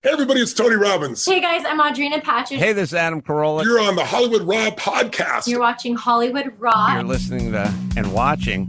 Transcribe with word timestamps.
Hey, 0.00 0.10
everybody, 0.10 0.40
it's 0.40 0.54
Tony 0.54 0.76
Robbins. 0.76 1.26
Hey 1.26 1.40
guys, 1.40 1.64
I'm 1.66 1.80
Audrina 1.80 2.22
Patridge. 2.22 2.58
Hey, 2.58 2.72
this 2.72 2.90
is 2.90 2.94
Adam 2.94 3.20
Carolla. 3.20 3.64
You're 3.64 3.80
on 3.80 3.96
the 3.96 4.04
Hollywood 4.04 4.42
Raw 4.42 4.70
podcast. 4.70 5.48
You're 5.48 5.58
watching 5.58 5.96
Hollywood 5.96 6.52
Raw. 6.56 6.94
You're 6.94 7.02
listening 7.02 7.50
to 7.50 7.74
and 7.96 8.12
watching 8.14 8.68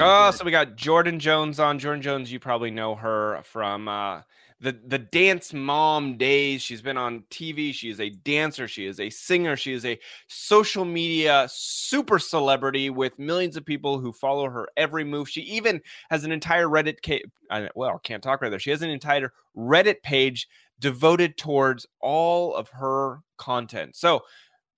Oh, 0.00 0.30
so 0.30 0.44
we 0.44 0.50
got 0.50 0.76
Jordyn 0.76 1.18
Jones 1.18 1.60
on. 1.60 1.78
Jordyn 1.78 2.00
Jones, 2.00 2.32
you 2.32 2.40
probably 2.40 2.70
know 2.70 2.94
her 2.94 3.40
from 3.44 3.88
uh, 3.88 4.22
the 4.60 4.72
the 4.86 4.98
dance 4.98 5.52
mom 5.52 6.16
days. 6.16 6.62
She's 6.62 6.82
been 6.82 6.96
on 6.96 7.24
TV. 7.30 7.74
She 7.74 7.90
is 7.90 8.00
a 8.00 8.10
dancer. 8.10 8.66
She 8.66 8.86
is 8.86 8.98
a 8.98 9.10
singer. 9.10 9.56
She 9.56 9.72
is 9.72 9.84
a 9.84 9.98
social 10.28 10.84
media 10.84 11.46
super 11.50 12.18
celebrity 12.18 12.90
with 12.90 13.18
millions 13.18 13.56
of 13.56 13.66
people 13.66 13.98
who 13.98 14.12
follow 14.12 14.48
her 14.48 14.68
every 14.76 15.04
move. 15.04 15.28
She 15.28 15.42
even 15.42 15.80
has 16.10 16.24
an 16.24 16.32
entire 16.32 16.66
Reddit. 16.66 16.96
Ca- 17.04 17.68
well, 17.74 17.98
can't 17.98 18.22
talk 18.22 18.40
right 18.40 18.50
there. 18.50 18.58
She 18.58 18.70
has 18.70 18.82
an 18.82 18.90
entire 18.90 19.32
Reddit 19.56 20.02
page 20.02 20.48
devoted 20.80 21.36
towards 21.36 21.86
all 22.00 22.54
of 22.54 22.68
her 22.70 23.20
content. 23.36 23.94
So, 23.94 24.22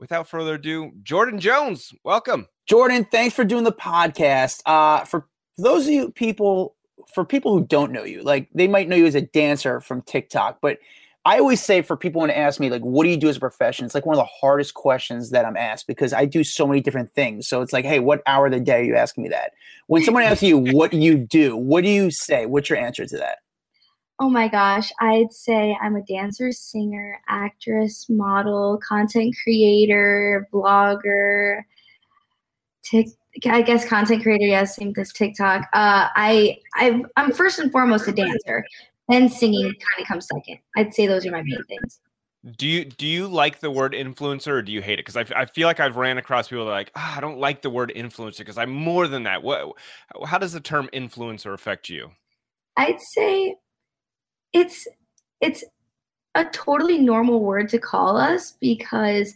without 0.01 0.29
further 0.29 0.55
ado, 0.55 0.93
Jordyn 1.03 1.39
Jones, 1.39 1.95
welcome. 2.05 2.49
Jordyn, 2.71 3.11
thanks 3.11 3.35
for 3.35 3.45
doing 3.45 3.65
the 3.65 3.73
podcast. 3.73 4.63
Uh, 4.65 5.05
for 5.05 5.27
those 5.59 5.87
of 5.87 5.93
you 5.93 6.11
people, 6.11 6.75
for 7.15 7.25
people 7.25 7.53
who 7.53 7.67
don't 7.67 7.93
know 7.93 8.05
you, 8.05 8.23
like 8.23 8.49
they 8.55 8.69
might 8.69 8.89
know 8.89 8.97
you 8.97 9.07
as 9.07 9.15
a 9.15 9.21
dancer 9.21 9.81
from 9.81 10.03
TikTok, 10.03 10.59
but 10.63 10.79
I 11.27 11.39
always 11.39 11.63
say 11.63 11.81
for 11.81 11.97
people 11.97 12.21
when 12.21 12.29
they 12.29 12.35
ask 12.35 12.61
me 12.61 12.69
like, 12.69 12.83
what 12.83 13.05
do 13.05 13.11
you 13.11 13.17
do 13.17 13.29
as 13.29 13.39
a 13.39 13.41
profession? 13.41 13.87
It's 13.87 13.95
like 13.95 14.05
one 14.05 14.17
of 14.17 14.23
the 14.23 14.31
hardest 14.41 14.75
questions 14.75 15.31
that 15.31 15.47
I'm 15.47 15.57
asked 15.57 15.87
because 15.87 16.13
I 16.13 16.27
do 16.27 16.45
so 16.45 16.67
many 16.67 16.81
different 16.81 17.11
things. 17.13 17.49
So 17.49 17.63
it's 17.63 17.73
like, 17.73 17.87
hey, 17.87 17.99
what 17.99 18.23
hour 18.27 18.47
of 18.47 18.53
the 18.53 18.61
day 18.61 18.81
are 18.81 18.85
you 18.85 18.97
asking 18.97 19.25
me 19.25 19.31
that? 19.31 19.53
When 19.87 20.03
someone 20.03 20.23
asks 20.23 20.43
you 20.43 20.59
what 20.59 20.93
you 20.93 21.17
do, 21.17 21.57
what 21.57 21.83
do 21.83 21.91
you 21.91 22.11
say? 22.11 22.45
What's 22.45 22.69
your 22.69 22.79
answer 22.79 23.07
to 23.07 23.17
that? 23.19 23.39
Oh 24.21 24.29
my 24.29 24.49
gosh, 24.49 24.93
I'd 25.01 25.33
say 25.33 25.77
I'm 25.83 25.97
a 25.97 26.03
dancer, 26.03 26.53
singer, 26.53 27.19
actress, 27.29 28.07
model, 28.09 28.79
content 28.87 29.35
creator, 29.43 30.47
blogger, 30.53 31.63
Tik, 32.85 33.09
I 33.47 33.63
guess 33.63 33.89
content 33.89 34.23
creator, 34.23 34.47
yes, 34.47 34.77
same 34.77 34.93
as 34.97 35.13
TikTok. 35.13 35.63
Uh, 35.73 36.09
I, 36.15 36.59
I, 36.75 37.03
I'm 37.17 37.33
first 37.33 37.59
and 37.59 37.73
foremost 37.73 38.07
a 38.09 38.13
dancer, 38.13 38.65
and 39.11 39.33
singing 39.33 39.65
kind 39.65 40.01
of 40.01 40.07
comes 40.07 40.27
second. 40.27 40.59
I'd 40.77 40.95
say 40.95 41.07
those 41.07 41.27
are 41.27 41.31
my 41.31 41.43
main 41.43 41.63
things. 41.65 42.01
Do 42.57 42.67
you 42.67 42.85
do 42.85 43.07
you 43.07 43.27
like 43.27 43.61
the 43.61 43.71
word 43.71 43.95
influencer 43.95 44.49
or 44.49 44.61
do 44.61 44.71
you 44.71 44.83
hate 44.83 44.99
it? 44.99 45.07
Because 45.07 45.17
I, 45.17 45.25
I 45.35 45.47
feel 45.47 45.67
like 45.67 45.81
I've 45.81 45.97
ran 45.97 46.19
across 46.19 46.49
people 46.49 46.67
that 46.67 46.71
are 46.71 46.75
like, 46.75 46.93
oh, 46.95 47.15
I 47.17 47.21
don't 47.21 47.39
like 47.39 47.63
the 47.63 47.71
word 47.71 47.91
influencer 47.97 48.39
because 48.39 48.59
I'm 48.59 48.71
more 48.71 49.09
than 49.09 49.23
that. 49.23 49.43
What? 49.43 49.73
How 50.27 50.37
does 50.37 50.53
the 50.53 50.61
term 50.61 50.91
influencer 50.93 51.55
affect 51.55 51.89
you? 51.89 52.11
I'd 52.77 53.01
say 53.01 53.57
it's 54.53 54.87
it's 55.41 55.65
a 56.35 56.45
totally 56.47 56.99
normal 56.99 57.41
word 57.41 57.71
to 57.71 57.79
call 57.79 58.19
us 58.19 58.59
because, 58.61 59.35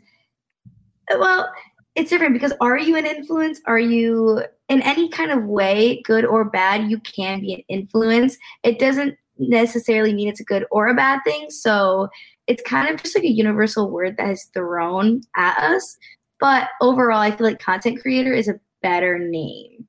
well, 1.18 1.50
it's 1.98 2.10
different 2.10 2.32
because 2.32 2.52
are 2.60 2.78
you 2.78 2.96
an 2.96 3.06
influence? 3.06 3.60
Are 3.66 3.78
you 3.78 4.44
in 4.68 4.82
any 4.82 5.08
kind 5.08 5.32
of 5.32 5.44
way, 5.44 6.00
good 6.04 6.24
or 6.24 6.44
bad? 6.44 6.88
You 6.88 7.00
can 7.00 7.40
be 7.40 7.54
an 7.54 7.62
influence. 7.68 8.38
It 8.62 8.78
doesn't 8.78 9.16
necessarily 9.38 10.12
mean 10.14 10.28
it's 10.28 10.38
a 10.38 10.44
good 10.44 10.64
or 10.70 10.86
a 10.86 10.94
bad 10.94 11.20
thing. 11.24 11.50
So 11.50 12.08
it's 12.46 12.62
kind 12.62 12.88
of 12.88 13.02
just 13.02 13.16
like 13.16 13.24
a 13.24 13.32
universal 13.32 13.90
word 13.90 14.16
that 14.16 14.30
is 14.30 14.44
thrown 14.54 15.22
at 15.34 15.58
us. 15.58 15.96
But 16.38 16.68
overall, 16.80 17.18
I 17.18 17.32
feel 17.32 17.48
like 17.48 17.58
content 17.58 18.00
creator 18.00 18.32
is 18.32 18.46
a 18.46 18.60
better 18.80 19.18
name. 19.18 19.88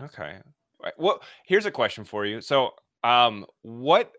Okay. 0.00 0.38
Well, 0.96 1.20
here's 1.44 1.66
a 1.66 1.72
question 1.72 2.04
for 2.04 2.24
you. 2.24 2.40
So, 2.40 2.70
um, 3.02 3.46
what 3.62 4.12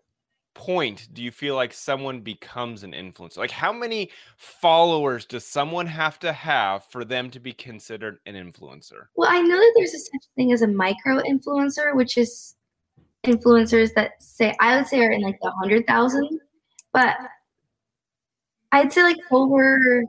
point 0.54 1.10
do 1.14 1.24
you 1.24 1.32
feel 1.32 1.56
like 1.56 1.74
someone 1.74 2.22
becomes 2.22 2.84
an 2.84 2.92
influencer? 2.92 3.38
Like, 3.38 3.52
how 3.52 3.72
many 3.72 4.10
followers 4.38 5.26
does 5.26 5.46
someone 5.46 5.88
have 5.88 6.20
to 6.20 6.34
have 6.34 6.86
for 6.86 7.06
them 7.06 7.30
to 7.32 7.40
be 7.40 7.54
considered 7.54 8.20
an 8.26 8.36
influencer? 8.36 9.06
Well, 9.16 9.30
I 9.32 9.42
know 9.42 9.58
that 9.58 9.74
there's 9.76 9.94
a 9.94 10.00
such 10.00 10.26
thing 10.36 10.52
as 10.52 10.62
a 10.62 10.68
micro 10.68 11.20
influencer, 11.22 11.96
which 11.96 12.18
is 12.18 12.56
influencers 13.26 13.94
that 13.94 14.22
say 14.22 14.56
I 14.60 14.78
would 14.78 14.88
say 14.88 15.02
are 15.02 15.12
in 15.12 15.22
like 15.22 15.40
the 15.42 15.52
hundred 15.52 15.86
thousand, 15.88 16.40
but 16.94 17.16
I'd 18.72 18.92
say 18.92 19.04
like 19.04 19.18
over 19.32 20.04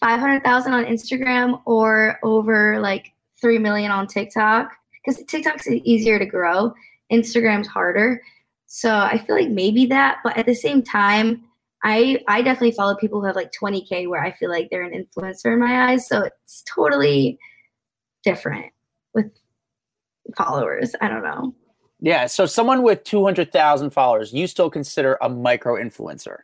five 0.00 0.20
hundred 0.20 0.44
thousand 0.44 0.72
on 0.74 0.84
Instagram 0.84 1.60
or 1.64 2.18
over 2.22 2.78
like 2.80 3.12
three 3.40 3.58
million 3.58 3.90
on 3.90 4.06
TikTok 4.06 4.72
because 4.92 5.24
TikTok's 5.24 5.68
easier 5.68 6.18
to 6.18 6.26
grow. 6.26 6.74
Instagram's 7.12 7.68
harder. 7.68 8.20
So 8.66 8.94
I 8.94 9.18
feel 9.18 9.36
like 9.36 9.48
maybe 9.48 9.86
that, 9.86 10.18
but 10.24 10.36
at 10.36 10.46
the 10.46 10.54
same 10.54 10.82
time, 10.82 11.44
I 11.84 12.20
I 12.26 12.42
definitely 12.42 12.72
follow 12.72 12.96
people 12.96 13.20
who 13.20 13.26
have 13.26 13.36
like 13.36 13.52
20k 13.52 14.08
where 14.08 14.22
I 14.22 14.32
feel 14.32 14.50
like 14.50 14.68
they're 14.70 14.82
an 14.82 14.92
influencer 14.92 15.52
in 15.52 15.60
my 15.60 15.90
eyes. 15.90 16.08
So 16.08 16.22
it's 16.22 16.64
totally 16.66 17.38
different 18.24 18.72
with 19.14 19.30
followers. 20.36 20.94
I 21.00 21.08
don't 21.08 21.22
know. 21.22 21.54
Yeah, 22.00 22.26
so 22.26 22.44
someone 22.44 22.82
with 22.82 23.04
200,000 23.04 23.90
followers, 23.90 24.32
you 24.32 24.46
still 24.46 24.68
consider 24.68 25.16
a 25.22 25.30
micro 25.30 25.76
influencer? 25.76 26.40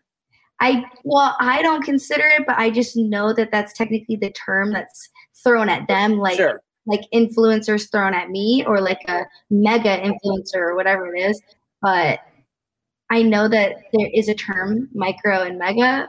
I 0.60 0.84
well, 1.02 1.36
I 1.40 1.60
don't 1.60 1.82
consider 1.82 2.24
it, 2.24 2.44
but 2.46 2.56
I 2.56 2.70
just 2.70 2.96
know 2.96 3.34
that 3.34 3.50
that's 3.50 3.72
technically 3.72 4.16
the 4.16 4.30
term 4.30 4.72
that's 4.72 5.10
thrown 5.42 5.68
at 5.68 5.88
them 5.88 6.18
like 6.18 6.36
sure. 6.36 6.62
like 6.86 7.02
influencers 7.12 7.90
thrown 7.90 8.14
at 8.14 8.30
me 8.30 8.64
or 8.64 8.80
like 8.80 9.00
a 9.08 9.22
mega 9.50 9.98
influencer 9.98 10.56
or 10.56 10.76
whatever 10.76 11.14
it 11.14 11.18
is 11.18 11.42
but 11.82 12.20
I 13.10 13.22
know 13.22 13.48
that 13.48 13.76
there 13.92 14.08
is 14.14 14.28
a 14.28 14.34
term 14.34 14.88
micro 14.94 15.42
and 15.42 15.58
mega 15.58 16.08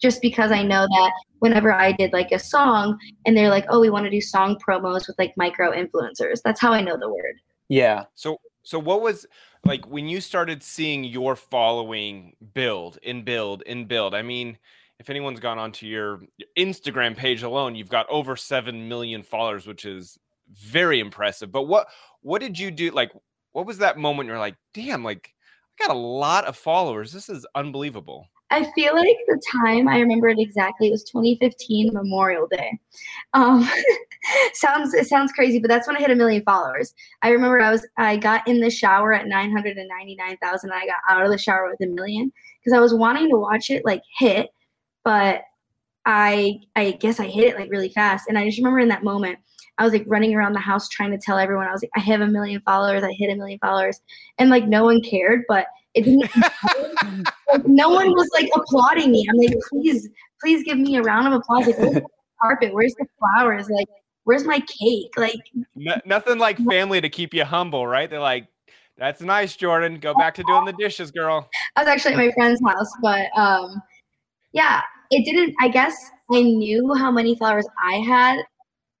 just 0.00 0.22
because 0.22 0.52
I 0.52 0.62
know 0.62 0.86
that 0.86 1.12
whenever 1.40 1.72
I 1.72 1.92
did 1.92 2.12
like 2.12 2.32
a 2.32 2.38
song 2.38 2.98
and 3.24 3.36
they're 3.36 3.50
like, 3.50 3.66
oh, 3.68 3.80
we 3.80 3.90
want 3.90 4.04
to 4.04 4.10
do 4.10 4.20
song 4.20 4.58
promos 4.66 5.06
with 5.06 5.18
like 5.18 5.34
micro 5.36 5.72
influencers. 5.72 6.40
That's 6.42 6.60
how 6.60 6.72
I 6.72 6.82
know 6.82 6.96
the 6.98 7.08
word. 7.08 7.36
Yeah. 7.68 8.04
So, 8.14 8.38
so 8.62 8.78
what 8.78 9.02
was 9.02 9.26
like 9.64 9.86
when 9.86 10.08
you 10.08 10.20
started 10.20 10.62
seeing 10.62 11.04
your 11.04 11.36
following 11.36 12.36
build 12.54 12.98
and 13.04 13.24
build 13.24 13.62
and 13.66 13.88
build? 13.88 14.14
I 14.14 14.22
mean, 14.22 14.58
if 14.98 15.10
anyone's 15.10 15.40
gone 15.40 15.58
onto 15.58 15.86
your 15.86 16.20
Instagram 16.58 17.16
page 17.16 17.42
alone, 17.42 17.74
you've 17.74 17.90
got 17.90 18.08
over 18.08 18.34
7 18.36 18.88
million 18.88 19.22
followers, 19.22 19.66
which 19.66 19.84
is 19.84 20.18
very 20.52 21.00
impressive. 21.00 21.52
But 21.52 21.64
what, 21.64 21.88
what 22.22 22.40
did 22.40 22.58
you 22.58 22.70
do? 22.70 22.90
Like, 22.90 23.12
what 23.56 23.64
was 23.64 23.78
that 23.78 23.96
moment 23.96 24.26
you're 24.26 24.38
like, 24.38 24.54
damn, 24.74 25.02
like 25.02 25.32
I 25.80 25.86
got 25.86 25.96
a 25.96 25.98
lot 25.98 26.44
of 26.44 26.58
followers. 26.58 27.10
This 27.10 27.30
is 27.30 27.46
unbelievable. 27.54 28.28
I 28.50 28.70
feel 28.74 28.94
like 28.94 29.16
the 29.26 29.40
time 29.50 29.88
I 29.88 29.98
remember 29.98 30.28
it 30.28 30.38
exactly. 30.38 30.88
It 30.88 30.90
was 30.90 31.04
2015 31.04 31.90
Memorial 31.94 32.48
Day. 32.48 32.78
Um, 33.32 33.66
sounds 34.52 34.92
it 34.92 35.06
sounds 35.06 35.32
crazy, 35.32 35.58
but 35.58 35.68
that's 35.68 35.86
when 35.86 35.96
I 35.96 36.00
hit 36.00 36.10
a 36.10 36.14
million 36.14 36.42
followers. 36.42 36.92
I 37.22 37.30
remember 37.30 37.58
I 37.58 37.70
was 37.70 37.86
I 37.96 38.18
got 38.18 38.46
in 38.46 38.60
the 38.60 38.68
shower 38.68 39.14
at 39.14 39.26
999,000. 39.26 40.70
I 40.70 40.86
got 40.86 40.96
out 41.08 41.24
of 41.24 41.32
the 41.32 41.38
shower 41.38 41.70
with 41.70 41.88
a 41.88 41.90
million 41.90 42.30
because 42.62 42.76
I 42.76 42.80
was 42.80 42.92
wanting 42.92 43.30
to 43.30 43.38
watch 43.38 43.70
it 43.70 43.86
like 43.86 44.02
hit, 44.18 44.50
but 45.02 45.44
I 46.04 46.60
I 46.76 46.90
guess 46.90 47.20
I 47.20 47.26
hit 47.26 47.44
it 47.44 47.58
like 47.58 47.70
really 47.70 47.88
fast. 47.88 48.26
And 48.28 48.36
I 48.36 48.44
just 48.44 48.58
remember 48.58 48.80
in 48.80 48.88
that 48.88 49.02
moment 49.02 49.38
I 49.78 49.84
was 49.84 49.92
like 49.92 50.04
running 50.06 50.34
around 50.34 50.54
the 50.54 50.60
house 50.60 50.88
trying 50.88 51.10
to 51.10 51.18
tell 51.18 51.38
everyone 51.38 51.66
I 51.66 51.72
was 51.72 51.82
like, 51.82 51.90
I 51.96 52.00
have 52.00 52.20
a 52.20 52.26
million 52.26 52.60
followers, 52.62 53.02
I 53.02 53.12
hit 53.12 53.30
a 53.30 53.36
million 53.36 53.58
followers. 53.58 54.00
And 54.38 54.48
like 54.48 54.66
no 54.66 54.84
one 54.84 55.02
cared, 55.02 55.42
but 55.48 55.66
it 55.94 56.04
didn't. 56.04 56.30
like, 57.52 57.66
no 57.66 57.90
one 57.90 58.10
was 58.10 58.28
like 58.34 58.50
applauding 58.54 59.10
me. 59.12 59.26
I'm 59.28 59.36
like, 59.36 59.56
please, 59.68 60.08
please 60.40 60.62
give 60.62 60.78
me 60.78 60.96
a 60.96 61.02
round 61.02 61.26
of 61.26 61.34
applause. 61.34 61.66
Like, 61.66 61.78
where's 61.78 61.94
the 61.94 62.06
carpet? 62.42 62.74
Where's 62.74 62.94
the 62.94 63.06
flowers? 63.18 63.68
Like, 63.68 63.88
where's 64.24 64.44
my 64.44 64.60
cake? 64.60 65.10
Like, 65.16 65.40
No, 65.74 66.00
nothing 66.04 66.38
like 66.38 66.58
family 66.58 67.00
to 67.00 67.08
keep 67.08 67.34
you 67.34 67.44
humble, 67.44 67.86
right? 67.86 68.08
They're 68.08 68.20
like, 68.20 68.46
"That's 68.98 69.22
nice, 69.22 69.56
Jordyn. 69.56 70.00
Go 70.00 70.14
back 70.14 70.34
to 70.34 70.42
doing 70.44 70.66
the 70.66 70.74
dishes, 70.74 71.10
girl." 71.10 71.48
I 71.76 71.82
was 71.82 71.88
actually 71.88 72.12
at 72.12 72.18
my 72.18 72.32
friend's 72.32 72.60
house, 72.66 72.92
but 73.00 73.26
um, 73.36 73.80
yeah, 74.52 74.82
it 75.10 75.24
didn't. 75.24 75.54
I 75.60 75.68
guess 75.68 75.96
I 76.30 76.42
knew 76.42 76.94
how 76.94 77.10
many 77.10 77.36
flowers 77.36 77.66
I 77.82 77.96
had, 77.96 78.38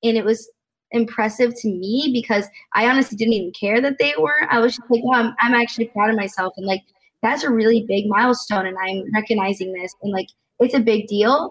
and 0.02 0.16
it 0.16 0.24
was 0.24 0.48
impressive 0.92 1.54
to 1.60 1.68
me 1.68 2.10
because 2.12 2.46
I 2.74 2.88
honestly 2.88 3.16
didn't 3.16 3.34
even 3.34 3.52
care 3.52 3.80
that 3.80 3.98
they 3.98 4.14
were. 4.18 4.46
I 4.50 4.58
was 4.58 4.76
just 4.76 4.90
like, 4.90 5.04
"Wow, 5.04 5.14
I'm, 5.14 5.34
I'm 5.40 5.54
actually 5.54 5.86
proud 5.86 6.10
of 6.10 6.16
myself," 6.16 6.54
and 6.56 6.66
like 6.66 6.82
that's 7.22 7.44
a 7.44 7.50
really 7.50 7.84
big 7.88 8.06
milestone, 8.08 8.66
and 8.66 8.76
I'm 8.78 9.04
recognizing 9.14 9.72
this, 9.72 9.94
and 10.02 10.12
like 10.12 10.28
it's 10.60 10.74
a 10.74 10.80
big 10.80 11.06
deal, 11.06 11.50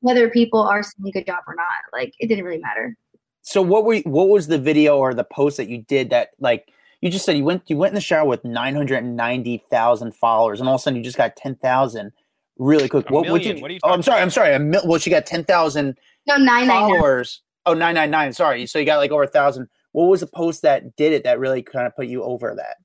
whether 0.00 0.28
people 0.28 0.60
are 0.60 0.82
saying 0.82 1.12
good 1.12 1.26
job 1.26 1.40
or 1.46 1.54
not. 1.54 1.66
Like 1.92 2.12
it 2.18 2.26
didn't 2.28 2.44
really 2.44 2.58
matter. 2.58 2.96
So 3.42 3.60
what 3.60 3.84
were 3.84 3.94
you, 3.94 4.02
what 4.06 4.28
was 4.28 4.46
the 4.46 4.58
video 4.58 4.98
or 4.98 5.12
the 5.14 5.24
post 5.24 5.58
that 5.58 5.68
you 5.68 5.82
did 5.82 6.10
that 6.10 6.30
like 6.40 6.72
you 7.02 7.10
just 7.10 7.26
said 7.26 7.36
you 7.36 7.44
went 7.44 7.62
you 7.68 7.76
went 7.76 7.90
in 7.90 7.94
the 7.94 8.00
shower 8.00 8.26
with 8.26 8.42
nine 8.44 8.74
hundred 8.74 9.04
and 9.04 9.16
ninety 9.16 9.58
thousand 9.70 10.14
followers 10.14 10.60
and 10.60 10.68
all 10.68 10.76
of 10.76 10.80
a 10.80 10.82
sudden 10.82 10.96
you 10.96 11.04
just 11.04 11.18
got 11.18 11.36
ten 11.36 11.54
thousand 11.54 12.12
really 12.58 12.88
quick. 12.88 13.10
A 13.10 13.12
what, 13.12 13.28
what 13.28 13.34
million. 13.34 13.56
did 13.56 13.62
What 13.62 13.70
are 13.70 13.74
you 13.74 13.80
oh 13.84 13.90
I'm 13.90 14.02
sorry 14.02 14.16
about? 14.16 14.22
I'm 14.22 14.30
sorry 14.30 14.54
a 14.54 14.58
mil, 14.58 14.80
well 14.86 14.98
she 14.98 15.10
got 15.10 15.26
ten 15.26 15.44
thousand 15.44 15.98
No, 16.26 16.36
nine 16.36 16.66
nine 16.66 16.68
nine. 16.68 16.88
followers 16.88 17.42
oh 17.66 17.74
nine 17.74 17.94
nine 17.94 18.10
nine 18.10 18.32
sorry 18.32 18.66
so 18.66 18.78
you 18.78 18.84
got 18.84 18.98
like 18.98 19.10
over 19.10 19.24
a 19.24 19.28
thousand. 19.28 19.68
What 19.92 20.06
was 20.06 20.20
the 20.20 20.26
post 20.26 20.62
that 20.62 20.96
did 20.96 21.12
it 21.12 21.22
that 21.24 21.38
really 21.38 21.62
kind 21.62 21.86
of 21.86 21.94
put 21.94 22.06
you 22.06 22.22
over 22.24 22.54
that? 22.56 22.76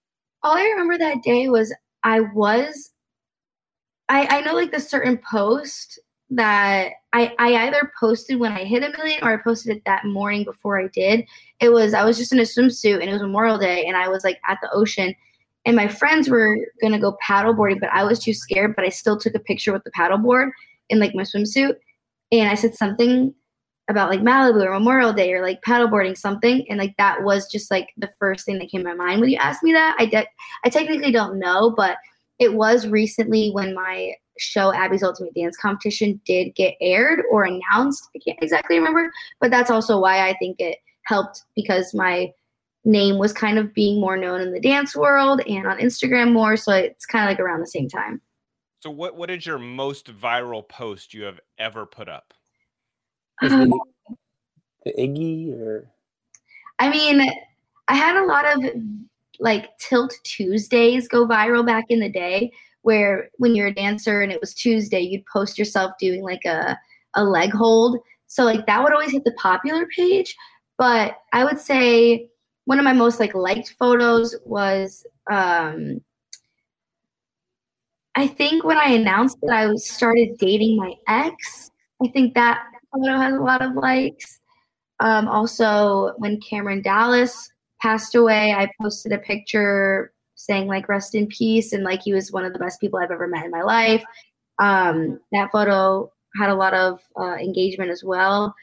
all 0.43 0.57
I 0.57 0.63
remember 0.63 0.97
that 0.97 1.23
day 1.23 1.49
was 1.49 1.73
I 2.03 2.21
was 2.21 2.91
I 4.07 4.27
I 4.37 4.41
know 4.41 4.53
like 4.53 4.71
the 4.71 4.79
certain 4.79 5.19
post 5.29 5.99
that 6.31 6.91
I 7.13 7.33
I 7.39 7.67
either 7.67 7.91
posted 7.99 8.39
when 8.39 8.53
I 8.53 8.63
hit 8.63 8.83
a 8.83 8.95
million 8.97 9.19
or 9.23 9.33
I 9.33 9.37
posted 9.37 9.75
it 9.75 9.83
that 9.85 10.05
morning 10.05 10.43
before 10.43 10.79
I 10.79 10.87
did. 10.87 11.25
It 11.59 11.69
was 11.69 11.93
I 11.93 12.05
was 12.05 12.17
just 12.17 12.31
in 12.31 12.39
a 12.39 12.43
swimsuit 12.43 13.01
and 13.01 13.09
it 13.09 13.13
was 13.13 13.21
Memorial 13.21 13.57
Day 13.57 13.85
and 13.85 13.97
I 13.97 14.07
was 14.07 14.23
like 14.23 14.39
at 14.47 14.59
the 14.61 14.71
ocean 14.71 15.13
and 15.65 15.75
my 15.75 15.87
friends 15.87 16.29
were 16.29 16.57
gonna 16.81 16.99
go 16.99 17.17
paddleboarding, 17.27 17.79
but 17.79 17.89
I 17.91 18.03
was 18.03 18.19
too 18.19 18.33
scared, 18.33 18.75
but 18.75 18.85
I 18.85 18.89
still 18.89 19.17
took 19.17 19.35
a 19.35 19.39
picture 19.39 19.73
with 19.73 19.83
the 19.83 19.91
paddleboard 19.91 20.51
in 20.89 20.99
like 20.99 21.13
my 21.13 21.23
swimsuit 21.23 21.75
and 22.31 22.49
I 22.49 22.55
said 22.55 22.75
something 22.75 23.33
about 23.89 24.09
like 24.09 24.21
Malibu 24.21 24.63
or 24.63 24.71
Memorial 24.71 25.11
Day 25.11 25.33
or 25.33 25.41
like 25.41 25.61
paddleboarding 25.61 26.17
something 26.17 26.65
and 26.69 26.79
like 26.79 26.95
that 26.97 27.23
was 27.23 27.51
just 27.51 27.71
like 27.71 27.89
the 27.97 28.09
first 28.19 28.45
thing 28.45 28.59
that 28.59 28.69
came 28.69 28.83
to 28.83 28.89
my 28.89 28.93
mind 28.93 29.19
when 29.19 29.29
you 29.29 29.37
asked 29.37 29.63
me 29.63 29.73
that. 29.73 29.95
I 29.99 30.05
did 30.05 30.27
I 30.63 30.69
technically 30.69 31.11
don't 31.11 31.39
know, 31.39 31.73
but 31.75 31.97
it 32.37 32.53
was 32.53 32.87
recently 32.87 33.51
when 33.51 33.73
my 33.73 34.13
show 34.37 34.73
Abby's 34.73 35.03
Ultimate 35.03 35.33
Dance 35.35 35.57
Competition 35.57 36.21
did 36.25 36.55
get 36.55 36.75
aired 36.79 37.23
or 37.31 37.43
announced. 37.43 38.07
I 38.15 38.19
can't 38.19 38.41
exactly 38.41 38.77
remember, 38.77 39.11
but 39.41 39.51
that's 39.51 39.69
also 39.69 39.99
why 39.99 40.29
I 40.29 40.35
think 40.37 40.59
it 40.59 40.77
helped 41.03 41.43
because 41.55 41.93
my 41.93 42.31
name 42.85 43.17
was 43.17 43.33
kind 43.33 43.57
of 43.57 43.73
being 43.73 43.99
more 43.99 44.15
known 44.15 44.39
in 44.39 44.53
the 44.53 44.59
dance 44.59 44.95
world 44.95 45.41
and 45.41 45.67
on 45.67 45.79
Instagram 45.79 46.31
more, 46.31 46.55
so 46.55 46.71
it's 46.71 47.05
kind 47.05 47.25
of 47.25 47.29
like 47.29 47.39
around 47.39 47.59
the 47.59 47.67
same 47.67 47.89
time. 47.89 48.21
So, 48.81 48.89
what 48.89 49.17
what 49.17 49.29
is 49.29 49.45
your 49.45 49.57
most 49.57 50.07
viral 50.15 50.67
post 50.67 51.13
you 51.13 51.23
have 51.23 51.39
ever 51.57 51.85
put 51.85 52.07
up? 52.07 52.33
The, 53.41 53.79
the 54.85 54.93
Iggy 54.97 55.53
or 55.59 55.87
I 56.79 56.89
mean, 56.89 57.21
I 57.87 57.95
had 57.95 58.15
a 58.15 58.25
lot 58.25 58.45
of 58.45 58.63
like 59.39 59.69
Tilt 59.79 60.13
Tuesdays 60.23 61.07
go 61.07 61.27
viral 61.27 61.65
back 61.65 61.85
in 61.89 61.99
the 61.99 62.09
day 62.09 62.51
where 62.81 63.29
when 63.37 63.55
you're 63.55 63.67
a 63.67 63.73
dancer 63.73 64.21
and 64.21 64.31
it 64.31 64.39
was 64.39 64.53
Tuesday, 64.53 65.01
you'd 65.01 65.25
post 65.25 65.57
yourself 65.57 65.91
doing 65.99 66.23
like 66.23 66.45
a, 66.45 66.77
a 67.15 67.23
leg 67.23 67.51
hold. 67.51 67.97
So 68.27 68.43
like 68.43 68.65
that 68.65 68.81
would 68.81 68.93
always 68.93 69.11
hit 69.11 69.23
the 69.25 69.33
popular 69.33 69.85
page. 69.87 70.35
But 70.77 71.17
I 71.33 71.43
would 71.43 71.59
say 71.59 72.29
one 72.65 72.79
of 72.79 72.85
my 72.85 72.93
most 72.93 73.19
like 73.19 73.33
liked 73.33 73.75
photos 73.77 74.35
was 74.45 75.05
um 75.31 76.01
I 78.15 78.27
think 78.27 78.63
when 78.63 78.77
I 78.77 78.91
announced 78.91 79.37
that 79.41 79.55
I 79.55 79.73
started 79.75 80.37
dating 80.39 80.77
my 80.77 80.93
ex, 81.07 81.71
I 82.03 82.07
think 82.09 82.33
that 82.33 82.63
photo 82.93 83.17
has 83.17 83.35
a 83.35 83.39
lot 83.39 83.61
of 83.61 83.75
likes. 83.75 84.39
Um, 84.99 85.27
also, 85.27 86.13
when 86.17 86.39
Cameron 86.41 86.81
Dallas 86.81 87.51
passed 87.81 88.15
away, 88.15 88.51
I 88.53 88.69
posted 88.81 89.13
a 89.13 89.17
picture 89.17 90.11
saying 90.35 90.67
like 90.67 90.89
"rest 90.89 91.15
in 91.15 91.27
peace" 91.27 91.73
and 91.73 91.83
like 91.83 92.01
he 92.01 92.13
was 92.13 92.31
one 92.31 92.45
of 92.45 92.53
the 92.53 92.59
best 92.59 92.81
people 92.81 92.99
I've 92.99 93.11
ever 93.11 93.27
met 93.27 93.45
in 93.45 93.51
my 93.51 93.61
life. 93.61 94.03
Um, 94.59 95.19
that 95.31 95.51
photo 95.51 96.11
had 96.39 96.49
a 96.49 96.55
lot 96.55 96.73
of 96.73 96.99
uh, 97.19 97.35
engagement 97.35 97.91
as 97.91 98.03
well. 98.03 98.53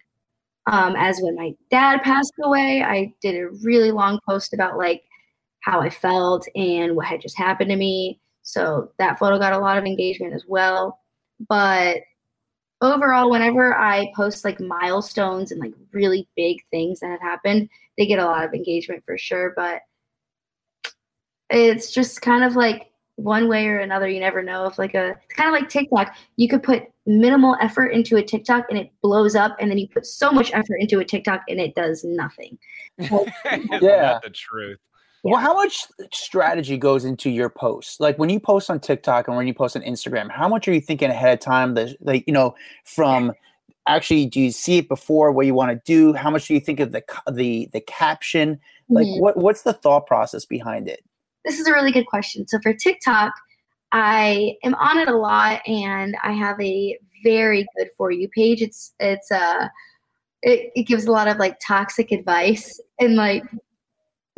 Um, 0.66 0.94
as 0.96 1.20
when 1.20 1.36
my 1.36 1.54
dad 1.70 2.02
passed 2.02 2.32
away, 2.42 2.82
I 2.82 3.14
did 3.22 3.36
a 3.36 3.50
really 3.62 3.92
long 3.92 4.18
post 4.28 4.52
about 4.52 4.76
like 4.76 5.02
how 5.60 5.80
I 5.80 5.90
felt 5.90 6.46
and 6.54 6.96
what 6.96 7.06
had 7.06 7.20
just 7.20 7.38
happened 7.38 7.70
to 7.70 7.76
me. 7.76 8.20
So 8.42 8.90
that 8.98 9.18
photo 9.18 9.38
got 9.38 9.52
a 9.52 9.58
lot 9.58 9.78
of 9.78 9.84
engagement 9.84 10.34
as 10.34 10.44
well. 10.46 11.00
But 11.48 11.98
overall, 12.80 13.30
whenever 13.30 13.74
I 13.74 14.10
post 14.14 14.44
like 14.44 14.60
milestones 14.60 15.50
and 15.52 15.60
like 15.60 15.74
really 15.92 16.28
big 16.36 16.58
things 16.70 17.00
that 17.00 17.10
have 17.10 17.20
happened, 17.20 17.68
they 17.96 18.06
get 18.06 18.18
a 18.18 18.24
lot 18.24 18.44
of 18.44 18.52
engagement 18.54 19.04
for 19.04 19.16
sure. 19.18 19.52
But 19.56 19.80
it's 21.50 21.90
just 21.92 22.20
kind 22.22 22.44
of 22.44 22.56
like 22.56 22.90
one 23.16 23.48
way 23.48 23.66
or 23.68 23.78
another. 23.80 24.08
You 24.08 24.20
never 24.20 24.42
know 24.42 24.66
if 24.66 24.78
like 24.78 24.94
a 24.94 25.10
it's 25.24 25.34
kind 25.34 25.48
of 25.48 25.58
like 25.60 25.68
TikTok. 25.70 26.14
You 26.36 26.48
could 26.48 26.62
put 26.62 26.84
minimal 27.06 27.56
effort 27.60 27.88
into 27.88 28.16
a 28.16 28.22
TikTok 28.22 28.66
and 28.68 28.78
it 28.78 28.90
blows 29.02 29.34
up, 29.36 29.56
and 29.60 29.70
then 29.70 29.78
you 29.78 29.88
put 29.88 30.06
so 30.06 30.30
much 30.30 30.52
effort 30.52 30.76
into 30.80 30.98
a 30.98 31.04
TikTok 31.04 31.42
and 31.48 31.60
it 31.60 31.74
does 31.74 32.04
nothing. 32.04 32.58
Isn't 32.98 33.30
Yeah. 33.70 33.78
that 33.80 34.22
the 34.22 34.30
truth? 34.30 34.78
Well, 35.30 35.40
how 35.40 35.54
much 35.54 35.86
strategy 36.12 36.76
goes 36.78 37.04
into 37.04 37.30
your 37.30 37.48
posts? 37.48 38.00
Like 38.00 38.18
when 38.18 38.30
you 38.30 38.40
post 38.40 38.70
on 38.70 38.80
TikTok 38.80 39.28
and 39.28 39.36
when 39.36 39.46
you 39.46 39.54
post 39.54 39.76
on 39.76 39.82
Instagram, 39.82 40.30
how 40.30 40.48
much 40.48 40.68
are 40.68 40.72
you 40.72 40.80
thinking 40.80 41.10
ahead 41.10 41.34
of 41.34 41.40
time? 41.40 41.74
The 41.74 41.96
like 42.00 42.24
you 42.26 42.32
know 42.32 42.54
from 42.84 43.32
actually, 43.88 44.26
do 44.26 44.40
you 44.40 44.50
see 44.50 44.78
it 44.78 44.88
before 44.88 45.32
what 45.32 45.46
you 45.46 45.54
want 45.54 45.70
to 45.72 45.80
do? 45.84 46.12
How 46.12 46.30
much 46.30 46.48
do 46.48 46.54
you 46.54 46.60
think 46.60 46.80
of 46.80 46.92
the 46.92 47.02
the 47.30 47.68
the 47.72 47.80
caption? 47.80 48.60
Like 48.88 49.06
Mhm. 49.06 49.20
what 49.20 49.36
what's 49.36 49.62
the 49.62 49.72
thought 49.72 50.06
process 50.06 50.44
behind 50.44 50.88
it? 50.88 51.02
this 51.46 51.60
is 51.60 51.66
a 51.66 51.72
really 51.72 51.92
good 51.92 52.06
question. 52.06 52.46
So 52.46 52.58
for 52.60 52.74
TikTok, 52.74 53.32
I 53.92 54.56
am 54.64 54.74
on 54.74 54.98
it 54.98 55.08
a 55.08 55.16
lot 55.16 55.66
and 55.66 56.16
I 56.22 56.32
have 56.32 56.60
a 56.60 56.98
very 57.22 57.66
good 57.76 57.88
for 57.96 58.10
you 58.10 58.28
page. 58.28 58.60
It's 58.60 58.92
it's 59.00 59.30
uh 59.30 59.68
it, 60.42 60.72
it 60.74 60.82
gives 60.82 61.06
a 61.06 61.12
lot 61.12 61.28
of 61.28 61.38
like 61.38 61.58
toxic 61.64 62.12
advice 62.12 62.80
and 63.00 63.14
like 63.16 63.44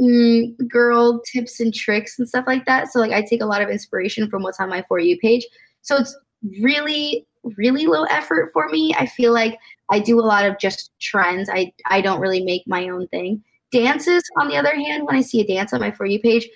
mm, 0.00 0.68
girl 0.68 1.20
tips 1.32 1.60
and 1.60 1.74
tricks 1.74 2.18
and 2.18 2.28
stuff 2.28 2.44
like 2.46 2.64
that. 2.66 2.92
So 2.92 3.00
like 3.00 3.12
I 3.12 3.22
take 3.22 3.42
a 3.42 3.46
lot 3.46 3.62
of 3.62 3.70
inspiration 3.70 4.28
from 4.28 4.42
what's 4.42 4.60
on 4.60 4.68
my 4.68 4.84
for 4.88 4.98
you 4.98 5.18
page. 5.18 5.46
So 5.82 5.96
it's 5.96 6.16
really 6.60 7.26
really 7.56 7.86
low 7.86 8.04
effort 8.04 8.50
for 8.52 8.68
me. 8.68 8.94
I 8.98 9.06
feel 9.06 9.32
like 9.32 9.58
I 9.90 9.98
do 10.00 10.20
a 10.20 10.22
lot 10.22 10.44
of 10.44 10.58
just 10.58 10.90
trends. 11.00 11.48
I 11.48 11.72
I 11.86 12.00
don't 12.00 12.20
really 12.20 12.44
make 12.44 12.62
my 12.66 12.88
own 12.88 13.08
thing. 13.08 13.42
Dances 13.70 14.22
on 14.40 14.48
the 14.48 14.56
other 14.56 14.74
hand, 14.74 15.06
when 15.06 15.16
I 15.16 15.20
see 15.20 15.40
a 15.40 15.46
dance 15.46 15.72
on 15.72 15.80
my 15.80 15.90
for 15.90 16.06
you 16.06 16.20
page, 16.20 16.48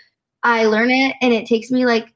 I 0.42 0.64
learn 0.64 0.90
it 0.90 1.14
and 1.20 1.32
it 1.32 1.46
takes 1.46 1.70
me 1.70 1.84
like 1.86 2.12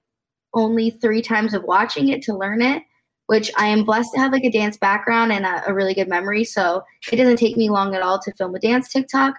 only 0.54 0.90
three 0.90 1.22
times 1.22 1.54
of 1.54 1.64
watching 1.64 2.08
it 2.08 2.22
to 2.22 2.34
learn 2.34 2.62
it, 2.62 2.82
which 3.26 3.50
I 3.56 3.66
am 3.66 3.84
blessed 3.84 4.12
to 4.14 4.20
have 4.20 4.32
like 4.32 4.44
a 4.44 4.50
dance 4.50 4.76
background 4.78 5.32
and 5.32 5.44
a, 5.44 5.68
a 5.68 5.74
really 5.74 5.94
good 5.94 6.08
memory. 6.08 6.44
So 6.44 6.82
it 7.12 7.16
doesn't 7.16 7.36
take 7.36 7.56
me 7.56 7.68
long 7.68 7.94
at 7.94 8.02
all 8.02 8.18
to 8.20 8.32
film 8.32 8.54
a 8.54 8.58
dance 8.58 8.88
TikTok. 8.88 9.34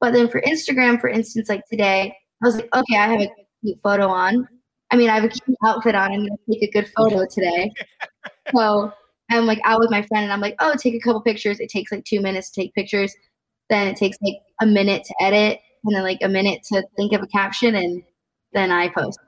But 0.00 0.12
then 0.12 0.28
for 0.28 0.40
Instagram, 0.42 1.00
for 1.00 1.08
instance, 1.08 1.48
like 1.48 1.62
today, 1.70 2.14
I 2.42 2.46
was 2.46 2.56
like, 2.56 2.68
okay, 2.74 2.96
I 2.98 3.08
have 3.08 3.20
a 3.20 3.30
cute 3.64 3.78
photo 3.82 4.08
on. 4.08 4.46
I 4.90 4.96
mean, 4.96 5.10
I 5.10 5.14
have 5.14 5.24
a 5.24 5.28
cute 5.28 5.56
outfit 5.64 5.94
on. 5.94 6.12
I'm 6.12 6.26
going 6.26 6.36
to 6.36 6.52
take 6.52 6.68
a 6.68 6.72
good 6.72 6.92
photo 6.96 7.26
today. 7.26 7.72
so 8.54 8.92
I'm 9.30 9.46
like 9.46 9.60
out 9.64 9.80
with 9.80 9.90
my 9.90 10.02
friend 10.02 10.24
and 10.24 10.32
I'm 10.32 10.40
like, 10.40 10.56
oh, 10.60 10.74
take 10.76 10.94
a 10.94 11.00
couple 11.00 11.20
pictures. 11.22 11.60
It 11.60 11.70
takes 11.70 11.90
like 11.90 12.04
two 12.04 12.20
minutes 12.20 12.50
to 12.50 12.60
take 12.60 12.74
pictures. 12.74 13.14
Then 13.68 13.88
it 13.88 13.96
takes 13.96 14.16
like 14.22 14.36
a 14.60 14.66
minute 14.66 15.04
to 15.04 15.14
edit 15.20 15.60
and 15.84 15.94
then 15.94 16.02
like 16.02 16.18
a 16.22 16.28
minute 16.28 16.62
to 16.72 16.84
think 16.96 17.12
of 17.12 17.22
a 17.22 17.26
caption 17.26 17.74
and 17.74 18.02
then 18.52 18.70
I 18.70 18.88
post. 18.88 19.18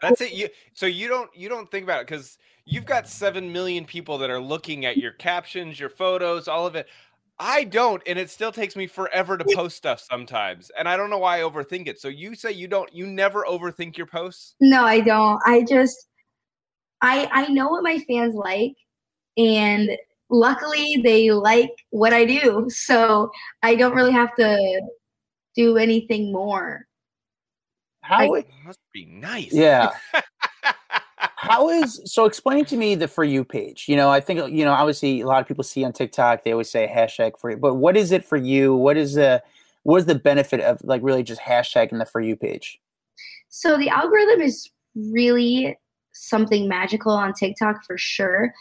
That's 0.00 0.20
it. 0.20 0.32
You 0.32 0.48
so 0.72 0.86
you 0.86 1.08
don't 1.08 1.30
you 1.34 1.48
don't 1.48 1.70
think 1.70 1.84
about 1.84 2.00
it 2.00 2.06
because 2.08 2.36
you've 2.64 2.86
got 2.86 3.08
seven 3.08 3.52
million 3.52 3.84
people 3.84 4.18
that 4.18 4.30
are 4.30 4.40
looking 4.40 4.84
at 4.84 4.96
your 4.96 5.12
captions, 5.12 5.78
your 5.78 5.90
photos, 5.90 6.48
all 6.48 6.66
of 6.66 6.74
it. 6.74 6.88
I 7.42 7.64
don't, 7.64 8.00
and 8.06 8.18
it 8.18 8.30
still 8.30 8.52
takes 8.52 8.76
me 8.76 8.86
forever 8.86 9.36
to 9.36 9.44
post 9.54 9.76
stuff 9.76 10.00
sometimes, 10.00 10.70
and 10.78 10.88
I 10.88 10.96
don't 10.96 11.10
know 11.10 11.18
why 11.18 11.38
I 11.38 11.42
overthink 11.42 11.88
it. 11.88 12.00
So 12.00 12.06
you 12.08 12.34
say 12.36 12.52
you 12.52 12.68
don't, 12.68 12.92
you 12.94 13.06
never 13.06 13.44
overthink 13.44 13.96
your 13.96 14.06
posts. 14.06 14.54
No, 14.60 14.84
I 14.84 15.00
don't. 15.00 15.42
I 15.44 15.62
just 15.68 16.08
I 17.00 17.28
I 17.32 17.48
know 17.48 17.68
what 17.68 17.82
my 17.82 17.98
fans 18.08 18.34
like 18.36 18.74
and 19.36 19.90
luckily 20.30 21.00
they 21.02 21.30
like 21.32 21.70
what 21.90 22.12
I 22.12 22.24
do. 22.24 22.66
So 22.70 23.30
I 23.62 23.74
don't 23.74 23.94
really 23.94 24.12
have 24.12 24.34
to 24.36 24.80
do 25.56 25.76
anything 25.78 26.32
more. 26.32 26.86
How 28.02 28.32
I- 28.34 28.38
it- 28.38 28.46
Must 28.64 28.78
be 28.92 29.04
nice. 29.06 29.52
yeah. 29.52 29.90
how 31.42 31.68
is 31.68 32.00
so? 32.04 32.24
Explain 32.24 32.64
to 32.66 32.76
me 32.76 32.94
the 32.94 33.08
for 33.08 33.24
you 33.24 33.44
page. 33.44 33.86
You 33.88 33.96
know, 33.96 34.10
I 34.10 34.20
think 34.20 34.52
you 34.52 34.64
know. 34.64 34.72
Obviously, 34.72 35.22
a 35.22 35.26
lot 35.26 35.40
of 35.40 35.48
people 35.48 35.64
see 35.64 35.82
on 35.82 35.92
TikTok. 35.92 36.44
They 36.44 36.52
always 36.52 36.70
say 36.70 36.86
hashtag 36.86 37.36
for 37.36 37.50
you, 37.50 37.56
but 37.56 37.74
what 37.74 37.96
is 37.96 38.12
it 38.12 38.24
for 38.24 38.36
you? 38.36 38.76
What 38.76 38.96
is 38.96 39.14
the 39.14 39.42
what 39.82 39.98
is 39.98 40.06
the 40.06 40.14
benefit 40.14 40.60
of 40.60 40.80
like 40.84 41.02
really 41.02 41.24
just 41.24 41.40
hashtagging 41.40 41.98
the 41.98 42.06
for 42.06 42.20
you 42.20 42.36
page? 42.36 42.78
So 43.48 43.76
the 43.76 43.88
algorithm 43.88 44.40
is 44.40 44.70
really 44.94 45.76
something 46.12 46.68
magical 46.68 47.12
on 47.12 47.32
TikTok 47.32 47.84
for 47.84 47.98
sure. 47.98 48.54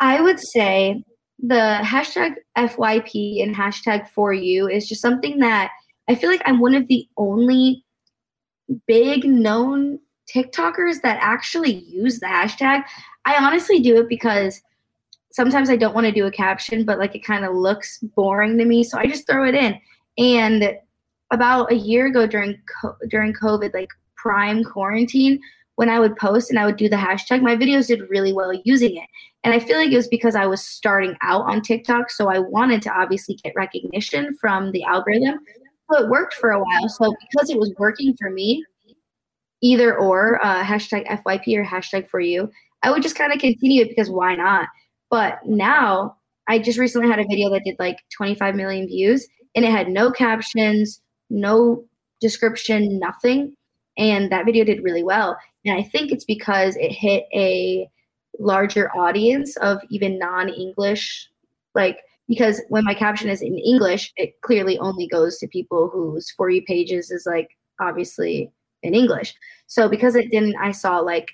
I 0.00 0.20
would 0.20 0.40
say 0.40 1.04
the 1.38 1.78
hashtag 1.82 2.34
FYP 2.58 3.44
and 3.44 3.54
hashtag 3.54 4.08
for 4.08 4.32
you 4.32 4.68
is 4.68 4.88
just 4.88 5.02
something 5.02 5.38
that 5.38 5.70
I 6.08 6.16
feel 6.16 6.30
like 6.30 6.42
I'm 6.46 6.58
one 6.58 6.74
of 6.74 6.88
the 6.88 7.06
only 7.16 7.84
big 8.88 9.24
known 9.24 10.00
TikTokers 10.34 11.02
that 11.02 11.18
actually 11.20 11.84
use 11.86 12.20
the 12.20 12.26
hashtag. 12.26 12.84
I 13.24 13.36
honestly 13.36 13.80
do 13.80 13.98
it 13.98 14.08
because 14.08 14.60
sometimes 15.32 15.70
I 15.70 15.76
don't 15.76 15.94
want 15.94 16.06
to 16.06 16.12
do 16.12 16.26
a 16.26 16.30
caption, 16.30 16.84
but 16.84 16.98
like 16.98 17.14
it 17.14 17.24
kind 17.24 17.44
of 17.44 17.54
looks 17.54 17.98
boring 17.98 18.58
to 18.58 18.64
me, 18.64 18.84
so 18.84 18.98
I 18.98 19.06
just 19.06 19.26
throw 19.26 19.44
it 19.44 19.54
in. 19.54 19.78
And 20.18 20.76
about 21.30 21.72
a 21.72 21.76
year 21.76 22.06
ago 22.06 22.26
during 22.26 22.60
during 23.08 23.32
COVID, 23.32 23.72
like 23.74 23.88
prime 24.16 24.62
quarantine, 24.62 25.40
when 25.76 25.88
I 25.88 25.98
would 25.98 26.16
post 26.16 26.50
and 26.50 26.58
I 26.58 26.66
would 26.66 26.76
do 26.76 26.88
the 26.88 26.96
hashtag, 26.96 27.42
my 27.42 27.56
videos 27.56 27.88
did 27.88 28.08
really 28.10 28.32
well 28.32 28.52
using 28.64 28.96
it. 28.96 29.08
And 29.42 29.52
I 29.52 29.58
feel 29.58 29.78
like 29.78 29.90
it 29.90 29.96
was 29.96 30.08
because 30.08 30.36
I 30.36 30.46
was 30.46 30.64
starting 30.64 31.16
out 31.22 31.42
on 31.42 31.62
TikTok, 31.62 32.10
so 32.10 32.28
I 32.28 32.38
wanted 32.38 32.82
to 32.82 32.92
obviously 32.92 33.34
get 33.42 33.54
recognition 33.56 34.36
from 34.40 34.70
the 34.72 34.84
algorithm. 34.84 35.40
So 35.90 36.04
it 36.04 36.10
worked 36.10 36.34
for 36.34 36.52
a 36.52 36.60
while. 36.60 36.88
So 36.88 37.14
because 37.20 37.50
it 37.50 37.58
was 37.58 37.72
working 37.78 38.14
for 38.20 38.30
me, 38.30 38.64
either 39.62 39.96
or 39.96 40.44
uh, 40.44 40.62
hashtag 40.62 41.06
FYP 41.06 41.56
or 41.56 41.64
hashtag 41.64 42.08
for 42.08 42.20
you, 42.20 42.50
I 42.82 42.90
would 42.90 43.02
just 43.02 43.16
kind 43.16 43.32
of 43.32 43.38
continue 43.38 43.82
it 43.82 43.88
because 43.88 44.10
why 44.10 44.34
not? 44.34 44.68
But 45.10 45.38
now 45.46 46.16
I 46.48 46.58
just 46.58 46.78
recently 46.78 47.08
had 47.08 47.20
a 47.20 47.26
video 47.28 47.48
that 47.50 47.62
did 47.64 47.76
like 47.78 47.98
25 48.16 48.54
million 48.54 48.86
views 48.86 49.26
and 49.54 49.64
it 49.64 49.70
had 49.70 49.88
no 49.88 50.10
captions, 50.10 51.00
no 51.30 51.84
description, 52.20 52.98
nothing. 52.98 53.54
And 53.96 54.32
that 54.32 54.46
video 54.46 54.64
did 54.64 54.82
really 54.82 55.04
well. 55.04 55.36
And 55.64 55.78
I 55.78 55.82
think 55.82 56.10
it's 56.10 56.24
because 56.24 56.76
it 56.76 56.90
hit 56.90 57.24
a 57.34 57.88
larger 58.38 58.90
audience 58.96 59.56
of 59.58 59.80
even 59.90 60.18
non 60.18 60.48
English, 60.48 61.28
like, 61.74 61.98
because 62.26 62.62
when 62.68 62.84
my 62.84 62.94
caption 62.94 63.28
is 63.28 63.42
in 63.42 63.58
English, 63.58 64.12
it 64.16 64.40
clearly 64.40 64.78
only 64.78 65.06
goes 65.06 65.38
to 65.38 65.46
people 65.46 65.90
whose 65.92 66.30
For 66.30 66.48
You 66.48 66.62
pages 66.62 67.10
is 67.10 67.26
like 67.26 67.50
obviously 67.80 68.50
in 68.82 68.94
English. 68.94 69.34
So 69.66 69.88
because 69.88 70.14
it 70.14 70.30
didn't, 70.30 70.56
I 70.56 70.72
saw 70.72 70.98
like 70.98 71.28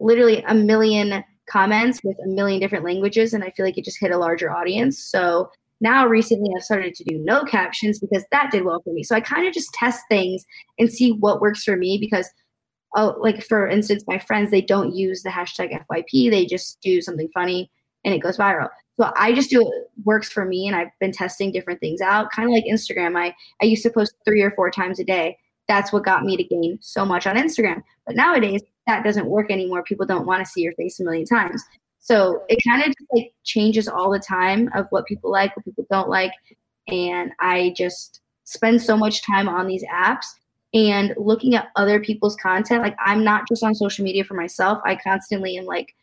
literally 0.00 0.42
a 0.46 0.54
million 0.54 1.24
comments 1.48 2.00
with 2.02 2.16
a 2.24 2.28
million 2.28 2.60
different 2.60 2.84
languages, 2.84 3.34
and 3.34 3.44
I 3.44 3.50
feel 3.50 3.66
like 3.66 3.78
it 3.78 3.84
just 3.84 4.00
hit 4.00 4.10
a 4.10 4.18
larger 4.18 4.50
audience. 4.50 4.98
So 4.98 5.50
now 5.82 6.06
recently 6.06 6.50
I've 6.56 6.62
started 6.62 6.94
to 6.94 7.04
do 7.04 7.18
no 7.18 7.44
captions 7.44 7.98
because 7.98 8.24
that 8.30 8.50
did 8.50 8.64
well 8.64 8.80
for 8.82 8.92
me. 8.92 9.02
So 9.02 9.14
I 9.14 9.20
kind 9.20 9.46
of 9.46 9.52
just 9.52 9.74
test 9.74 10.00
things 10.08 10.44
and 10.78 10.90
see 10.90 11.12
what 11.12 11.40
works 11.40 11.64
for 11.64 11.76
me 11.76 11.98
because 12.00 12.30
oh 12.96 13.16
like 13.20 13.42
for 13.42 13.66
instance 13.66 14.04
my 14.06 14.18
friends 14.18 14.50
they 14.50 14.60
don't 14.60 14.94
use 14.94 15.22
the 15.22 15.30
hashtag 15.30 15.76
FYP 15.86 16.30
they 16.30 16.46
just 16.46 16.78
do 16.82 17.00
something 17.00 17.28
funny 17.34 17.70
and 18.04 18.14
it 18.14 18.18
goes 18.18 18.38
viral. 18.38 18.68
So 19.00 19.10
I 19.16 19.32
just 19.32 19.50
do 19.50 19.62
it 19.62 19.90
works 20.04 20.30
for 20.30 20.44
me 20.44 20.66
and 20.68 20.76
I've 20.76 20.90
been 21.00 21.12
testing 21.12 21.50
different 21.50 21.80
things 21.80 22.00
out 22.00 22.30
kind 22.30 22.48
of 22.48 22.52
like 22.52 22.64
Instagram. 22.64 23.18
I 23.18 23.34
I 23.60 23.66
used 23.66 23.82
to 23.82 23.90
post 23.90 24.14
3 24.24 24.40
or 24.42 24.52
4 24.52 24.70
times 24.70 25.00
a 25.00 25.04
day. 25.04 25.36
That's 25.72 25.90
what 25.90 26.04
got 26.04 26.22
me 26.22 26.36
to 26.36 26.44
gain 26.44 26.76
so 26.82 27.02
much 27.02 27.26
on 27.26 27.36
Instagram. 27.36 27.82
But 28.06 28.14
nowadays 28.14 28.60
that 28.86 29.04
doesn't 29.04 29.24
work 29.24 29.50
anymore. 29.50 29.82
People 29.84 30.04
don't 30.04 30.26
want 30.26 30.44
to 30.44 30.50
see 30.50 30.60
your 30.60 30.74
face 30.74 31.00
a 31.00 31.04
million 31.04 31.24
times. 31.24 31.64
So 31.98 32.42
it 32.50 32.58
kind 32.68 32.82
of 32.82 32.88
just 32.88 33.08
like 33.10 33.32
changes 33.42 33.88
all 33.88 34.10
the 34.10 34.18
time 34.18 34.68
of 34.74 34.86
what 34.90 35.06
people 35.06 35.30
like, 35.30 35.56
what 35.56 35.64
people 35.64 35.86
don't 35.90 36.10
like. 36.10 36.32
And 36.88 37.32
I 37.40 37.72
just 37.74 38.20
spend 38.44 38.82
so 38.82 38.98
much 38.98 39.24
time 39.24 39.48
on 39.48 39.66
these 39.66 39.82
apps 39.84 40.26
and 40.74 41.14
looking 41.16 41.54
at 41.54 41.68
other 41.74 42.00
people's 42.00 42.36
content. 42.36 42.82
Like 42.82 42.96
I'm 43.02 43.24
not 43.24 43.48
just 43.48 43.64
on 43.64 43.74
social 43.74 44.04
media 44.04 44.24
for 44.24 44.34
myself. 44.34 44.78
I 44.84 44.96
constantly 44.96 45.56
am 45.56 45.64
like, 45.64 45.94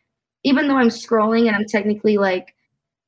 even 0.44 0.68
though 0.68 0.78
I'm 0.78 0.90
scrolling 0.90 1.46
and 1.46 1.56
I'm 1.56 1.66
technically 1.66 2.18
like 2.18 2.56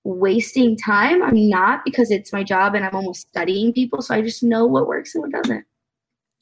wasting 0.03 0.77
time, 0.77 1.23
I'm 1.23 1.49
not 1.49 1.83
because 1.83 2.11
it's 2.11 2.31
my 2.31 2.43
job 2.43 2.75
and 2.75 2.85
I'm 2.85 2.93
almost 2.93 3.29
studying 3.29 3.73
people. 3.73 4.03
So 4.03 4.13
I 4.13 4.21
just 4.21 4.43
know 4.43 4.67
what 4.67 4.85
works 4.85 5.15
and 5.15 5.23
what 5.23 5.31
doesn't. 5.31 5.65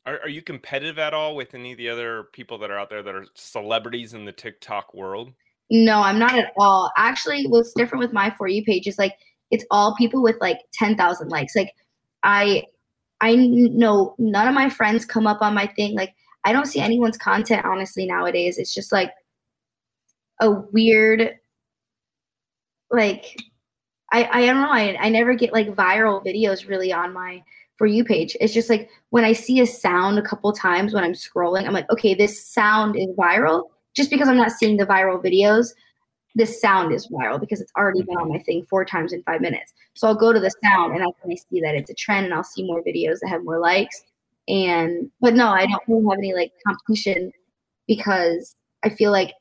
Are, 0.06 0.20
are 0.22 0.30
you 0.30 0.42
competitive 0.42 0.98
at 0.98 1.14
all 1.14 1.36
with 1.36 1.54
any 1.54 1.74
of 1.74 1.78
the 1.78 1.90
other 1.90 2.26
people 2.34 2.58
that 2.60 2.72
are 2.72 2.80
out 2.80 2.90
there 2.90 3.04
that 3.04 3.16
are 3.16 3.26
celebrities 3.36 4.14
in 4.14 4.26
the 4.26 4.32
TikTok 4.32 4.94
world? 4.94 5.34
No, 5.70 6.02
I'm 6.02 6.18
not 6.18 6.38
at 6.38 6.52
all. 6.58 6.92
Actually, 6.98 7.46
what's 7.46 7.74
different 7.74 8.02
with 8.02 8.14
my 8.14 8.34
for 8.38 8.48
you 8.48 8.64
page 8.64 8.88
is 8.88 8.98
like 8.98 9.14
it's 9.52 9.66
all 9.72 9.96
people 9.96 10.24
with 10.24 10.38
like 10.42 10.60
10,000 10.74 11.30
likes. 11.30 11.56
Like 11.56 11.74
I 12.24 12.64
I 13.22 13.36
know 13.36 14.16
none 14.18 14.48
of 14.48 14.54
my 14.54 14.70
friends 14.70 15.06
come 15.06 15.28
up 15.28 15.42
on 15.42 15.54
my 15.54 15.68
thing. 15.68 15.96
Like 15.96 16.14
I 16.44 16.54
don't 16.54 16.66
see 16.66 16.80
anyone's 16.80 17.18
content 17.18 17.66
honestly 17.66 18.06
nowadays. 18.06 18.58
It's 18.58 18.74
just 18.74 18.92
like 18.92 19.12
a 20.42 20.52
weird 20.52 21.36
like 22.90 23.36
I 24.12 24.28
I 24.32 24.46
don't 24.46 24.62
know. 24.62 24.72
I 24.72 24.98
I 25.00 25.10
never 25.10 25.36
get 25.36 25.54
like 25.54 25.76
viral 25.76 26.26
videos 26.26 26.68
really 26.68 26.92
on 26.92 27.14
my 27.14 27.44
for 27.80 27.88
you 27.88 28.04
page. 28.04 28.38
It's 28.40 28.54
just 28.54 28.70
like 28.70 28.92
when 29.10 29.24
I 29.24 29.34
see 29.34 29.60
a 29.62 29.66
sound 29.66 30.20
a 30.20 30.22
couple 30.22 30.54
times 30.54 30.94
when 30.94 31.04
I'm 31.04 31.14
scrolling, 31.14 31.66
I'm 31.66 31.74
like, 31.74 31.90
okay, 31.90 32.14
this 32.14 32.46
sound 32.46 32.96
is 32.96 33.08
viral 33.18 33.64
just 33.96 34.10
because 34.10 34.30
I'm 34.30 34.38
not 34.38 34.52
seeing 34.52 34.78
the 34.78 34.86
viral 34.86 35.24
videos, 35.24 35.74
this 36.36 36.62
sound 36.62 36.94
is 36.94 37.08
viral 37.08 37.40
because 37.40 37.60
it's 37.60 37.72
already 37.78 38.02
been 38.04 38.18
on 38.18 38.30
my 38.30 38.40
thing 38.40 38.64
four 38.70 38.86
times 38.86 39.14
in 39.14 39.24
five 39.24 39.42
minutes. 39.42 39.74
So 39.96 40.08
I'll 40.08 40.16
go 40.16 40.32
to 40.32 40.40
the 40.40 40.52
sound 40.64 40.94
and 40.94 41.02
kind 41.02 41.34
of 41.34 41.40
see 41.40 41.60
that 41.62 41.76
it's 41.76 41.90
a 41.90 41.96
trend 41.96 42.26
and 42.26 42.34
I'll 42.34 42.44
see 42.44 42.64
more 42.64 42.84
videos 42.84 43.20
that 43.22 43.30
have 43.30 43.44
more 43.44 43.60
likes. 43.60 44.04
And 44.48 45.10
but 45.22 45.34
no, 45.34 45.50
I 45.50 45.66
don't 45.66 45.84
really 45.88 46.06
have 46.10 46.18
any 46.20 46.34
like 46.34 46.52
competition 46.66 47.32
because 47.88 48.56
I 48.84 48.90
feel 48.90 49.12
like 49.12 49.34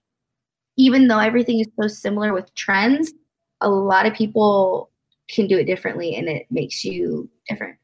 even 0.77 1.09
though 1.09 1.19
everything 1.19 1.61
is 1.61 1.69
so 1.81 1.89
similar 1.89 2.33
with 2.33 2.55
trends, 2.55 3.13
a 3.61 3.69
lot 3.69 4.07
of 4.07 4.15
people 4.15 4.91
can 5.29 5.47
do 5.47 5.59
it 5.59 5.65
differently 5.65 6.17
and 6.17 6.29
it 6.29 6.47
makes 6.51 6.85
you 6.85 7.29
different. 7.49 7.77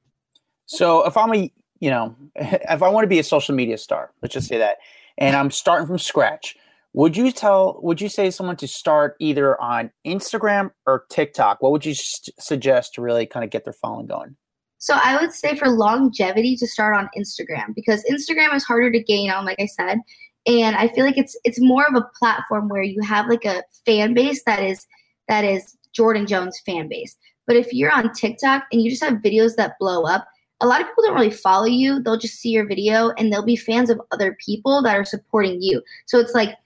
So 0.66 1.06
if 1.06 1.16
I'm 1.16 1.34
a 1.34 1.52
you 1.80 1.90
know, 1.90 2.16
if 2.36 2.82
I 2.82 2.88
want 2.88 3.04
to 3.04 3.08
be 3.08 3.18
a 3.18 3.24
social 3.24 3.54
media 3.54 3.78
star, 3.78 4.10
let's 4.22 4.34
just 4.34 4.48
say 4.48 4.58
that, 4.58 4.78
and 5.18 5.36
I'm 5.36 5.50
starting 5.50 5.86
from 5.86 5.98
scratch, 5.98 6.56
would 6.94 7.16
you 7.16 7.32
tell, 7.32 7.80
would 7.82 8.00
you 8.00 8.08
say 8.08 8.30
someone 8.30 8.56
to 8.56 8.68
start 8.68 9.16
either 9.18 9.60
on 9.60 9.90
Instagram 10.06 10.70
or 10.86 11.04
TikTok? 11.10 11.60
What 11.60 11.72
would 11.72 11.84
you 11.84 11.94
suggest 11.94 12.94
to 12.94 13.02
really 13.02 13.26
kind 13.26 13.44
of 13.44 13.50
get 13.50 13.64
their 13.64 13.72
following 13.72 14.06
going? 14.06 14.36
So 14.78 14.94
I 15.02 15.20
would 15.20 15.32
say 15.32 15.56
for 15.56 15.68
longevity 15.68 16.56
to 16.56 16.66
start 16.66 16.96
on 16.96 17.08
Instagram 17.18 17.74
because 17.74 18.04
Instagram 18.04 18.54
is 18.54 18.64
harder 18.64 18.92
to 18.92 19.02
gain 19.02 19.30
on, 19.30 19.44
like 19.44 19.58
I 19.58 19.66
said. 19.66 19.98
And 20.46 20.76
I 20.76 20.88
feel 20.88 21.06
like 21.06 21.16
it's 21.16 21.38
it's 21.42 21.58
more 21.58 21.84
of 21.88 21.94
a 21.94 22.06
platform 22.18 22.68
where 22.68 22.82
you 22.82 23.00
have 23.02 23.28
like 23.28 23.46
a 23.46 23.62
fan 23.86 24.12
base 24.12 24.42
that 24.44 24.62
is 24.62 24.86
that 25.26 25.42
is 25.42 25.74
Jordyn 25.98 26.28
Jones 26.28 26.60
fan 26.66 26.86
base. 26.86 27.16
But 27.46 27.56
if 27.56 27.72
you're 27.72 27.92
on 27.92 28.12
TikTok 28.12 28.64
and 28.70 28.82
you 28.82 28.90
just 28.90 29.02
have 29.02 29.14
videos 29.14 29.56
that 29.56 29.78
blow 29.80 30.02
up, 30.02 30.28
a 30.60 30.66
lot 30.66 30.80
of 30.80 30.86
people 30.86 31.04
don't 31.04 31.14
really 31.14 31.30
follow 31.30 31.66
you. 31.66 32.00
They'll 32.00 32.18
just 32.18 32.40
see 32.40 32.50
your 32.50 32.66
video 32.66 33.10
and 33.10 33.32
they'll 33.32 33.44
be 33.44 33.56
fans 33.56 33.90
of 33.90 34.00
other 34.12 34.36
people 34.44 34.82
that 34.82 34.96
are 34.96 35.04
supporting 35.04 35.60
you. 35.60 35.82
So 36.06 36.18
it's 36.18 36.34
like 36.34 36.56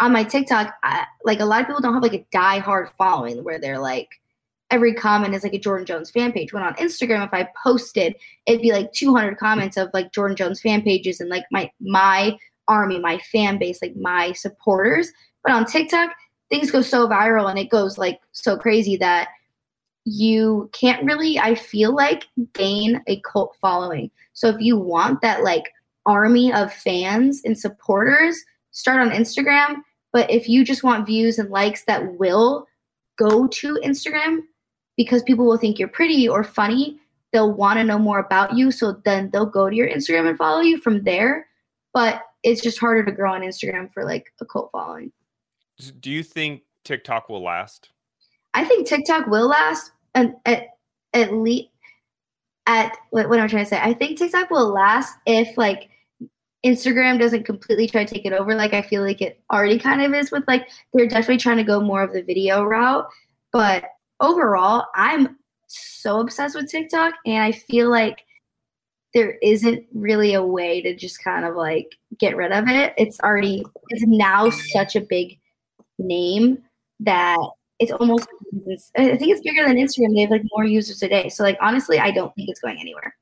on 0.00 0.12
my 0.12 0.24
TikTok, 0.24 0.74
I, 0.82 1.04
like 1.24 1.40
a 1.40 1.44
lot 1.44 1.60
of 1.60 1.66
people 1.66 1.80
don't 1.80 1.94
have 1.94 2.02
like 2.02 2.14
a 2.14 2.26
die-hard 2.30 2.90
following 2.96 3.42
where 3.44 3.58
they're 3.58 3.78
like 3.78 4.08
every 4.70 4.92
comment 4.92 5.34
is 5.34 5.42
like 5.42 5.54
a 5.54 5.58
Jordyn 5.58 5.86
Jones 5.86 6.10
fan 6.10 6.32
page. 6.32 6.52
When 6.52 6.62
on 6.62 6.74
Instagram, 6.74 7.26
if 7.26 7.32
I 7.32 7.48
posted, 7.62 8.14
it'd 8.46 8.62
be 8.62 8.72
like 8.72 8.92
200 8.92 9.38
comments 9.38 9.76
of 9.76 9.88
like 9.94 10.12
Jordyn 10.12 10.36
Jones 10.36 10.60
fan 10.60 10.82
pages 10.82 11.20
and 11.20 11.30
like 11.30 11.44
my 11.50 11.70
my 11.80 12.36
army, 12.66 12.98
my 12.98 13.18
fan 13.32 13.58
base, 13.58 13.80
like 13.80 13.96
my 13.96 14.32
supporters. 14.32 15.10
But 15.42 15.52
on 15.52 15.64
TikTok, 15.64 16.10
things 16.50 16.70
go 16.70 16.82
so 16.82 17.08
viral 17.08 17.48
and 17.48 17.58
it 17.58 17.70
goes 17.70 17.96
like 17.96 18.20
so 18.32 18.56
crazy 18.56 18.96
that 18.98 19.28
you 20.10 20.70
can't 20.72 21.04
really, 21.04 21.38
I 21.38 21.54
feel 21.54 21.94
like, 21.94 22.26
gain 22.54 23.02
a 23.06 23.20
cult 23.20 23.56
following. 23.60 24.10
So 24.32 24.48
if 24.48 24.56
you 24.58 24.78
want 24.78 25.20
that 25.20 25.42
like 25.42 25.72
army 26.06 26.52
of 26.52 26.72
fans 26.72 27.42
and 27.44 27.58
supporters, 27.58 28.42
start 28.70 29.00
on 29.00 29.10
Instagram. 29.10 29.76
But 30.12 30.30
if 30.30 30.48
you 30.48 30.64
just 30.64 30.82
want 30.82 31.06
views 31.06 31.38
and 31.38 31.50
likes 31.50 31.84
that 31.84 32.18
will 32.18 32.66
go 33.18 33.46
to 33.48 33.78
Instagram 33.84 34.38
because 34.96 35.22
people 35.22 35.46
will 35.46 35.58
think 35.58 35.78
you're 35.78 35.88
pretty 35.88 36.26
or 36.26 36.42
funny, 36.42 36.98
they'll 37.32 37.52
want 37.52 37.78
to 37.78 37.84
know 37.84 37.98
more 37.98 38.18
about 38.18 38.56
you. 38.56 38.70
So 38.70 39.00
then 39.04 39.28
they'll 39.30 39.44
go 39.44 39.68
to 39.68 39.76
your 39.76 39.88
Instagram 39.88 40.28
and 40.28 40.38
follow 40.38 40.60
you 40.60 40.78
from 40.78 41.04
there. 41.04 41.46
But 41.92 42.22
it's 42.42 42.62
just 42.62 42.78
harder 42.78 43.04
to 43.04 43.12
grow 43.12 43.34
on 43.34 43.42
Instagram 43.42 43.92
for 43.92 44.04
like 44.04 44.32
a 44.40 44.46
cult 44.46 44.70
following. 44.72 45.12
Do 46.00 46.10
you 46.10 46.22
think 46.22 46.62
TikTok 46.84 47.28
will 47.28 47.42
last? 47.42 47.90
I 48.54 48.64
think 48.64 48.88
TikTok 48.88 49.26
will 49.26 49.48
last, 49.48 49.92
Um, 50.18 50.36
and 50.44 50.56
at 50.56 50.68
at 51.14 51.32
least 51.32 51.68
at 52.66 52.96
what, 53.10 53.28
what 53.28 53.40
I'm 53.40 53.48
trying 53.48 53.64
to 53.64 53.68
say. 53.68 53.80
I 53.80 53.94
think 53.94 54.18
TikTok 54.18 54.50
will 54.50 54.68
last 54.68 55.14
if 55.26 55.56
like 55.56 55.88
Instagram 56.64 57.18
doesn't 57.18 57.44
completely 57.44 57.88
try 57.88 58.04
to 58.04 58.14
take 58.14 58.26
it 58.26 58.32
over, 58.32 58.54
like 58.54 58.74
I 58.74 58.82
feel 58.82 59.02
like 59.02 59.22
it 59.22 59.40
already 59.52 59.78
kind 59.78 60.02
of 60.02 60.12
is 60.12 60.30
with 60.30 60.44
like 60.46 60.68
they're 60.92 61.08
definitely 61.08 61.38
trying 61.38 61.56
to 61.56 61.64
go 61.64 61.80
more 61.80 62.02
of 62.02 62.12
the 62.12 62.22
video 62.22 62.64
route. 62.64 63.08
But 63.52 63.84
overall, 64.20 64.86
I'm 64.94 65.38
so 65.66 66.20
obsessed 66.20 66.54
with 66.54 66.70
TikTok 66.70 67.14
and 67.26 67.42
I 67.42 67.52
feel 67.52 67.90
like 67.90 68.24
there 69.14 69.38
isn't 69.42 69.86
really 69.94 70.34
a 70.34 70.42
way 70.42 70.82
to 70.82 70.94
just 70.94 71.22
kind 71.24 71.46
of 71.46 71.56
like 71.56 71.96
get 72.18 72.36
rid 72.36 72.52
of 72.52 72.68
it. 72.68 72.92
It's 72.98 73.18
already 73.20 73.64
it's 73.88 74.04
now 74.06 74.50
such 74.50 74.96
a 74.96 75.00
big 75.00 75.38
name 75.98 76.58
that 77.00 77.38
it's 77.78 77.92
almost 77.92 78.26
I 78.96 79.16
think 79.16 79.30
it's 79.30 79.40
bigger 79.40 79.66
than 79.66 79.76
Instagram. 79.76 80.14
They 80.14 80.22
have 80.22 80.30
like 80.30 80.42
more 80.52 80.64
users 80.64 81.02
a 81.02 81.08
day. 81.08 81.28
So 81.28 81.42
like 81.42 81.58
honestly, 81.60 81.98
I 81.98 82.10
don't 82.10 82.34
think 82.34 82.48
it's 82.48 82.60
going 82.60 82.78
anywhere. 82.78 83.14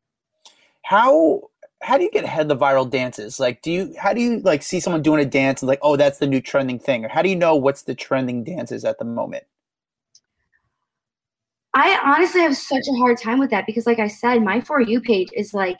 How 0.82 1.50
how 1.82 1.98
do 1.98 2.04
you 2.04 2.10
get 2.10 2.24
ahead 2.24 2.50
of 2.50 2.58
the 2.58 2.64
viral 2.64 2.88
dances? 2.88 3.38
Like, 3.38 3.62
do 3.62 3.70
you 3.70 3.94
how 3.98 4.12
do 4.12 4.20
you 4.20 4.40
like 4.40 4.62
see 4.62 4.80
someone 4.80 5.02
doing 5.02 5.20
a 5.20 5.28
dance 5.28 5.62
and 5.62 5.68
like, 5.68 5.80
oh, 5.82 5.96
that's 5.96 6.18
the 6.18 6.26
new 6.26 6.40
trending 6.40 6.78
thing, 6.78 7.04
or 7.04 7.08
how 7.08 7.22
do 7.22 7.28
you 7.28 7.36
know 7.36 7.54
what's 7.54 7.82
the 7.82 7.94
trending 7.94 8.44
dances 8.44 8.84
at 8.84 8.98
the 8.98 9.04
moment? 9.04 9.44
I 11.74 12.00
honestly 12.02 12.40
have 12.40 12.56
such 12.56 12.84
a 12.88 12.96
hard 12.96 13.18
time 13.18 13.38
with 13.38 13.50
that 13.50 13.66
because, 13.66 13.86
like 13.86 13.98
I 13.98 14.08
said, 14.08 14.42
my 14.42 14.60
For 14.60 14.80
You 14.80 15.00
page 15.00 15.28
is 15.36 15.52
like 15.52 15.76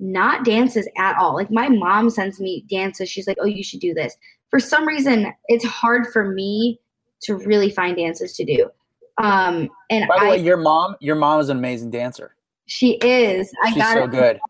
not 0.00 0.44
dances 0.44 0.88
at 0.96 1.18
all. 1.18 1.34
Like, 1.34 1.50
my 1.50 1.68
mom 1.68 2.08
sends 2.08 2.40
me 2.40 2.64
dances. 2.70 3.10
She's 3.10 3.26
like, 3.26 3.36
oh, 3.40 3.46
you 3.46 3.62
should 3.62 3.80
do 3.80 3.92
this. 3.92 4.16
For 4.48 4.58
some 4.58 4.88
reason, 4.88 5.32
it's 5.48 5.64
hard 5.64 6.06
for 6.12 6.32
me 6.32 6.80
to 7.24 7.34
really 7.36 7.70
find 7.70 7.96
dances 7.96 8.34
to 8.36 8.44
do. 8.44 8.70
Um, 9.18 9.68
and 9.90 10.08
By 10.08 10.18
the 10.18 10.24
I, 10.26 10.30
way, 10.30 10.38
your 10.38 10.56
mom, 10.56 10.96
your 11.00 11.14
mom 11.16 11.40
is 11.40 11.48
an 11.48 11.56
amazing 11.58 11.90
dancer. 11.90 12.34
she 12.66 12.92
is. 13.02 13.52
I 13.62 13.68
She's 13.68 13.76
got 13.82 13.94
so 13.94 14.04
it. 14.04 14.10
good. 14.10 14.40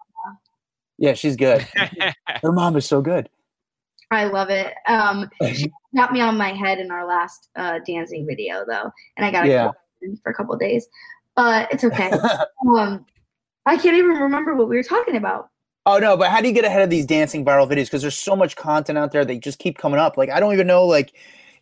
Yeah, 0.96 1.14
she's 1.14 1.34
good. 1.34 1.66
Her 2.42 2.52
mom 2.52 2.76
is 2.76 2.86
so 2.86 3.02
good. 3.02 3.28
I 4.12 4.26
love 4.26 4.48
it. 4.48 4.74
Um, 4.86 5.28
she 5.52 5.68
got 5.96 6.12
me 6.12 6.20
on 6.20 6.38
my 6.38 6.50
head 6.52 6.78
in 6.78 6.92
our 6.92 7.04
last 7.04 7.48
uh, 7.56 7.80
dancing 7.84 8.24
video, 8.28 8.64
though, 8.64 8.92
and 9.16 9.26
I 9.26 9.32
got 9.32 9.44
a 9.46 9.48
Yeah. 9.48 9.70
yeah. 10.00 10.14
for 10.22 10.30
a 10.30 10.34
couple 10.34 10.56
days. 10.56 10.86
But 11.34 11.68
it's 11.72 11.82
okay. 11.82 12.12
um, 12.76 13.04
I 13.66 13.76
can't 13.76 13.96
even 13.96 14.10
remember 14.12 14.54
what 14.54 14.68
we 14.68 14.76
were 14.76 14.84
talking 14.84 15.16
about. 15.16 15.48
Oh 15.84 15.98
no, 15.98 16.16
but 16.16 16.30
how 16.30 16.40
do 16.40 16.46
you 16.46 16.54
get 16.54 16.64
ahead 16.64 16.82
of 16.82 16.90
these 16.90 17.06
dancing 17.06 17.44
viral 17.44 17.68
videos? 17.68 17.86
Because 17.86 18.02
there's 18.02 18.16
so 18.16 18.36
much 18.36 18.54
content 18.54 18.96
out 18.96 19.10
there 19.10 19.24
that 19.24 19.40
just 19.40 19.58
keep 19.58 19.76
coming 19.78 19.98
up. 19.98 20.16
Like 20.16 20.30
I 20.30 20.38
don't 20.38 20.52
even 20.52 20.68
know, 20.68 20.86
like 20.86 21.12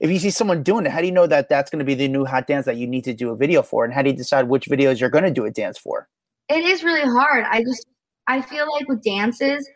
if 0.03 0.11
you 0.11 0.19
see 0.19 0.31
someone 0.31 0.65
doing 0.65 0.85
it, 0.85 0.91
how 0.91 0.99
do 0.99 1.07
you 1.07 1.13
know 1.13 1.29
that 1.29 1.49
that's 1.49 1.71
going 1.71 1.79
to 1.79 1.85
be 1.85 1.95
the 1.95 2.09
new 2.09 2.25
hot 2.25 2.49
dance 2.49 2.67
that 2.67 2.77
you 2.77 2.89
need 2.89 3.05
to 3.05 3.15
do 3.15 3.31
a 3.31 3.37
video 3.37 3.63
for? 3.63 3.85
And 3.85 3.95
how 3.95 4.03
do 4.03 4.11
you 4.11 4.17
decide 4.17 4.49
which 4.49 4.69
videos 4.69 4.99
you're 4.99 5.09
going 5.09 5.23
to 5.23 5.31
do 5.31 5.45
a 5.45 5.51
dance 5.51 5.79
for? 5.79 6.09
It 6.49 6.65
is 6.65 6.83
really 6.83 7.09
hard. 7.09 7.45
I 7.49 7.63
just 7.63 7.87
I 8.27 8.43
feel 8.43 8.67
like 8.73 8.89
with 8.89 9.05
dances, 9.05 9.69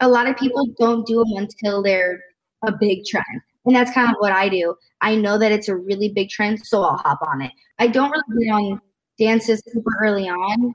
a 0.00 0.08
lot 0.08 0.28
of 0.28 0.36
people 0.36 0.66
don't 0.78 1.06
do 1.06 1.24
them 1.24 1.38
until 1.38 1.82
they're 1.82 2.20
a 2.66 2.72
big 2.78 3.06
trend. 3.06 3.24
And 3.64 3.74
that's 3.74 3.90
kind 3.92 4.10
of 4.10 4.16
what 4.18 4.32
I 4.32 4.50
do. 4.50 4.74
I 5.00 5.14
know 5.14 5.38
that 5.38 5.52
it's 5.52 5.68
a 5.68 5.76
really 5.76 6.10
big 6.10 6.28
trend, 6.28 6.60
so 6.66 6.82
I'll 6.82 6.98
hop 6.98 7.20
on 7.22 7.40
it. 7.40 7.52
I 7.78 7.86
don't 7.86 8.10
really 8.10 8.44
get 8.44 8.52
on 8.52 8.80
dances 9.18 9.62
super 9.66 9.90
early 10.02 10.28
on 10.28 10.72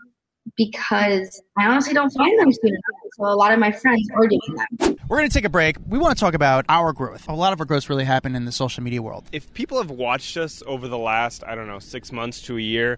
because 0.55 1.41
I 1.57 1.67
honestly 1.67 1.93
don't 1.93 2.11
find 2.11 2.39
them 2.39 2.51
soon 2.51 2.69
enough. 2.69 3.11
So 3.17 3.25
a 3.25 3.35
lot 3.35 3.51
of 3.51 3.59
my 3.59 3.71
friends 3.71 4.07
are 4.13 4.27
doing 4.27 4.41
them. 4.79 4.95
We're 5.07 5.17
going 5.17 5.29
to 5.29 5.33
take 5.33 5.45
a 5.45 5.49
break. 5.49 5.77
We 5.87 5.97
want 5.97 6.15
to 6.17 6.19
talk 6.19 6.33
about 6.33 6.65
our 6.69 6.93
growth. 6.93 7.27
A 7.27 7.33
lot 7.33 7.53
of 7.53 7.59
our 7.59 7.65
growth 7.65 7.89
really 7.89 8.05
happened 8.05 8.35
in 8.35 8.45
the 8.45 8.51
social 8.51 8.83
media 8.83 9.01
world. 9.01 9.25
if 9.31 9.53
people 9.53 9.77
have 9.77 9.91
watched 9.91 10.37
us 10.37 10.63
over 10.65 10.87
the 10.87 10.97
last, 10.97 11.43
I 11.45 11.55
don't 11.55 11.67
know, 11.67 11.79
six 11.79 12.11
months 12.11 12.41
to 12.43 12.57
a 12.57 12.61
year, 12.61 12.97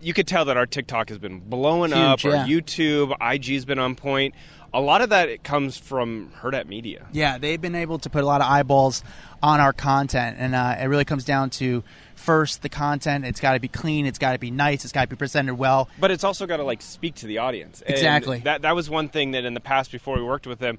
you 0.00 0.14
could 0.14 0.26
tell 0.26 0.44
that 0.46 0.56
our 0.56 0.66
TikTok 0.66 1.08
has 1.08 1.18
been 1.18 1.40
blowing 1.40 1.90
Huge, 1.90 1.98
up, 2.00 2.22
yeah. 2.24 2.40
our 2.40 2.46
YouTube, 2.46 3.16
IG's 3.34 3.64
been 3.64 3.78
on 3.78 3.94
point. 3.94 4.34
A 4.72 4.80
lot 4.80 5.00
of 5.00 5.08
that 5.10 5.28
it 5.28 5.42
comes 5.42 5.78
from 5.78 6.30
Hurrdat 6.40 6.66
Media. 6.66 7.06
Yeah, 7.12 7.38
they've 7.38 7.60
been 7.60 7.74
able 7.74 7.98
to 8.00 8.10
put 8.10 8.22
a 8.22 8.26
lot 8.26 8.40
of 8.42 8.46
eyeballs 8.48 9.02
on 9.42 9.60
our 9.60 9.72
content, 9.72 10.36
and 10.38 10.54
uh, 10.54 10.76
it 10.78 10.86
really 10.86 11.06
comes 11.06 11.24
down 11.24 11.50
to 11.50 11.82
first 12.18 12.62
the 12.62 12.68
content. 12.68 13.24
It's 13.24 13.40
got 13.40 13.54
to 13.54 13.60
be 13.60 13.68
clean. 13.68 14.04
It's 14.06 14.18
got 14.18 14.32
to 14.32 14.38
be 14.38 14.50
nice. 14.50 14.84
It's 14.84 14.92
got 14.92 15.02
to 15.02 15.08
be 15.08 15.16
presented 15.16 15.54
well. 15.54 15.88
But 15.98 16.10
it's 16.10 16.24
also 16.24 16.46
got 16.46 16.58
to 16.58 16.64
like 16.64 16.82
speak 16.82 17.14
to 17.16 17.26
the 17.26 17.38
audience. 17.38 17.80
And 17.80 17.90
Exactly. 17.94 18.40
That 18.40 18.62
that 18.62 18.74
was 18.74 18.90
one 18.90 19.08
thing 19.08 19.30
that 19.32 19.44
in 19.44 19.54
the 19.54 19.60
past 19.60 19.90
before 19.92 20.16
we 20.16 20.22
worked 20.22 20.46
with 20.46 20.58
them, 20.58 20.78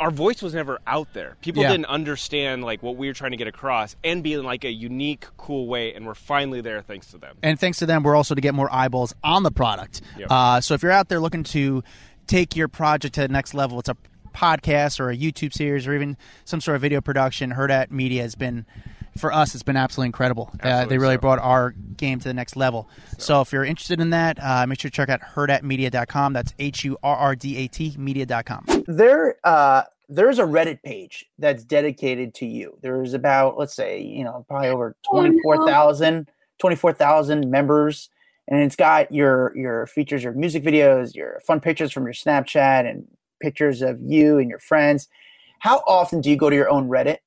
our 0.00 0.10
voice 0.10 0.42
was 0.42 0.54
never 0.54 0.80
out 0.86 1.12
there. 1.12 1.36
People 1.40 1.62
Yeah. 1.62 1.70
didn't 1.70 1.86
understand 1.86 2.64
like 2.64 2.82
what 2.82 2.96
we 2.96 3.06
were 3.06 3.12
trying 3.14 3.30
to 3.30 3.36
get 3.36 3.46
across 3.46 3.94
and 4.02 4.22
be 4.22 4.32
in 4.32 4.42
like 4.42 4.64
a 4.64 4.72
unique, 4.72 5.26
cool 5.36 5.68
way. 5.68 5.94
And 5.94 6.04
we're 6.04 6.14
finally 6.14 6.60
there 6.60 6.82
thanks 6.82 7.08
to 7.12 7.18
them. 7.18 7.36
And 7.42 7.60
thanks 7.60 7.78
to 7.78 7.86
them, 7.86 8.02
we're 8.02 8.16
also 8.16 8.34
to 8.34 8.40
get 8.40 8.54
more 8.54 8.72
eyeballs 8.72 9.14
on 9.22 9.44
the 9.44 9.52
product. 9.52 10.00
Yep. 10.18 10.30
Uh, 10.30 10.60
so 10.60 10.74
if 10.74 10.82
you're 10.82 10.90
out 10.90 11.08
there 11.08 11.20
looking 11.20 11.44
to 11.44 11.84
take 12.26 12.56
your 12.56 12.66
project 12.68 13.14
to 13.14 13.20
the 13.20 13.28
next 13.28 13.54
level, 13.54 13.78
it's 13.78 13.88
a 13.88 13.96
podcast 14.34 14.98
or 14.98 15.10
a 15.10 15.16
YouTube 15.16 15.52
series 15.52 15.86
or 15.86 15.94
even 15.94 16.16
some 16.44 16.60
sort 16.60 16.74
of 16.74 16.80
video 16.82 17.00
production. 17.00 17.52
Hurrdat 17.52 17.90
Media 17.90 18.22
has 18.22 18.34
been, 18.34 18.64
for 19.16 19.32
us, 19.32 19.54
it's 19.54 19.62
been 19.62 19.76
absolutely 19.76 20.06
incredible. 20.08 20.50
uh, 20.62 20.84
they 20.86 20.98
really 20.98 21.14
so. 21.14 21.20
brought 21.20 21.38
our 21.38 21.72
game 21.96 22.18
to 22.20 22.28
the 22.28 22.34
next 22.34 22.56
level. 22.56 22.88
So, 23.18 23.40
if 23.40 23.52
you're 23.52 23.64
interested 23.64 24.00
in 24.00 24.10
that, 24.10 24.38
uh, 24.42 24.66
make 24.66 24.80
sure 24.80 24.90
to 24.90 24.94
check 24.94 25.08
out 25.08 25.20
hurrdatmedia.com. 25.20 26.32
That's 26.32 26.54
H 26.58 26.84
U 26.84 26.96
R 27.02 27.16
R 27.16 27.36
D 27.36 27.56
A 27.58 27.68
T 27.68 27.94
media.com. 27.98 28.84
There, 28.86 29.36
uh, 29.44 29.82
there's 30.08 30.38
a 30.38 30.44
Reddit 30.44 30.82
page 30.82 31.26
that's 31.38 31.64
dedicated 31.64 32.34
to 32.34 32.46
you. 32.46 32.78
There's 32.82 33.14
about, 33.14 33.56
let's 33.58 33.74
say, 33.74 34.00
you 34.02 34.24
know, 34.24 34.44
probably 34.48 34.68
over 34.68 34.96
Oh, 35.10 35.20
no. 35.20 35.28
24,000 35.30 36.28
24,000 36.58 37.50
members. 37.50 38.08
And 38.48 38.60
it's 38.62 38.76
got 38.76 39.12
your 39.12 39.56
your 39.56 39.86
features, 39.86 40.22
your 40.24 40.32
music 40.32 40.64
videos, 40.64 41.14
your 41.14 41.40
fun 41.46 41.60
pictures 41.60 41.92
from 41.92 42.04
your 42.04 42.12
Snapchat, 42.12 42.88
and 42.88 43.06
pictures 43.40 43.82
of 43.82 44.00
you 44.00 44.38
and 44.38 44.50
your 44.50 44.58
friends. 44.58 45.08
How 45.60 45.78
often 45.86 46.20
do 46.20 46.28
you 46.28 46.36
go 46.36 46.50
to 46.50 46.56
your 46.56 46.68
own 46.68 46.88
Reddit? 46.88 47.18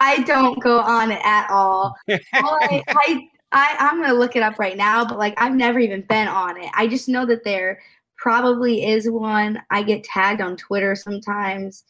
I 0.00 0.22
don't 0.22 0.60
go 0.62 0.80
on 0.80 1.10
it 1.10 1.20
at 1.24 1.48
all. 1.50 1.96
All 2.08 2.58
I, 2.62 2.82
I, 2.88 3.28
I, 3.52 3.76
I'm 3.78 4.00
gonna 4.00 4.14
look 4.14 4.36
it 4.36 4.42
up 4.42 4.58
right 4.58 4.76
now, 4.76 5.04
but 5.04 5.18
like 5.18 5.34
I've 5.36 5.54
never 5.54 5.78
even 5.78 6.02
been 6.02 6.28
on 6.28 6.60
it. 6.60 6.70
I 6.74 6.86
just 6.86 7.08
know 7.08 7.26
that 7.26 7.44
there 7.44 7.80
probably 8.16 8.84
is 8.86 9.10
one. 9.10 9.60
I 9.70 9.82
get 9.82 10.04
tagged 10.04 10.40
on 10.40 10.56
Twitter 10.56 10.94
sometimes. 10.94 11.84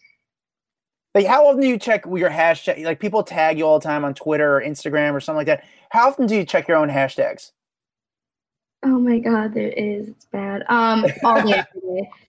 Like, 1.15 1.27
how 1.27 1.47
often 1.47 1.61
do 1.61 1.67
you 1.67 1.79
check 1.79 2.05
your 2.07 2.31
hashtag? 2.31 2.85
Like, 2.85 3.01
people 3.01 3.25
tag 3.25 3.59
you 3.59 3.67
all 3.67 3.81
the 3.81 3.85
time 3.85 4.05
on 4.05 4.15
Twitter 4.15 4.59
or 4.59 4.63
Instagram 4.63 5.13
or 5.13 5.21
something 5.21 5.39
like 5.39 5.47
that. 5.49 5.65
How 5.91 6.09
often 6.09 6.27
do 6.27 6.37
you 6.37 6.45
check 6.45 6.69
your 6.69 6.77
own 6.77 6.89
hashtags? 6.89 7.51
Oh 8.85 8.99
my 8.99 9.19
god, 9.19 9.53
there 9.53 9.69
is. 9.69 10.09
It's 10.09 10.25
bad. 10.27 10.63
Um, 10.69 11.05
all 11.25 11.43
day. 11.43 11.65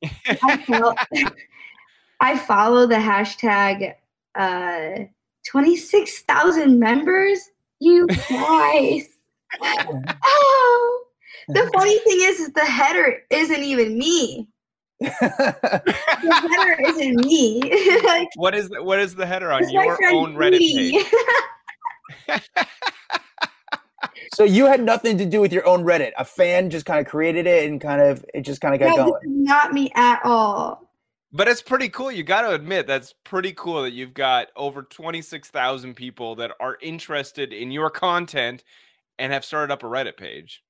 I 0.28 0.58
follow, 0.66 0.96
I 2.20 2.38
follow 2.38 2.88
the 2.88 2.96
hashtag 2.96 3.94
uh, 4.36 5.06
26,000 5.48 6.80
members. 6.80 7.40
You 7.80 8.08
guys. 8.30 9.08
oh, 9.62 11.04
the 11.50 11.70
funny 11.74 11.98
thing 12.00 12.20
is, 12.22 12.40
is 12.40 12.52
the 12.54 12.66
header 12.66 13.24
isn't 13.30 13.64
even 13.64 13.98
me. 13.98 14.48
The 15.02 16.56
header 16.58 16.82
isn't 16.90 17.26
me. 17.26 17.62
like, 18.06 18.28
What 18.36 18.54
is 18.54 18.70
the, 18.70 18.84
what 18.84 19.00
is 19.00 19.16
the 19.16 19.26
header 19.26 19.52
on 19.52 19.68
your 19.70 19.98
own 20.14 20.36
Reddit 20.36 20.60
Judy. 20.60 21.04
page? 22.28 22.42
so 24.34 24.44
you 24.44 24.68
had 24.68 24.84
nothing 24.84 25.18
to 25.18 25.26
do 25.26 25.42
with 25.42 25.52
your 25.52 25.68
own 25.68 25.84
Reddit. 25.84 26.12
A 26.18 26.26
fan 26.26 26.70
just 26.70 26.86
kind 26.86 27.00
of 27.00 27.08
created 27.08 27.48
it 27.48 27.68
and 27.68 27.82
kind 27.82 28.02
of 28.02 28.24
it 28.36 28.42
just 28.42 28.62
kind 28.62 28.76
of 28.76 28.80
got 28.80 28.96
no, 28.96 29.12
going. 29.12 29.44
not 29.44 29.74
me 29.74 29.92
at 29.96 30.22
all. 30.24 30.88
But 31.34 31.48
it's 31.48 31.62
pretty 31.62 31.88
cool. 31.88 32.12
You 32.12 32.24
got 32.24 32.42
to 32.42 32.54
admit 32.54 32.88
that's 32.88 33.14
pretty 33.24 33.54
cool 33.54 33.84
that 33.84 33.92
you've 33.92 34.14
got 34.14 34.48
over 34.56 34.84
26,000 34.84 35.96
people 35.96 36.36
that 36.36 36.52
are 36.60 36.78
interested 36.82 37.54
in 37.54 37.72
your 37.72 37.90
content 37.90 38.64
and 39.18 39.32
have 39.32 39.46
started 39.46 39.72
up 39.72 39.84
a 39.84 39.86
Reddit 39.86 40.18
page. 40.18 40.62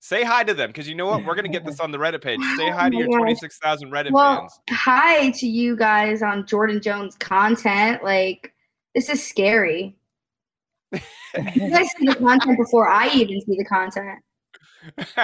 Say 0.00 0.24
hi 0.24 0.42
to 0.44 0.52
them 0.52 0.68
because 0.70 0.88
you 0.88 0.94
know 0.94 1.06
what? 1.06 1.24
We're 1.24 1.34
going 1.36 1.46
to 1.46 1.50
get 1.50 1.64
this 1.64 1.80
on 1.80 1.90
the 1.92 1.98
Reddit 1.98 2.22
page. 2.22 2.40
Say 2.56 2.70
hi 2.70 2.90
to 2.90 2.96
your 2.96 3.06
26,000 3.06 3.90
Reddit 3.90 4.10
Well, 4.10 4.40
fans. 4.40 4.60
hi 4.70 5.30
to 5.30 5.46
you 5.46 5.76
guys 5.76 6.20
on 6.20 6.42
Jordyn 6.42 6.82
Jones 6.82 7.14
content. 7.14 8.02
Like, 8.02 8.52
this 8.94 9.08
is 9.08 9.24
scary. 9.24 9.96
You 10.92 11.70
guys 11.70 11.88
see 11.96 12.06
the 12.06 12.16
content 12.16 12.58
before 12.58 12.88
I 12.88 13.08
even 13.14 13.40
see 13.40 13.56
the 13.56 13.64
content. 13.64 14.18
it's 14.98 15.16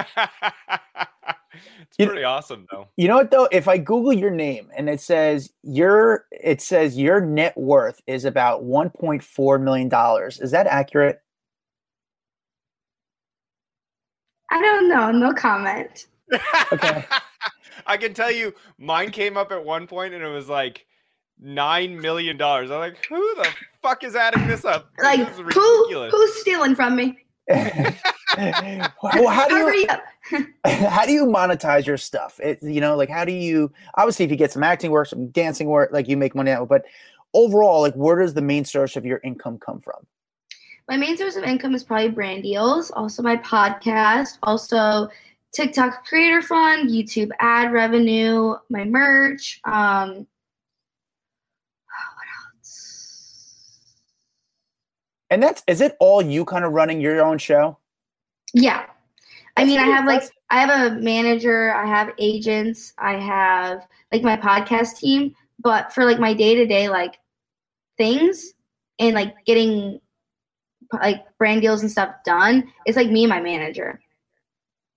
You- 1.97 2.07
pretty 2.07 2.23
awesome 2.23 2.67
though. 2.71 2.87
You 2.97 3.07
know 3.07 3.17
what 3.17 3.31
though? 3.31 3.47
If 3.51 3.67
I 3.67 3.77
Google 3.77 4.13
your 4.13 4.31
name 4.31 4.69
and 4.75 4.89
it 4.89 5.01
says 5.01 5.51
your 5.63 6.25
it 6.31 6.61
says 6.61 6.97
your 6.97 7.21
net 7.21 7.57
worth 7.57 8.01
is 8.07 8.25
about 8.25 8.63
one 8.63 8.89
point 8.89 9.23
four 9.23 9.59
million 9.59 9.89
dollars, 9.89 10.39
is 10.39 10.51
that 10.51 10.67
accurate? 10.67 11.21
I 14.49 14.61
don't 14.61 14.89
know. 14.89 15.11
No 15.11 15.33
comment. 15.33 16.07
Okay. 16.73 17.05
I 17.87 17.97
can 17.97 18.13
tell 18.13 18.31
you, 18.31 18.53
mine 18.77 19.11
came 19.11 19.37
up 19.37 19.51
at 19.51 19.63
one 19.63 19.87
point 19.87 20.13
and 20.13 20.23
it 20.23 20.27
was 20.27 20.49
like 20.49 20.85
nine 21.39 21.99
million 21.99 22.37
dollars. 22.37 22.69
I'm 22.69 22.79
like, 22.79 23.05
who 23.07 23.35
the 23.35 23.47
fuck 23.81 24.03
is 24.03 24.15
adding 24.15 24.47
this 24.47 24.65
up? 24.65 24.91
Like, 25.01 25.19
this 25.19 25.39
is 25.39 25.53
who 25.53 26.09
who's 26.09 26.33
stealing 26.41 26.75
from 26.75 26.95
me? 26.95 27.17
well, 28.37 29.27
how 29.27 29.47
do 29.47 29.55
you 29.55 29.87
how 30.65 31.05
do 31.05 31.11
you 31.11 31.25
monetize 31.25 31.85
your 31.85 31.97
stuff? 31.97 32.39
It, 32.39 32.61
you 32.61 32.81
know, 32.81 32.95
like 32.95 33.09
how 33.09 33.25
do 33.25 33.31
you 33.31 33.71
obviously 33.95 34.25
if 34.25 34.31
you 34.31 34.37
get 34.37 34.51
some 34.51 34.63
acting 34.63 34.91
work, 34.91 35.07
some 35.07 35.27
dancing 35.29 35.67
work, 35.67 35.91
like 35.91 36.07
you 36.07 36.17
make 36.17 36.35
money 36.35 36.51
out, 36.51 36.69
but 36.69 36.85
overall, 37.33 37.81
like 37.81 37.93
where 37.95 38.19
does 38.19 38.33
the 38.33 38.41
main 38.41 38.65
source 38.65 38.95
of 38.95 39.05
your 39.05 39.19
income 39.23 39.57
come 39.57 39.79
from? 39.79 40.05
My 40.87 40.97
main 40.97 41.17
source 41.17 41.35
of 41.35 41.43
income 41.43 41.75
is 41.75 41.83
probably 41.83 42.09
brand 42.09 42.43
deals, 42.43 42.91
also 42.91 43.21
my 43.23 43.37
podcast, 43.37 44.37
also 44.43 45.09
TikTok 45.53 46.05
creator 46.05 46.41
fund, 46.41 46.89
YouTube 46.89 47.29
ad 47.39 47.71
revenue, 47.71 48.55
my 48.69 48.85
merch. 48.85 49.59
Um, 49.65 50.27
And 55.29 55.41
that's 55.41 55.63
is 55.65 55.79
it 55.79 55.95
all 56.01 56.21
you 56.21 56.43
kind 56.43 56.65
of 56.65 56.73
running 56.73 56.99
your 56.99 57.21
own 57.21 57.37
show? 57.37 57.77
Yeah. 58.53 58.85
I 59.57 59.61
That's 59.65 59.67
mean, 59.67 59.79
I 59.79 59.85
have 59.85 60.05
like. 60.05 60.23
I 60.49 60.59
have 60.59 60.91
a 60.91 60.95
manager, 60.99 61.73
I 61.73 61.85
have 61.85 62.13
agents, 62.17 62.93
I 62.97 63.13
have 63.13 63.87
like 64.11 64.21
my 64.21 64.35
podcast 64.35 64.97
team, 64.97 65.33
but 65.59 65.93
for 65.93 66.03
like 66.03 66.19
my 66.19 66.33
day-to-day 66.33 66.89
like 66.89 67.19
things 67.97 68.53
and 68.99 69.15
like 69.15 69.33
getting 69.45 70.01
like 70.91 71.23
brand 71.37 71.61
deals 71.61 71.83
and 71.83 71.89
stuff 71.89 72.15
done, 72.25 72.69
it's 72.85 72.97
like 72.97 73.09
me 73.09 73.23
and 73.23 73.29
my 73.29 73.39
manager. 73.39 74.01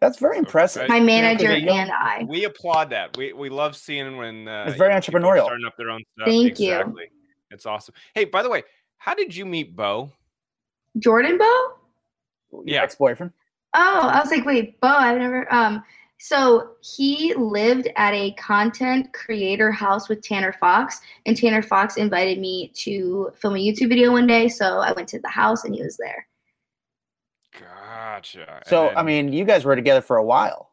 That's 0.01 0.19
very 0.19 0.39
impressive. 0.39 0.83
Right. 0.83 0.89
My 0.89 0.99
manager 1.01 1.57
you're 1.57 1.73
and 1.73 1.93
I. 1.93 2.25
We 2.29 2.45
applaud 2.45 2.91
that. 2.91 3.17
We 3.17 3.33
we 3.33 3.49
love 3.49 3.77
seeing 3.77 4.17
when 4.17 4.49
uh, 4.49 4.65
It's 4.67 4.77
very 4.77 4.93
you 4.93 4.97
know, 4.97 5.01
entrepreneurial. 5.01 5.45
starting 5.45 5.67
up 5.67 5.77
their 5.79 5.91
own 5.91 6.03
stuff. 6.17 6.27
Thank 6.27 6.59
you. 6.59 6.97
It's 7.53 7.65
awesome. 7.65 7.95
Hey, 8.13 8.25
by 8.25 8.43
the 8.43 8.51
way, 8.51 8.65
how 8.99 9.15
did 9.15 9.35
you 9.35 9.47
meet 9.47 9.77
Bo? 9.77 10.11
Jordyn 10.99 11.39
Bo? 11.39 11.75
Your 12.53 12.65
Yeah. 12.67 12.83
ex-boyfriend. 12.83 13.33
Oh, 13.75 14.09
I 14.09 14.21
was 14.21 14.31
like, 14.31 14.45
wait, 14.45 14.81
Bo, 14.81 14.89
I've 14.89 15.19
never 15.19 15.53
um 15.53 15.83
so 16.19 16.71
he 16.81 17.35
lived 17.35 17.89
at 17.97 18.15
a 18.15 18.33
content 18.33 19.13
creator 19.13 19.71
house 19.71 20.09
with 20.09 20.23
Tanner 20.23 20.53
Fox, 20.55 21.01
and 21.27 21.37
Tanner 21.37 21.61
Fox 21.61 21.97
invited 21.99 22.39
me 22.39 22.73
to 22.77 23.31
film 23.37 23.57
a 23.57 23.59
YouTube 23.59 23.89
video 23.91 24.13
one 24.13 24.27
day. 24.27 24.49
So 24.49 24.79
I 24.79 24.93
went 24.93 25.09
to 25.09 25.19
the 25.21 25.29
house 25.29 25.65
and 25.65 25.75
he 25.75 25.83
was 25.83 25.99
there. 25.99 26.27
Gotcha. 27.59 28.63
So 28.67 28.87
then- 28.87 28.97
I 28.97 29.03
mean, 29.03 29.33
you 29.33 29.45
guys 29.45 29.65
were 29.65 29.77
together 29.77 30.01
for 30.01 30.17
a 30.17 30.25
while. 30.25 30.71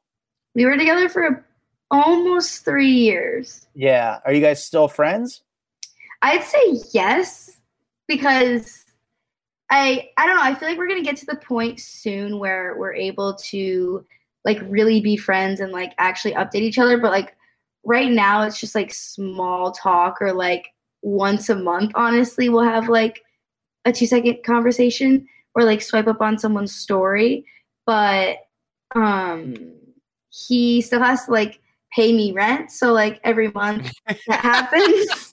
We 0.56 0.66
were 0.66 0.78
together 0.78 1.10
for 1.10 1.46
almost 1.90 2.64
three 2.64 2.92
years. 2.92 3.68
Yeah. 3.74 4.20
Are 4.26 4.34
you 4.34 4.42
guys 4.42 4.64
still 4.66 4.88
friends? 4.88 5.42
I'd 6.22 6.44
say 6.44 6.80
yes 6.94 7.60
because 8.08 8.86
I 9.71 10.10
I 10.17 10.27
don't 10.27 10.36
know. 10.36 10.43
I 10.43 10.53
feel 10.53 10.69
like 10.69 10.77
we're 10.77 10.88
gonna 10.88 11.01
get 11.01 11.17
to 11.17 11.25
the 11.25 11.38
point 11.38 11.79
soon 11.79 12.38
where 12.38 12.75
we're 12.77 12.93
able 12.93 13.36
to 13.36 14.05
like 14.43 14.60
really 14.67 14.99
be 15.01 15.17
friends 15.17 15.60
and 15.60 15.71
like 15.71 15.93
actually 15.97 16.34
update 16.34 16.62
each 16.62 16.77
other. 16.77 16.97
But 16.97 17.12
like 17.12 17.36
right 17.84 18.12
now, 18.12 18.43
it's 18.43 18.60
just 18.60 18.75
like 18.75 18.93
small 18.93 19.71
talk 19.71 20.21
or 20.21 20.34
like 20.34 20.67
once 21.01 21.49
a 21.49 21.55
month. 21.55 21.91
Honestly, 21.95 22.49
we'll 22.49 22.63
have 22.63 22.89
like 22.89 23.23
a 23.86 23.91
two 23.91 24.05
second 24.05 24.43
conversation 24.45 25.25
or 25.55 25.63
like 25.63 25.81
swipe 25.81 26.07
up 26.07 26.21
on 26.21 26.38
someone's 26.38 26.75
story. 26.75 27.45
But 27.86 28.38
um, 28.93 29.73
he 30.29 30.81
still 30.81 31.01
has 31.01 31.25
to 31.25 31.31
like 31.31 31.62
pay 31.93 32.13
me 32.13 32.31
rent. 32.31 32.71
So 32.71 32.91
like 32.91 33.19
every 33.23 33.51
month 33.51 33.91
that 34.07 34.19
happens. 34.27 35.31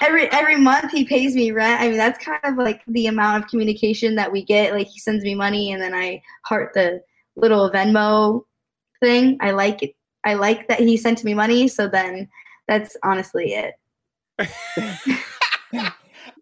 Every 0.00 0.30
every 0.32 0.56
month 0.56 0.90
he 0.92 1.04
pays 1.04 1.34
me 1.34 1.50
rent. 1.50 1.80
I 1.80 1.88
mean 1.88 1.96
that's 1.96 2.22
kind 2.24 2.40
of 2.44 2.56
like 2.56 2.82
the 2.86 3.06
amount 3.06 3.42
of 3.42 3.50
communication 3.50 4.14
that 4.16 4.30
we 4.30 4.44
get. 4.44 4.72
Like 4.72 4.88
he 4.88 4.98
sends 4.98 5.24
me 5.24 5.34
money 5.34 5.72
and 5.72 5.80
then 5.82 5.94
I 5.94 6.22
heart 6.44 6.72
the 6.74 7.00
little 7.36 7.70
Venmo 7.70 8.42
thing. 9.00 9.36
I 9.40 9.50
like 9.52 9.82
it. 9.82 9.94
I 10.24 10.34
like 10.34 10.68
that 10.68 10.80
he 10.80 10.96
sent 10.96 11.24
me 11.24 11.34
money. 11.34 11.68
So 11.68 11.88
then 11.88 12.28
that's 12.68 12.96
honestly 13.02 13.54
it. 13.54 13.74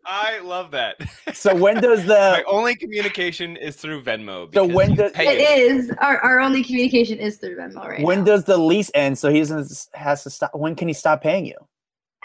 I 0.05 0.41
love 0.41 0.71
that. 0.73 0.97
So 1.33 1.55
when 1.55 1.81
does 1.81 2.01
My 2.01 2.05
the 2.07 2.45
only 2.47 2.75
communication 2.77 3.57
is 3.57 3.77
through 3.77 4.03
Venmo. 4.03 4.53
So 4.55 4.65
when 4.65 4.91
you 4.91 4.97
does- 4.97 5.13
pay 5.13 5.37
It 5.37 5.71
is 5.73 5.91
our, 6.01 6.19
our 6.19 6.41
only 6.41 6.63
communication 6.63 7.19
is 7.19 7.39
through 7.39 7.57
Venmo 7.57 7.87
right 7.89 8.03
when 8.03 8.21
now. 8.21 8.25
does 8.25 8.45
the 8.45 8.57
lease 8.57 8.91
end? 8.95 9.19
So 9.19 9.31
he 9.31 9.41
doesn't 9.41 9.89
has 9.95 10.23
to 10.25 10.31
stop. 10.31 10.55
When 10.55 10.75
can 10.75 10.89
he 10.89 10.95
stop 10.95 11.23
paying 11.23 11.47
you? 11.47 11.57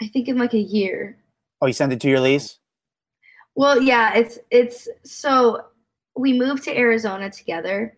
I 0.00 0.08
think 0.08 0.28
in 0.28 0.38
like 0.38 0.54
a 0.54 0.58
year. 0.58 1.16
Oh, 1.60 1.66
you 1.66 1.72
sent 1.72 1.92
it 1.92 2.00
to 2.00 2.08
your 2.08 2.20
lease. 2.20 2.58
Well, 3.54 3.82
yeah, 3.82 4.14
it's 4.14 4.38
it's 4.50 4.88
so 5.04 5.66
we 6.16 6.32
moved 6.32 6.64
to 6.64 6.76
Arizona 6.76 7.30
together 7.30 7.96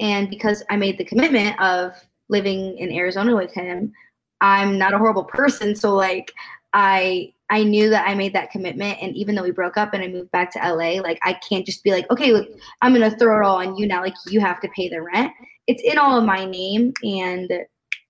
and 0.00 0.28
because 0.28 0.64
I 0.68 0.76
made 0.76 0.98
the 0.98 1.04
commitment 1.04 1.60
of 1.60 1.92
living 2.28 2.76
in 2.78 2.92
Arizona 2.92 3.34
with 3.34 3.52
him, 3.52 3.92
I'm 4.40 4.78
not 4.78 4.94
a 4.94 4.98
horrible 4.98 5.24
person, 5.24 5.74
so 5.76 5.94
like 5.94 6.32
I 6.72 7.32
I 7.48 7.62
knew 7.62 7.88
that 7.90 8.08
I 8.08 8.14
made 8.14 8.32
that 8.34 8.50
commitment 8.50 8.98
and 9.00 9.14
even 9.16 9.36
though 9.36 9.44
we 9.44 9.52
broke 9.52 9.76
up 9.76 9.94
and 9.94 10.02
I 10.02 10.08
moved 10.08 10.32
back 10.32 10.50
to 10.52 10.58
LA, 10.58 11.00
like 11.00 11.20
I 11.22 11.34
can't 11.34 11.64
just 11.64 11.84
be 11.84 11.92
like, 11.92 12.10
"Okay, 12.10 12.32
look, 12.32 12.48
I'm 12.82 12.92
going 12.92 13.08
to 13.08 13.16
throw 13.16 13.40
it 13.40 13.46
all 13.46 13.58
on 13.58 13.76
you 13.76 13.86
now, 13.86 14.02
like 14.02 14.14
you 14.26 14.40
have 14.40 14.60
to 14.60 14.68
pay 14.74 14.88
the 14.88 15.00
rent." 15.00 15.32
It's 15.68 15.82
in 15.82 15.98
all 15.98 16.18
of 16.18 16.24
my 16.24 16.44
name 16.44 16.92
and 17.04 17.52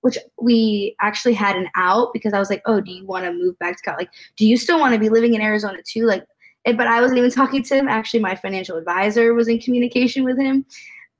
which 0.07 0.19
we 0.40 0.95
actually 1.01 1.35
had 1.35 1.57
an 1.57 1.69
out 1.75 2.12
because 2.12 2.33
I 2.33 2.38
was 2.38 2.49
like, 2.49 2.62
"Oh, 2.64 2.81
do 2.81 2.90
you 2.90 3.05
want 3.05 3.25
to 3.25 3.33
move 3.33 3.59
back 3.59 3.77
to 3.77 3.83
Cal- 3.83 3.97
like 3.99 4.11
do 4.37 4.47
you 4.47 4.57
still 4.57 4.79
want 4.81 4.95
to 4.95 5.01
be 5.01 5.09
living 5.09 5.35
in 5.35 5.42
Arizona 5.42 5.79
too?" 5.85 6.07
Like 6.07 6.25
but 6.64 6.87
I 6.87 7.01
wasn't 7.01 7.19
even 7.19 7.31
talking 7.42 7.62
to 7.62 7.75
him. 7.77 7.88
Actually, 7.88 8.21
my 8.21 8.35
financial 8.35 8.77
advisor 8.77 9.35
was 9.35 9.49
in 9.49 9.59
communication 9.61 10.25
with 10.25 10.38
him, 10.38 10.64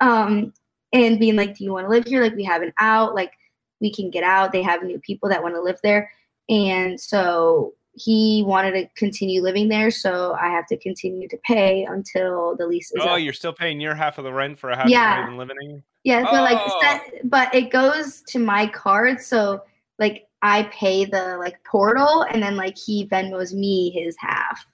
um, 0.01 0.53
and 0.93 1.19
being 1.19 1.37
like, 1.37 1.57
"Do 1.57 1.65
you 1.65 1.73
want 1.73 1.87
to 1.87 1.91
live 1.91 2.07
here? 2.07 2.23
Like, 2.23 2.35
we 2.35 2.45
have 2.45 2.63
an 2.63 2.73
out. 2.79 3.15
Like, 3.15 3.33
we 3.81 3.93
can 3.93 4.11
get 4.11 4.25
out. 4.25 4.53
They 4.53 4.63
have 4.63 4.83
new 4.83 4.99
people 5.01 5.29
that 5.29 5.43
want 5.43 5.55
to 5.55 5.61
live 5.61 5.79
there." 5.83 6.11
And 6.49 7.01
so 7.01 7.75
he 7.93 8.45
wanted 8.47 8.73
to 8.73 8.89
continue 8.95 9.43
living 9.43 9.69
there, 9.69 9.91
so 9.91 10.37
I 10.41 10.49
have 10.49 10.67
to 10.67 10.77
continue 10.77 11.29
to 11.29 11.39
pay 11.39 11.85
until 11.85 12.55
the 12.57 12.67
lease 12.67 12.91
is 12.93 13.03
Oh, 13.03 13.15
up. 13.15 13.21
you're 13.21 13.33
still 13.33 13.55
paying 13.55 13.81
your 13.81 13.95
half 13.95 14.19
of 14.19 14.25
the 14.25 14.33
rent 14.33 14.59
for 14.59 14.71
a 14.71 14.77
house 14.77 14.91
Yeah. 14.91 15.09
you're 15.09 15.21
not 15.21 15.27
even 15.29 15.39
living 15.39 15.57
in? 15.63 15.83
Yeah, 16.07 16.23
but 16.23 16.35
like, 16.45 16.59
Oh. 16.61 16.79
that, 16.83 17.03
but 17.25 17.53
it 17.53 17.71
goes 17.71 18.23
to 18.29 18.39
my 18.39 18.69
card, 18.69 19.21
so 19.21 19.65
like 19.99 20.29
I 20.41 20.63
pay 20.73 21.05
the 21.05 21.37
like 21.39 21.63
portal, 21.65 22.23
and 22.31 22.41
then 22.43 22.55
like 22.57 22.79
he 22.79 23.07
Venmos 23.09 23.53
me 23.53 23.91
his 23.91 24.17
half. 24.21 24.65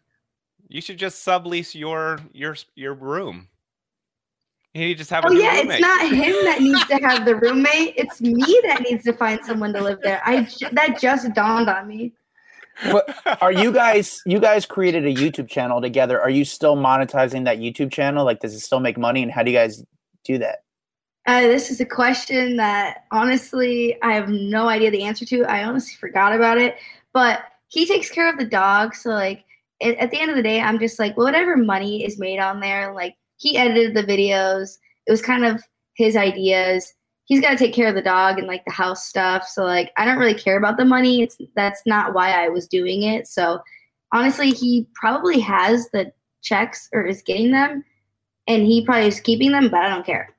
You 0.69 0.83
should 0.83 0.99
just 0.99 1.27
sublease 1.27 1.75
your 1.75 2.19
your 2.35 2.55
your 2.75 2.93
room. 2.93 3.49
You 4.75 4.95
just 4.95 5.09
have 5.11 5.25
Oh 5.25 5.29
new 5.29 5.41
yeah, 5.43 5.61
roommate. 5.61 5.71
it's 5.71 5.81
not 5.81 6.01
him 6.11 6.35
that 6.45 6.61
needs 6.67 6.85
to 6.87 6.97
have 6.97 7.25
the 7.25 7.37
roommate. 7.37 7.95
It's 7.97 8.21
me 8.21 8.61
that 8.67 8.83
needs 8.83 9.05
to 9.05 9.13
find 9.15 9.43
someone 9.45 9.73
to 9.75 9.81
live 9.83 10.01
there. 10.03 10.21
I 10.27 10.43
ju- 10.45 10.69
that 10.73 11.01
just 11.01 11.33
dawned 11.35 11.69
on 11.71 11.89
me. 11.89 12.13
But 12.91 13.17
are 13.43 13.53
you 13.53 13.73
guys 13.73 14.21
you 14.27 14.39
guys 14.39 14.67
created 14.67 15.07
a 15.07 15.15
YouTube 15.15 15.49
channel 15.49 15.81
together? 15.81 16.21
Are 16.21 16.31
you 16.31 16.45
still 16.45 16.77
monetizing 16.77 17.45
that 17.47 17.57
YouTube 17.59 17.91
channel? 17.91 18.25
Like, 18.27 18.41
does 18.41 18.55
it 18.55 18.61
still 18.61 18.81
make 18.81 18.99
money? 18.99 19.23
And 19.23 19.33
how 19.33 19.43
do 19.43 19.51
you 19.51 19.57
guys 19.57 19.83
do 20.25 20.37
that? 20.39 20.59
Uh, 21.27 21.43
this 21.43 21.71
is 21.71 21.81
a 21.81 21.87
question 21.87 22.57
that 22.57 23.05
honestly 23.13 23.97
I 24.03 24.15
have 24.15 24.29
no 24.29 24.69
idea 24.69 24.91
the 24.91 25.05
answer 25.05 25.25
to. 25.27 25.45
I 25.45 25.65
honestly 25.65 25.95
forgot 25.95 26.35
about 26.35 26.59
it. 26.59 26.77
But 27.13 27.45
he 27.69 27.87
takes 27.87 28.11
care 28.11 28.29
of 28.29 28.39
the 28.39 28.45
dog, 28.45 28.95
so 28.95 29.11
like 29.11 29.45
at, 29.81 29.97
at 29.97 30.11
the 30.11 30.21
end 30.21 30.31
of 30.31 30.37
the 30.37 30.43
day, 30.43 30.61
I'm 30.61 30.79
just 30.79 30.99
like 30.99 31.17
whatever 31.17 31.57
money 31.57 32.05
is 32.05 32.19
made 32.19 32.39
on 32.39 32.61
there. 32.61 32.93
Like 32.93 33.17
he 33.37 33.57
edited 33.57 33.95
the 33.95 34.03
videos. 34.03 34.79
It 35.07 35.11
was 35.11 35.23
kind 35.23 35.45
of 35.45 35.63
his 35.95 36.17
ideas. 36.17 36.93
He's 37.25 37.41
got 37.41 37.51
to 37.51 37.57
take 37.57 37.75
care 37.75 37.89
of 37.89 37.95
the 37.95 38.03
dog 38.03 38.39
and 38.39 38.49
like 38.49 38.65
the 38.65 38.73
house 38.73 39.07
stuff. 39.07 39.47
So 39.47 39.65
like 39.65 39.93
I 39.97 40.05
don't 40.05 40.19
really 40.19 40.35
care 40.35 40.59
about 40.59 40.77
the 40.77 40.85
money. 40.85 41.23
It's 41.23 41.37
that's 41.55 41.83
not 41.87 42.15
why 42.15 42.33
I 42.33 42.49
was 42.49 42.67
doing 42.67 43.05
it. 43.05 43.29
So 43.29 43.61
honestly, 44.13 44.51
he 44.51 44.89
probably 44.95 45.39
has 45.41 45.89
the 45.91 46.13
checks 46.43 46.89
or 46.93 47.07
is 47.07 47.23
getting 47.23 47.53
them, 47.53 47.85
and 48.49 48.67
he 48.67 48.85
probably 48.85 49.07
is 49.07 49.21
keeping 49.21 49.53
them, 49.53 49.69
but 49.69 49.81
I 49.81 49.89
don't 49.89 50.05
care. 50.05 50.35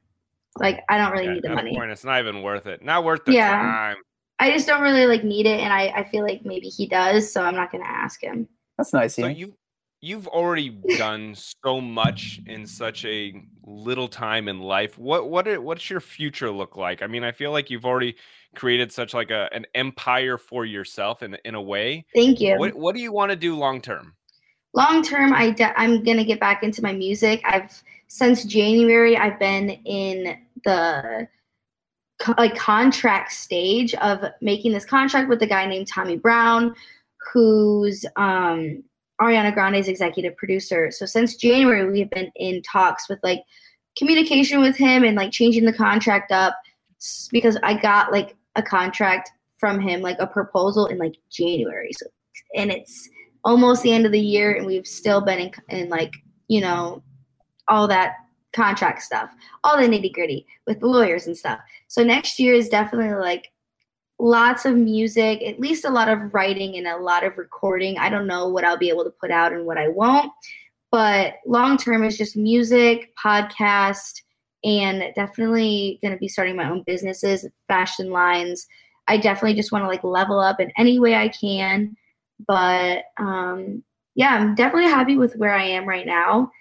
Like 0.57 0.83
I 0.89 0.97
don't 0.97 1.11
really 1.11 1.25
Yeah, 1.25 1.33
need 1.33 1.43
the 1.43 1.49
money. 1.49 1.75
point, 1.75 1.91
it's 1.91 2.03
not 2.03 2.19
even 2.19 2.41
worth 2.41 2.67
it. 2.67 2.83
Not 2.83 3.03
worth 3.03 3.25
the 3.25 3.33
Yeah. 3.33 3.51
time. 3.51 3.97
I 4.39 4.51
just 4.51 4.67
don't 4.67 4.81
really 4.81 5.05
like 5.05 5.23
need 5.23 5.45
it, 5.45 5.59
and 5.59 5.71
I, 5.71 5.87
I 5.95 6.03
feel 6.03 6.23
like 6.23 6.41
maybe 6.43 6.67
he 6.67 6.87
does, 6.87 7.31
so 7.31 7.43
I'm 7.43 7.55
not 7.55 7.71
gonna 7.71 7.85
ask 7.85 8.21
him. 8.21 8.47
That's 8.77 8.93
nice. 8.93 9.15
So 9.15 9.23
Yeah. 9.27 9.29
you 9.29 9.53
you've 10.01 10.27
already 10.27 10.69
done 10.97 11.33
so 11.33 11.79
much 11.79 12.41
in 12.45 12.67
such 12.67 13.05
a 13.05 13.33
little 13.63 14.09
time 14.09 14.49
in 14.49 14.59
life. 14.59 14.97
What 14.97 15.29
what 15.29 15.47
are- 15.47 15.61
what's 15.61 15.89
your 15.89 16.01
future 16.01 16.51
look 16.51 16.75
like? 16.75 17.01
I 17.01 17.07
mean, 17.07 17.23
I 17.23 17.31
feel 17.31 17.51
like 17.51 17.69
you've 17.69 17.85
already 17.85 18.15
created 18.53 18.91
such 18.91 19.13
like 19.13 19.31
a 19.31 19.47
an 19.53 19.65
empire 19.75 20.37
for 20.37 20.65
yourself 20.65 21.23
in 21.23 21.37
in 21.45 21.55
a 21.55 21.61
way. 21.61 22.05
Thank 22.13 22.41
you. 22.41 22.57
What 22.57 22.75
what 22.75 22.95
do 22.95 23.01
you 23.01 23.11
want 23.13 23.29
to 23.31 23.35
do 23.37 23.55
long 23.55 23.79
term? 23.81 24.13
Long 24.73 25.03
term, 25.03 25.33
I 25.33 25.51
de- 25.51 25.79
I'm 25.79 26.03
gonna 26.03 26.25
get 26.25 26.39
back 26.39 26.63
into 26.63 26.81
my 26.81 26.91
music. 26.91 27.41
I've 27.45 27.71
since 28.13 28.43
January, 28.43 29.17
I've 29.17 29.39
been 29.39 29.71
in 29.71 30.37
the 30.63 31.27
like 32.37 32.55
contract 32.55 33.31
stage 33.31 33.95
of 33.95 34.23
making 34.39 34.71
this 34.71 34.85
contract 34.85 35.29
with 35.29 35.41
a 35.41 35.47
guy 35.47 35.65
named 35.65 35.87
Tommy 35.87 36.17
Brown, 36.17 36.75
who's 37.33 38.05
um, 38.15 38.83
Ariana 39.19 39.51
Grande's 39.51 39.87
executive 39.87 40.37
producer. 40.37 40.91
So 40.91 41.07
since 41.07 41.37
January, 41.37 41.91
we've 41.91 42.09
been 42.11 42.31
in 42.35 42.61
talks 42.61 43.09
with 43.09 43.17
like 43.23 43.41
communication 43.97 44.61
with 44.61 44.77
him 44.77 45.03
and 45.03 45.17
like 45.17 45.31
changing 45.31 45.65
the 45.65 45.73
contract 45.73 46.31
up 46.31 46.55
because 47.31 47.57
I 47.63 47.73
got 47.73 48.11
like 48.11 48.37
a 48.55 48.61
contract 48.61 49.31
from 49.57 49.79
him, 49.79 50.01
like 50.03 50.17
a 50.19 50.27
proposal 50.27 50.85
in 50.85 50.99
like 50.99 51.15
January. 51.31 51.89
So, 51.97 52.05
and 52.55 52.71
it's 52.71 53.09
almost 53.43 53.81
the 53.81 53.91
end 53.91 54.05
of 54.05 54.11
the 54.11 54.19
year, 54.19 54.53
and 54.53 54.67
we've 54.67 54.85
still 54.85 55.19
been 55.19 55.39
in, 55.39 55.51
in 55.69 55.89
like 55.89 56.13
you 56.47 56.61
know 56.61 57.01
all 57.67 57.87
that 57.87 58.15
contract 58.53 59.01
stuff, 59.01 59.29
all 59.63 59.77
the 59.77 59.87
nitty 59.87 60.13
gritty 60.13 60.45
with 60.67 60.79
the 60.79 60.87
lawyers 60.87 61.27
and 61.27 61.37
stuff. 61.37 61.59
So 61.87 62.03
next 62.03 62.39
year 62.39 62.53
is 62.53 62.69
definitely 62.69 63.15
like 63.15 63.51
lots 64.19 64.65
of 64.65 64.75
music, 64.75 65.41
at 65.43 65.59
least 65.59 65.85
a 65.85 65.89
lot 65.89 66.07
of 66.07 66.33
writing 66.33 66.77
and 66.77 66.87
a 66.87 66.97
lot 66.97 67.23
of 67.23 67.37
recording. 67.37 67.97
I 67.97 68.09
don't 68.09 68.27
know 68.27 68.47
what 68.47 68.63
I'll 68.63 68.77
be 68.77 68.89
able 68.89 69.03
to 69.03 69.13
put 69.19 69.31
out 69.31 69.51
and 69.51 69.65
what 69.65 69.77
I 69.77 69.87
won't, 69.87 70.31
but 70.91 71.35
long 71.45 71.77
term 71.77 72.03
is 72.03 72.17
just 72.17 72.37
music, 72.37 73.11
podcast, 73.23 74.21
and 74.63 75.03
definitely 75.15 75.99
going 76.01 76.13
to 76.13 76.19
be 76.19 76.27
starting 76.27 76.55
my 76.55 76.69
own 76.69 76.83
businesses, 76.83 77.45
fashion 77.67 78.11
lines. 78.11 78.65
I 79.07 79.17
definitely 79.17 79.55
just 79.55 79.71
want 79.71 79.83
to 79.83 79.87
like 79.87 80.03
level 80.03 80.39
up 80.39 80.59
in 80.59 80.71
any 80.77 80.99
way 80.99 81.15
I 81.15 81.27
can. 81.27 81.97
But 82.47 83.03
um, 83.17 83.83
yeah, 84.15 84.35
I'm 84.35 84.55
definitely 84.55 84.89
happy 84.89 85.17
with 85.17 85.35
where 85.35 85.53
I 85.53 85.63
am 85.63 85.87
right 85.87 86.05
now. 86.05 86.51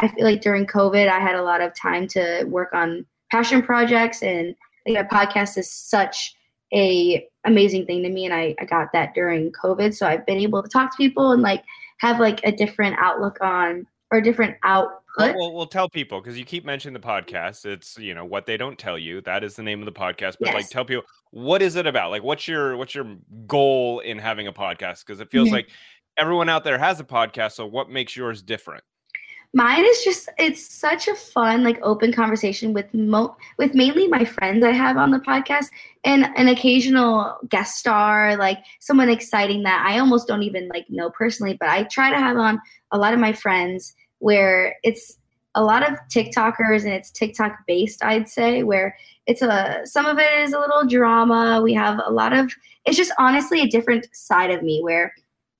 I 0.00 0.08
feel 0.08 0.24
like 0.24 0.40
during 0.40 0.66
COVID, 0.66 1.08
I 1.08 1.20
had 1.20 1.34
a 1.34 1.42
lot 1.42 1.60
of 1.60 1.74
time 1.74 2.08
to 2.08 2.44
work 2.44 2.70
on 2.72 3.04
passion 3.30 3.62
projects, 3.62 4.22
and 4.22 4.54
like 4.86 5.04
a 5.04 5.14
podcast 5.14 5.58
is 5.58 5.70
such 5.70 6.34
a 6.72 7.26
amazing 7.44 7.86
thing 7.86 8.02
to 8.02 8.08
me, 8.08 8.24
and 8.24 8.34
I, 8.34 8.54
I 8.60 8.64
got 8.64 8.92
that 8.92 9.14
during 9.14 9.52
COVID. 9.52 9.94
So 9.94 10.06
I've 10.06 10.24
been 10.26 10.38
able 10.38 10.62
to 10.62 10.68
talk 10.68 10.90
to 10.92 10.96
people 10.96 11.32
and 11.32 11.42
like 11.42 11.62
have 11.98 12.18
like 12.18 12.40
a 12.44 12.52
different 12.52 12.96
outlook 12.98 13.38
on 13.40 13.86
or 14.10 14.18
a 14.18 14.22
different 14.22 14.56
output. 14.62 15.00
Well, 15.18 15.34
we'll, 15.36 15.54
we'll 15.54 15.66
tell 15.66 15.88
people 15.88 16.20
because 16.20 16.38
you 16.38 16.44
keep 16.44 16.64
mentioning 16.64 16.94
the 16.94 17.06
podcast. 17.06 17.66
It's 17.66 17.98
you 17.98 18.14
know 18.14 18.24
what 18.24 18.46
they 18.46 18.56
don't 18.56 18.78
tell 18.78 18.98
you. 18.98 19.20
That 19.22 19.44
is 19.44 19.56
the 19.56 19.62
name 19.62 19.80
of 19.80 19.86
the 19.86 19.92
podcast. 19.92 20.36
But 20.40 20.54
like, 20.54 20.68
tell 20.70 20.84
people 20.84 21.04
what 21.30 21.62
is 21.62 21.76
it 21.76 21.86
about? 21.86 22.10
Like, 22.10 22.22
what's 22.22 22.48
your 22.48 22.76
what's 22.76 22.94
your 22.94 23.16
goal 23.46 24.00
in 24.00 24.18
having 24.18 24.46
a 24.46 24.52
podcast? 24.52 25.04
Because 25.04 25.20
it 25.20 25.30
feels 25.30 25.48
Mhm. 25.48 25.52
like 25.52 25.68
everyone 26.16 26.48
out 26.48 26.64
there 26.64 26.78
has 26.78 27.00
a 27.00 27.04
podcast. 27.04 27.52
So 27.52 27.66
what 27.66 27.90
makes 27.90 28.16
yours 28.16 28.42
different? 28.42 28.82
Mine 29.52 29.84
is 29.84 30.04
just 30.04 30.28
it's 30.38 30.64
such 30.64 31.08
a 31.08 31.14
fun 31.14 31.64
like 31.64 31.80
open 31.82 32.12
conversation 32.12 32.72
with 32.72 32.92
mo 32.94 33.36
with 33.58 33.74
mainly 33.74 34.06
my 34.06 34.24
friends 34.24 34.62
I 34.64 34.70
have 34.70 34.96
on 34.96 35.10
the 35.10 35.18
podcast 35.18 35.66
and 36.04 36.26
an 36.36 36.46
occasional 36.46 37.36
guest 37.48 37.76
star 37.76 38.36
like 38.36 38.58
someone 38.78 39.08
exciting 39.08 39.64
that 39.64 39.84
I 39.84 39.98
almost 39.98 40.28
don't 40.28 40.44
even 40.44 40.68
like 40.68 40.86
know 40.88 41.10
personally 41.10 41.56
but 41.58 41.68
I 41.68 41.82
try 41.84 42.10
to 42.10 42.18
have 42.18 42.36
on 42.36 42.60
a 42.92 42.98
lot 42.98 43.12
of 43.12 43.18
my 43.18 43.32
friends 43.32 43.92
where 44.20 44.76
it's 44.84 45.18
a 45.56 45.64
lot 45.64 45.82
of 45.82 45.98
TikTokers 46.14 46.84
and 46.84 46.92
it's 46.92 47.10
TikTok 47.10 47.58
based 47.66 48.04
I'd 48.04 48.28
say 48.28 48.62
where 48.62 48.96
it's 49.26 49.42
a 49.42 49.80
some 49.84 50.06
of 50.06 50.20
it 50.20 50.32
is 50.42 50.52
a 50.52 50.60
little 50.60 50.86
drama 50.86 51.60
we 51.60 51.74
have 51.74 52.00
a 52.06 52.12
lot 52.12 52.32
of 52.32 52.52
it's 52.86 52.96
just 52.96 53.12
honestly 53.18 53.62
a 53.62 53.68
different 53.68 54.06
side 54.12 54.52
of 54.52 54.62
me 54.62 54.80
where 54.80 55.12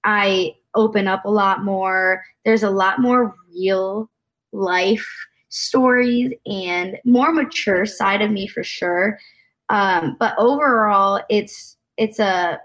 I 0.04 0.54
open 0.74 1.08
up 1.08 1.24
a 1.24 1.30
lot 1.30 1.64
more. 1.64 2.24
There's 2.44 2.62
a 2.62 2.70
lot 2.70 3.00
more 3.00 3.34
real 3.54 4.10
life 4.52 5.06
stories 5.48 6.32
and 6.46 6.98
more 7.04 7.32
mature 7.32 7.84
side 7.84 8.22
of 8.22 8.30
me 8.30 8.46
for 8.46 8.62
sure. 8.62 9.18
Um, 9.68 10.16
but 10.18 10.34
overall, 10.38 11.22
it's 11.28 11.76
it's 11.96 12.18
a 12.18 12.60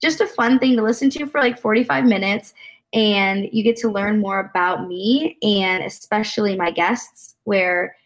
just 0.00 0.20
a 0.20 0.26
fun 0.26 0.58
thing 0.58 0.76
to 0.76 0.82
listen 0.82 1.10
to 1.10 1.26
for 1.26 1.40
like 1.40 1.58
45 1.58 2.04
minutes, 2.04 2.54
and 2.92 3.48
you 3.52 3.62
get 3.62 3.76
to 3.78 3.90
learn 3.90 4.20
more 4.20 4.40
about 4.40 4.86
me 4.86 5.36
and 5.42 5.82
especially 5.82 6.56
my 6.56 6.70
guests, 6.70 7.36
where 7.44 7.96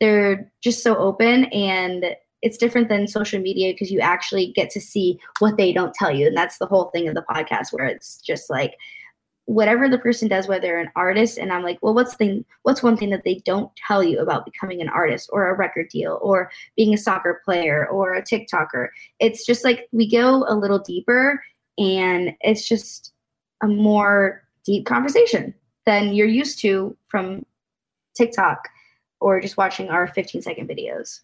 they're 0.00 0.50
just 0.62 0.82
so 0.82 0.96
open 0.96 1.44
and 1.46 2.16
it's 2.42 2.56
different 2.56 2.88
than 2.88 3.06
social 3.06 3.38
media 3.38 3.72
because 3.72 3.90
you 3.90 4.00
actually 4.00 4.52
get 4.52 4.70
to 4.70 4.80
see 4.80 5.20
what 5.40 5.58
they 5.58 5.72
don't 5.72 5.94
tell 5.94 6.10
you 6.10 6.26
and 6.26 6.36
that's 6.36 6.56
the 6.56 6.66
whole 6.66 6.86
thing 6.86 7.06
of 7.06 7.14
the 7.14 7.24
podcast 7.30 7.70
where 7.70 7.84
it's 7.84 8.18
just 8.22 8.48
like 8.48 8.76
whatever 9.50 9.88
the 9.88 9.98
person 9.98 10.28
does 10.28 10.46
whether 10.46 10.60
they're 10.60 10.78
an 10.78 10.92
artist 10.94 11.36
and 11.36 11.52
i'm 11.52 11.64
like 11.64 11.76
well 11.82 11.92
what's 11.92 12.14
thing 12.14 12.44
what's 12.62 12.84
one 12.84 12.96
thing 12.96 13.10
that 13.10 13.24
they 13.24 13.42
don't 13.44 13.74
tell 13.74 14.00
you 14.02 14.20
about 14.20 14.44
becoming 14.44 14.80
an 14.80 14.88
artist 14.88 15.28
or 15.32 15.48
a 15.48 15.56
record 15.56 15.88
deal 15.88 16.20
or 16.22 16.50
being 16.76 16.94
a 16.94 16.98
soccer 16.98 17.42
player 17.44 17.88
or 17.88 18.14
a 18.14 18.22
tiktoker? 18.22 18.88
It's 19.18 19.44
just 19.44 19.64
like 19.64 19.88
we 19.90 20.08
go 20.08 20.44
a 20.46 20.54
little 20.54 20.78
deeper 20.78 21.42
and 21.78 22.32
it's 22.42 22.68
just 22.68 23.12
a 23.60 23.66
more 23.66 24.42
deep 24.64 24.86
conversation 24.86 25.52
than 25.84 26.12
you're 26.12 26.28
used 26.28 26.60
to 26.60 26.96
from 27.08 27.44
tiktok 28.14 28.68
or 29.20 29.40
just 29.40 29.56
watching 29.56 29.88
our 29.88 30.06
15 30.06 30.42
second 30.42 30.68
videos. 30.68 31.20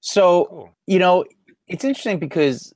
So 0.00 0.46
Cool. 0.46 0.70
you 0.86 0.98
know, 0.98 1.24
it's 1.68 1.84
interesting 1.84 2.18
because 2.18 2.74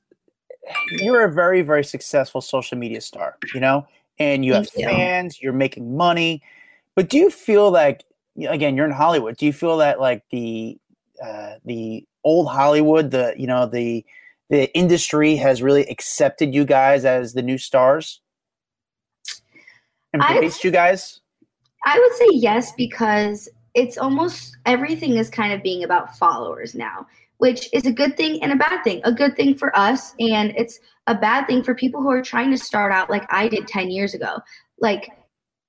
you're 0.99 1.23
a 1.23 1.33
very, 1.33 1.61
very 1.61 1.83
successful 1.83 2.41
social 2.41 2.77
media 2.77 3.01
star, 3.01 3.37
you 3.53 3.59
know, 3.59 3.87
and 4.19 4.43
you 4.43 4.53
have 4.53 4.69
you. 4.75 4.83
fans, 4.83 5.41
you're 5.41 5.53
making 5.53 5.95
money. 5.95 6.41
But 6.95 7.09
do 7.09 7.17
you 7.17 7.29
feel 7.29 7.71
like, 7.71 8.03
again, 8.37 8.75
you're 8.75 8.85
in 8.85 8.91
Hollywood? 8.91 9.37
Do 9.37 9.45
you 9.45 9.53
feel 9.53 9.77
that 9.77 9.99
like 9.99 10.23
the 10.31 10.77
uh, 11.23 11.55
the 11.65 12.05
old 12.23 12.49
Hollywood, 12.49 13.11
the 13.11 13.33
you 13.37 13.47
know 13.47 13.65
the 13.65 14.05
the 14.49 14.73
industry 14.75 15.35
has 15.35 15.61
really 15.61 15.85
accepted 15.87 16.53
you 16.53 16.65
guys 16.65 17.05
as 17.05 17.33
the 17.33 17.41
new 17.41 17.57
stars, 17.57 18.21
I- 20.13 20.33
embraced 20.33 20.63
you 20.63 20.71
guys? 20.71 21.21
I 21.85 21.99
would 21.99 22.17
say 22.17 22.27
yes 22.31 22.71
because 22.73 23.47
it's 23.73 23.97
almost 23.97 24.57
everything 24.65 25.17
is 25.17 25.29
kind 25.29 25.53
of 25.53 25.61
being 25.61 25.83
about 25.83 26.17
followers 26.17 26.73
now, 26.73 27.05
which 27.37 27.69
is 27.73 27.85
a 27.85 27.91
good 27.91 28.17
thing 28.17 28.41
and 28.41 28.51
a 28.51 28.55
bad 28.55 28.83
thing. 28.83 29.01
A 29.03 29.11
good 29.11 29.35
thing 29.35 29.55
for 29.55 29.75
us, 29.77 30.13
and 30.19 30.53
it's 30.57 30.79
a 31.07 31.15
bad 31.15 31.47
thing 31.47 31.63
for 31.63 31.75
people 31.75 32.01
who 32.01 32.09
are 32.09 32.21
trying 32.21 32.51
to 32.51 32.57
start 32.57 32.91
out 32.91 33.09
like 33.09 33.25
I 33.29 33.47
did 33.47 33.67
10 33.67 33.89
years 33.89 34.13
ago. 34.13 34.39
Like 34.79 35.09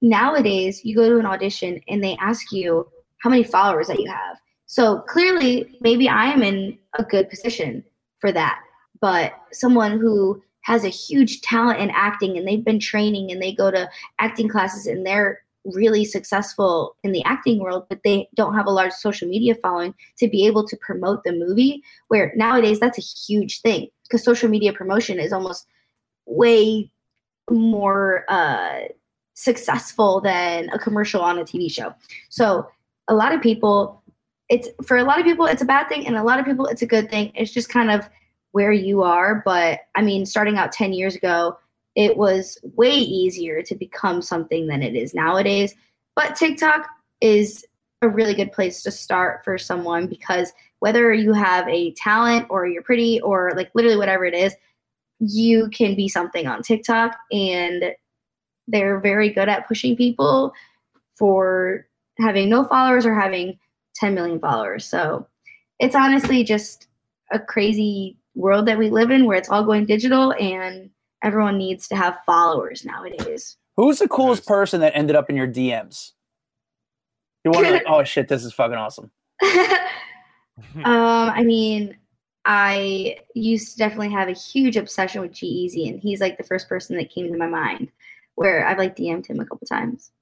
nowadays, 0.03 0.85
you 0.85 0.97
go 0.97 1.09
to 1.09 1.19
an 1.19 1.27
audition 1.27 1.81
and 1.89 2.03
they 2.03 2.17
ask 2.21 2.53
you 2.53 2.89
how 3.23 3.31
many 3.31 3.45
followers 3.45 3.89
that 3.89 4.01
you 4.01 4.11
have. 4.11 4.37
So 4.67 5.01
clearly, 5.09 5.79
maybe 5.81 6.09
I 6.09 6.27
am 6.27 6.43
in 6.43 6.79
a 6.99 7.05
good 7.05 7.31
position 7.31 7.85
for 8.19 8.33
that. 8.33 8.61
But 9.01 9.33
someone 9.53 9.99
who 9.99 10.43
has 10.63 10.85
a 10.85 10.89
huge 10.89 11.41
talent 11.41 11.81
in 11.81 11.91
acting 11.91 12.37
and 12.37 12.47
they've 12.47 12.65
been 12.65 12.81
training 12.81 13.31
and 13.31 13.41
they 13.41 13.53
go 13.53 13.71
to 13.71 13.89
acting 14.19 14.49
classes 14.49 14.87
and 14.87 15.07
they're 15.07 15.41
really 15.65 16.05
successful 16.05 16.97
in 17.03 17.13
the 17.13 17.25
acting 17.25 17.61
world, 17.61 17.87
but 17.89 18.01
they 18.05 18.29
don't 18.35 18.55
have 18.55 18.67
a 18.67 18.71
large 18.71 18.93
social 18.93 19.29
media 19.29 19.55
following 19.57 19.95
to 20.19 20.29
be 20.29 20.47
able 20.47 20.67
to 20.67 20.77
promote 20.77 21.25
the 21.25 21.33
movie. 21.33 21.83
Where 22.09 22.33
nowadays 22.37 22.81
that's 22.81 22.99
a 22.99 23.03
huge 23.03 23.61
thing 23.61 23.89
because 24.05 24.25
social 24.25 24.49
media 24.49 24.73
promotion 24.73 25.19
is 25.19 25.33
almost 25.33 25.67
way 26.27 26.91
more 27.51 28.25
uh, 28.29 28.81
successful 29.35 30.21
than 30.21 30.69
a 30.71 30.79
commercial 30.79 31.23
on 31.23 31.39
a 31.39 31.45
TV 31.45 31.71
show. 31.71 31.95
So 32.29 32.69
a 33.09 33.15
lot 33.15 33.33
of 33.33 33.41
people, 33.41 34.03
it's 34.49 34.69
for 34.85 34.97
a 34.97 35.05
lot 35.05 35.19
of 35.19 35.25
people 35.25 35.47
it's 35.47 35.63
a 35.63 35.67
bad 35.67 35.89
thing, 35.89 36.07
and 36.07 36.17
a 36.17 36.23
lot 36.23 36.39
of 36.39 36.47
people 36.47 36.67
it's 36.67 36.83
a 36.83 36.87
good 36.87 37.11
thing. 37.11 37.33
It's 37.35 37.53
just 37.53 37.69
kind 37.69 37.91
of 37.91 38.09
where 38.53 38.73
you 38.73 39.03
are. 39.03 39.43
But 39.45 39.81
I 39.95 40.03
mean, 40.03 40.27
starting 40.27 40.57
out 40.57 40.73
ten 40.73 40.93
years 40.93 41.15
ago, 41.15 41.59
it 41.99 42.17
was 42.17 42.57
way 42.77 42.93
easier 42.93 43.61
to 43.61 43.75
become 43.75 44.23
something 44.23 44.69
than 44.69 44.85
it 44.85 44.95
is 44.95 45.15
nowadays. 45.15 45.75
But 46.15 46.37
TikTok 46.37 46.87
is 47.21 47.67
a 48.03 48.09
really 48.09 48.35
good 48.35 48.53
place 48.53 48.85
to 48.85 48.93
start 48.93 49.43
for 49.45 49.59
someone 49.59 50.07
because 50.07 50.53
whether 50.79 51.13
you 51.13 51.33
have 51.33 51.67
a 51.67 51.93
talent 51.95 52.47
or 52.51 52.69
you're 52.69 52.85
pretty 52.85 53.21
or 53.23 53.53
like 53.57 53.73
literally 53.75 53.97
whatever 53.97 54.25
it 54.25 54.33
is, 54.33 54.55
you 55.19 55.69
can 55.71 55.97
be 55.97 56.09
something 56.09 56.47
on 56.47 56.63
TikTok 56.63 57.17
and 57.33 57.93
they're 58.69 59.01
very 59.01 59.31
good 59.31 59.49
at 59.49 59.67
pushing 59.67 59.97
people 59.97 60.53
for 61.17 61.85
having 62.21 62.49
no 62.49 62.63
followers 62.63 63.07
or 63.07 63.15
having 63.15 63.59
10 63.97 64.15
million 64.15 64.39
followers. 64.39 64.85
So 64.85 65.27
it's 65.81 65.97
honestly 65.97 66.45
just 66.45 66.87
a 67.33 67.41
crazy 67.41 68.17
world 68.37 68.67
that 68.67 68.79
we 68.79 68.89
live 68.89 69.11
in 69.11 69.25
where 69.25 69.37
it's 69.37 69.51
all 69.51 69.65
going 69.65 69.85
digital 69.85 70.33
and 70.35 70.91
everyone 71.23 71.59
needs 71.59 71.89
to 71.89 71.97
have 71.97 72.19
followers 72.25 72.85
nowadays. 72.85 73.57
Who's 73.77 73.99
the 73.99 74.09
coolest 74.09 74.47
person 74.47 74.81
that 74.81 74.97
ended 74.97 75.17
up 75.17 75.31
in 75.31 75.37
your 75.37 75.47
DMs? 75.47 76.13
You 77.45 77.53
want 77.53 77.67
to 77.67 77.73
like, 77.73 77.85
oh 77.87 78.05
shit, 78.05 78.29
this 78.29 78.45
is 78.45 78.53
fucking 78.53 78.77
awesome. 78.77 79.11
um, 79.43 79.81
I 80.85 81.43
mean, 81.43 81.97
I 82.45 83.19
used 83.35 83.73
to 83.73 83.79
definitely 83.79 84.11
have 84.11 84.29
a 84.29 84.33
huge 84.33 84.77
obsession 84.77 85.21
with 85.21 85.33
G-Eazy, 85.33 85.89
and 85.89 86.01
he's 86.01 86.21
like 86.21 86.39
the 86.39 86.45
first 86.45 86.69
person 86.69 86.97
that 86.97 87.11
came 87.11 87.31
to 87.31 87.39
my 87.39 87.47
mind 87.47 87.91
where 88.35 88.67
I've 88.67 88.79
like 88.79 88.97
DM'd 88.97 89.27
him 89.27 89.41
a 89.41 89.45
couple 89.45 89.67
times. 89.67 90.13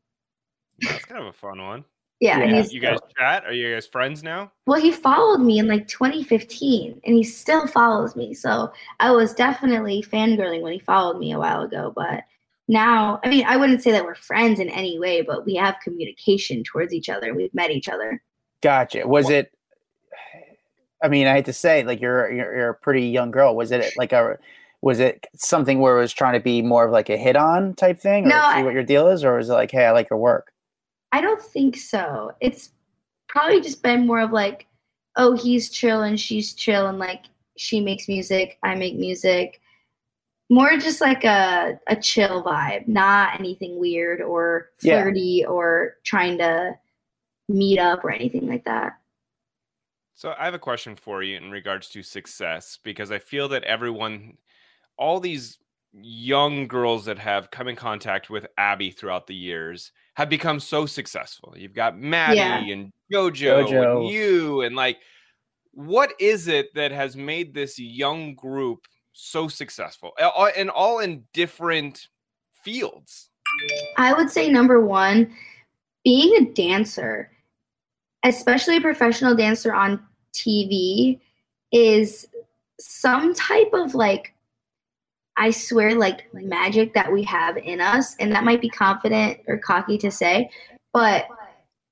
That's 0.80 1.04
kind 1.04 1.20
of 1.20 1.28
a 1.28 1.32
fun 1.32 1.62
one. 1.62 1.84
Yeah, 2.20 2.38
Yeah. 2.38 2.62
he's 2.62 2.72
You 2.72 2.80
guys 2.80 2.98
chat? 3.18 3.44
Are 3.44 3.52
you 3.52 3.74
guys 3.74 3.86
friends 3.86 4.22
now? 4.22 4.52
well, 4.66 4.80
he 4.80 4.90
followed 4.90 5.40
me 5.40 5.58
in 5.58 5.68
like 5.68 5.86
2015, 5.88 7.00
and 7.04 7.14
he 7.14 7.22
still 7.22 7.66
follows 7.66 8.16
me. 8.16 8.34
So 8.34 8.72
I 9.00 9.10
was 9.10 9.34
definitely 9.34 10.02
fangirling 10.02 10.62
when 10.62 10.72
he 10.72 10.78
followed 10.78 11.18
me 11.18 11.32
a 11.32 11.38
while 11.38 11.62
ago, 11.62 11.92
but 11.94 12.24
now, 12.68 13.20
I 13.22 13.28
mean, 13.28 13.44
I 13.46 13.56
wouldn't 13.56 13.82
say 13.82 13.92
that 13.92 14.04
we're 14.04 14.16
friends 14.16 14.58
in 14.58 14.68
any 14.70 14.98
way, 14.98 15.22
but 15.22 15.46
we 15.46 15.54
have 15.54 15.76
communication 15.84 16.64
towards 16.64 16.92
each 16.92 17.08
other. 17.08 17.32
We've 17.32 17.54
met 17.54 17.70
each 17.70 17.88
other. 17.88 18.20
Gotcha. 18.60 19.06
Was 19.06 19.30
it 19.30 19.52
I 21.02 21.08
mean, 21.08 21.26
I 21.26 21.34
hate 21.34 21.44
to 21.44 21.52
say, 21.52 21.84
like 21.84 22.00
you're 22.00 22.30
you're, 22.32 22.56
you're 22.56 22.70
a 22.70 22.74
pretty 22.74 23.08
young 23.08 23.30
girl. 23.30 23.54
Was 23.54 23.70
it 23.70 23.92
like 23.96 24.12
a 24.12 24.38
was 24.80 24.98
it 24.98 25.26
something 25.36 25.78
where 25.80 25.96
it 25.96 26.00
was 26.00 26.12
trying 26.12 26.34
to 26.34 26.40
be 26.40 26.62
more 26.62 26.84
of 26.86 26.90
like 26.90 27.10
a 27.10 27.16
hit 27.16 27.36
on 27.36 27.74
type 27.74 28.00
thing, 28.00 28.24
or 28.24 28.28
No, 28.28 28.52
see 28.54 28.62
what 28.62 28.74
your 28.74 28.82
deal 28.82 29.06
is, 29.08 29.22
or 29.22 29.36
was 29.36 29.48
it 29.48 29.54
like, 29.54 29.70
hey, 29.70 29.84
I 29.84 29.92
like 29.92 30.10
your 30.10 30.18
work? 30.18 30.52
I 31.12 31.20
don't 31.20 31.40
think 31.40 31.76
so. 31.76 32.32
It's 32.40 32.70
probably 33.28 33.60
just 33.60 33.82
been 33.82 34.06
more 34.06 34.20
of 34.20 34.32
like, 34.32 34.66
oh, 35.16 35.36
he's 35.36 35.70
chill 35.70 36.02
and 36.02 36.18
she's 36.18 36.54
chill 36.54 36.86
and 36.88 36.98
like 36.98 37.24
she 37.56 37.80
makes 37.80 38.08
music, 38.08 38.58
I 38.62 38.74
make 38.74 38.96
music. 38.96 39.60
More 40.48 40.76
just 40.76 41.00
like 41.00 41.24
a 41.24 41.78
a 41.88 41.96
chill 41.96 42.44
vibe, 42.44 42.86
not 42.86 43.38
anything 43.40 43.78
weird 43.78 44.20
or 44.20 44.70
Yeah. 44.82 45.02
flirty 45.02 45.44
or 45.44 45.96
trying 46.04 46.38
to 46.38 46.78
meet 47.48 47.78
up 47.78 48.04
or 48.04 48.10
anything 48.12 48.46
like 48.46 48.64
that. 48.64 48.98
So 50.14 50.34
I 50.38 50.44
have 50.44 50.54
a 50.54 50.58
question 50.58 50.96
for 50.96 51.22
you 51.22 51.36
in 51.36 51.50
regards 51.50 51.88
to 51.90 52.02
success 52.02 52.78
because 52.82 53.10
I 53.10 53.18
feel 53.18 53.48
that 53.48 53.64
everyone, 53.64 54.38
all 54.96 55.20
these 55.20 55.58
young 56.00 56.66
girls 56.68 57.04
that 57.06 57.18
have 57.18 57.50
come 57.50 57.68
in 57.68 57.76
contact 57.76 58.28
with 58.30 58.46
Abby 58.58 58.90
throughout 58.90 59.26
the 59.26 59.34
years 59.34 59.92
have 60.14 60.28
become 60.28 60.60
so 60.60 60.86
successful. 60.86 61.54
You've 61.56 61.74
got 61.74 61.98
Maddie 61.98 62.36
Yeah. 62.36 62.58
and 62.60 62.92
JoJo, 63.12 63.66
JoJo. 63.68 64.00
and 64.00 64.08
you 64.08 64.60
and 64.62 64.76
like 64.76 64.98
what 65.72 66.12
is 66.18 66.48
it 66.48 66.74
that 66.74 66.90
has 66.90 67.16
made 67.16 67.52
this 67.52 67.78
young 67.78 68.34
group 68.34 68.86
so 69.12 69.46
successful 69.48 70.12
A- 70.18 70.58
and 70.58 70.70
all 70.70 71.00
in 71.00 71.24
different 71.34 72.08
fields? 72.64 73.28
I 73.98 74.12
would 74.14 74.30
say 74.30 74.48
number 74.50 74.80
one, 74.80 75.34
being 76.04 76.34
a 76.42 76.52
dancer, 76.52 77.30
especially 78.24 78.76
a 78.78 78.80
professional 78.80 79.34
dancer 79.36 79.72
on 79.74 80.00
TV, 80.32 81.20
is 81.72 82.26
some 82.80 83.34
type 83.34 83.70
of 83.72 83.94
like, 83.94 84.32
I 85.36 85.50
swear, 85.50 85.94
like 85.94 86.32
magic 86.32 86.94
that 86.94 87.12
we 87.12 87.22
have 87.24 87.56
in 87.58 87.80
us. 87.80 88.16
And 88.18 88.32
that 88.32 88.44
might 88.44 88.60
be 88.60 88.70
confident 88.70 89.38
or 89.46 89.58
cocky 89.58 89.98
to 89.98 90.10
say, 90.10 90.50
but 90.92 91.26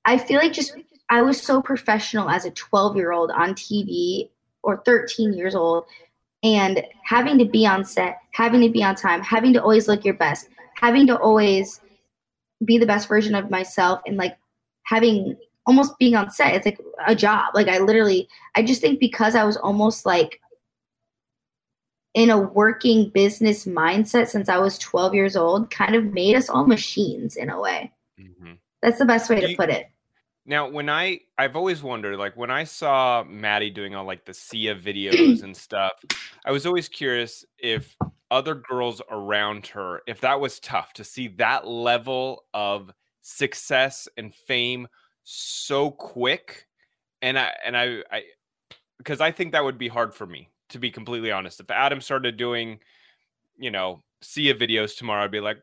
I 0.07 0.18
feel 0.18 0.38
like 0.38 0.52
just 0.52 0.76
I 1.11 1.22
was 1.22 1.40
so 1.40 1.61
professional 1.61 2.30
as 2.30 2.44
a 2.44 2.50
12 2.50 2.96
year 2.96 3.12
old 3.12 3.30
on 3.30 3.54
TV 3.54 4.30
or 4.62 4.83
13 4.85 5.35
years 5.35 5.54
old 5.54 5.85
and 6.42 6.83
having 7.04 7.38
to 7.38 7.44
be 7.44 7.66
on 7.66 7.85
set, 7.85 8.18
having 8.33 8.61
to 8.62 8.70
be 8.70 8.83
on 8.83 8.94
time, 8.94 9.22
having 9.22 9.52
to 9.52 9.62
always 9.62 9.88
look 9.88 10.04
your 10.04 10.14
best, 10.14 10.48
having 10.76 11.07
to 11.07 11.18
always 11.18 11.80
be 12.64 12.78
the 12.78 12.87
best 12.87 13.09
version 13.09 13.35
of 13.35 13.50
myself 13.50 14.00
and 14.07 14.16
like 14.16 14.37
having 14.85 15.37
almost 15.66 15.98
being 15.98 16.14
on 16.14 16.30
set 16.30 16.54
it's 16.54 16.66
like 16.66 16.78
a 17.07 17.14
job 17.14 17.54
like 17.54 17.68
i 17.68 17.78
literally 17.78 18.28
i 18.54 18.62
just 18.62 18.80
think 18.80 19.00
because 19.00 19.35
i 19.35 19.44
was 19.44 19.57
almost 19.57 20.04
like 20.04 20.40
in 22.14 22.31
a 22.31 22.38
working 22.38 23.11
business 23.11 23.66
mindset 23.66 24.29
since 24.29 24.48
i 24.48 24.57
was 24.57 24.79
12 24.79 25.14
years 25.14 25.37
old 25.37 25.70
kind 25.70 25.94
of 25.94 26.12
made 26.12 26.37
us 26.37 26.48
all 26.48 26.66
machines 26.66 27.37
in 27.37 27.50
a 27.50 27.61
way. 27.61 27.92
Mm-hmm. 28.20 28.53
That's 28.83 28.98
the 28.98 29.05
best 29.05 29.31
way 29.31 29.40
Do 29.40 29.48
to 29.48 29.57
put 29.57 29.70
it. 29.70 29.87
Now, 30.46 30.68
when 30.68 30.90
I 30.90 31.20
I've 31.38 31.57
always 31.57 31.83
wondered, 31.83 32.18
like 32.18 32.37
when 32.37 32.50
I 32.50 32.64
saw 32.64 33.24
Maddie 33.27 33.70
doing 33.70 33.94
all 33.94 34.05
like 34.05 34.24
the 34.24 34.35
Sia 34.35 34.74
videos 34.88 35.42
and 35.42 35.57
stuff, 35.57 35.92
I 36.44 36.53
was 36.53 36.66
always 36.66 36.88
curious 36.88 37.44
if 37.59 37.96
other 38.31 38.55
girls 38.55 39.00
around 39.11 39.66
her, 39.68 40.03
if 40.07 40.20
that 40.20 40.40
was 40.40 40.61
tough 40.61 40.92
to 40.94 41.05
see 41.05 41.29
that 41.29 41.66
level 41.66 42.44
of 42.53 42.90
success 43.22 44.09
and 44.16 44.35
fame 44.35 44.87
so 45.22 45.90
quick. 45.90 46.66
And 47.22 47.38
I 47.38 47.55
and 47.64 47.77
I 47.77 48.03
I 48.11 48.22
because 48.98 49.20
I 49.20 49.31
think 49.31 49.53
that 49.53 49.64
would 49.64 49.79
be 49.79 49.88
hard 49.88 50.14
for 50.14 50.27
me, 50.27 50.50
to 50.75 50.79
be 50.79 50.91
completely 50.91 51.33
honest. 51.33 51.59
If 51.59 51.71
Adam 51.71 52.01
started 52.01 52.37
doing, 52.37 52.79
you 53.59 53.71
know, 53.71 54.03
Sia 54.23 54.55
videos 54.55 54.97
tomorrow, 54.97 55.25
I'd 55.25 55.31
be 55.31 55.41
like, 55.41 55.59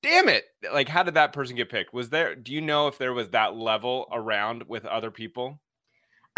damn 0.00 0.28
it 0.28 0.44
like 0.72 0.88
how 0.88 1.02
did 1.02 1.14
that 1.14 1.32
person 1.32 1.56
get 1.56 1.68
picked 1.68 1.92
was 1.92 2.08
there 2.08 2.36
do 2.36 2.52
you 2.52 2.60
know 2.60 2.86
if 2.86 2.98
there 2.98 3.12
was 3.12 3.30
that 3.30 3.56
level 3.56 4.06
around 4.12 4.62
with 4.68 4.84
other 4.84 5.10
people 5.10 5.58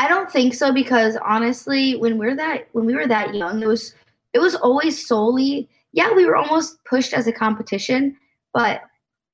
I 0.00 0.08
don't 0.08 0.30
think 0.30 0.54
so 0.54 0.72
because 0.72 1.18
honestly, 1.22 1.94
when 1.96 2.16
we're 2.16 2.34
that 2.34 2.68
when 2.72 2.86
we 2.86 2.94
were 2.94 3.06
that 3.06 3.34
young, 3.34 3.62
it 3.62 3.68
was 3.68 3.94
it 4.32 4.38
was 4.38 4.54
always 4.54 5.06
solely 5.06 5.68
yeah, 5.92 6.10
we 6.14 6.24
were 6.24 6.36
almost 6.36 6.82
pushed 6.86 7.12
as 7.12 7.26
a 7.26 7.32
competition, 7.32 8.16
but 8.54 8.80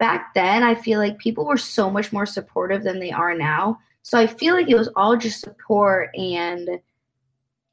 back 0.01 0.35
then 0.35 0.65
I 0.65 0.75
feel 0.75 0.99
like 0.99 1.19
people 1.19 1.47
were 1.47 1.57
so 1.57 1.89
much 1.89 2.13
more 2.13 2.27
supportive 2.27 2.83
than 2.83 2.99
they 2.99 3.13
are 3.13 3.33
now. 3.33 3.79
So 4.03 4.19
I 4.19 4.27
feel 4.27 4.55
like 4.55 4.69
it 4.69 4.77
was 4.77 4.89
all 4.97 5.17
just 5.17 5.41
support 5.41 6.11
and 6.17 6.81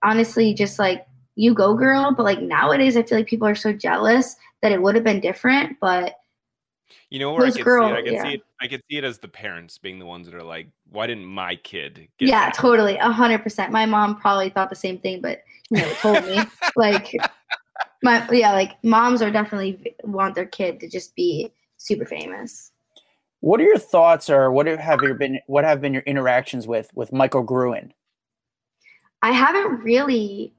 honestly 0.03 0.53
just 0.53 0.79
like 0.79 1.05
you 1.35 1.53
go 1.53 1.73
girl, 1.73 2.13
but 2.15 2.23
like 2.23 2.41
nowadays 2.41 2.95
I 2.95 3.03
feel 3.03 3.17
like 3.17 3.27
people 3.27 3.47
are 3.47 3.55
so 3.55 3.73
jealous 3.73 4.35
that 4.61 4.71
it 4.71 4.81
would 4.81 4.95
have 4.95 5.03
been 5.03 5.19
different, 5.19 5.77
but 5.81 6.15
you 7.09 7.17
know 7.17 7.33
where 7.33 7.47
i 7.47 7.51
could 7.51 7.63
girl- 7.63 7.87
see 7.87 7.93
it 7.93 7.97
i 7.97 8.01
could 8.03 8.13
yeah. 8.13 8.23
see 8.23 8.33
it 8.33 8.41
i 8.61 8.67
could 8.67 8.81
see 8.89 8.97
it 8.97 9.03
as 9.03 9.17
the 9.17 9.27
parents 9.27 9.79
being 9.79 9.97
the 9.97 10.05
ones 10.05 10.27
that 10.27 10.35
are 10.35 10.43
like 10.43 10.67
why 10.93 11.07
didn't 11.07 11.25
my 11.25 11.55
kid 11.55 12.07
get 12.17 12.29
yeah, 12.29 12.45
that?" 12.45 12.53
totally, 12.53 12.97
a 12.97 13.11
hundred 13.11 13.39
percent. 13.39 13.71
My 13.71 13.85
mom 13.85 14.15
probably 14.19 14.49
thought 14.49 14.69
the 14.69 14.75
same 14.75 14.99
thing, 14.99 15.21
but 15.21 15.43
she 15.67 15.75
never 15.75 15.93
told 15.95 16.23
me. 16.25 16.39
like, 16.75 17.15
my 18.03 18.25
yeah, 18.31 18.53
like 18.53 18.81
moms 18.83 19.21
are 19.21 19.31
definitely 19.31 19.95
want 20.03 20.35
their 20.35 20.45
kid 20.45 20.79
to 20.79 20.87
just 20.87 21.15
be 21.15 21.51
super 21.77 22.05
famous. 22.05 22.71
What 23.41 23.59
are 23.59 23.63
your 23.63 23.79
thoughts, 23.79 24.29
or 24.29 24.51
what 24.51 24.67
have 24.67 25.01
your 25.01 25.15
been 25.15 25.39
what 25.47 25.65
have 25.65 25.81
been 25.81 25.93
your 25.93 26.03
interactions 26.03 26.67
with 26.67 26.89
with 26.93 27.11
Michael 27.11 27.43
Gruen? 27.43 27.93
I 29.23 29.31
haven't 29.31 29.81
really 29.83 30.53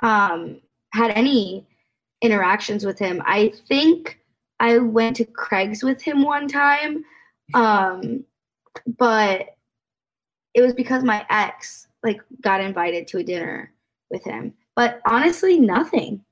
um, 0.00 0.60
had 0.92 1.10
any 1.12 1.66
interactions 2.20 2.84
with 2.84 2.98
him. 2.98 3.22
I 3.24 3.54
think 3.68 4.20
I 4.60 4.78
went 4.78 5.16
to 5.16 5.24
Craig's 5.24 5.82
with 5.82 6.02
him 6.02 6.22
one 6.22 6.46
time, 6.46 7.04
um, 7.54 8.22
but 8.98 9.56
it 10.54 10.60
was 10.60 10.74
because 10.74 11.04
my 11.04 11.24
ex 11.30 11.88
like 12.02 12.20
got 12.42 12.60
invited 12.60 13.08
to 13.08 13.18
a 13.18 13.24
dinner 13.24 13.72
with 14.10 14.22
him. 14.24 14.52
But 14.74 15.00
honestly, 15.06 15.58
nothing. 15.58 16.22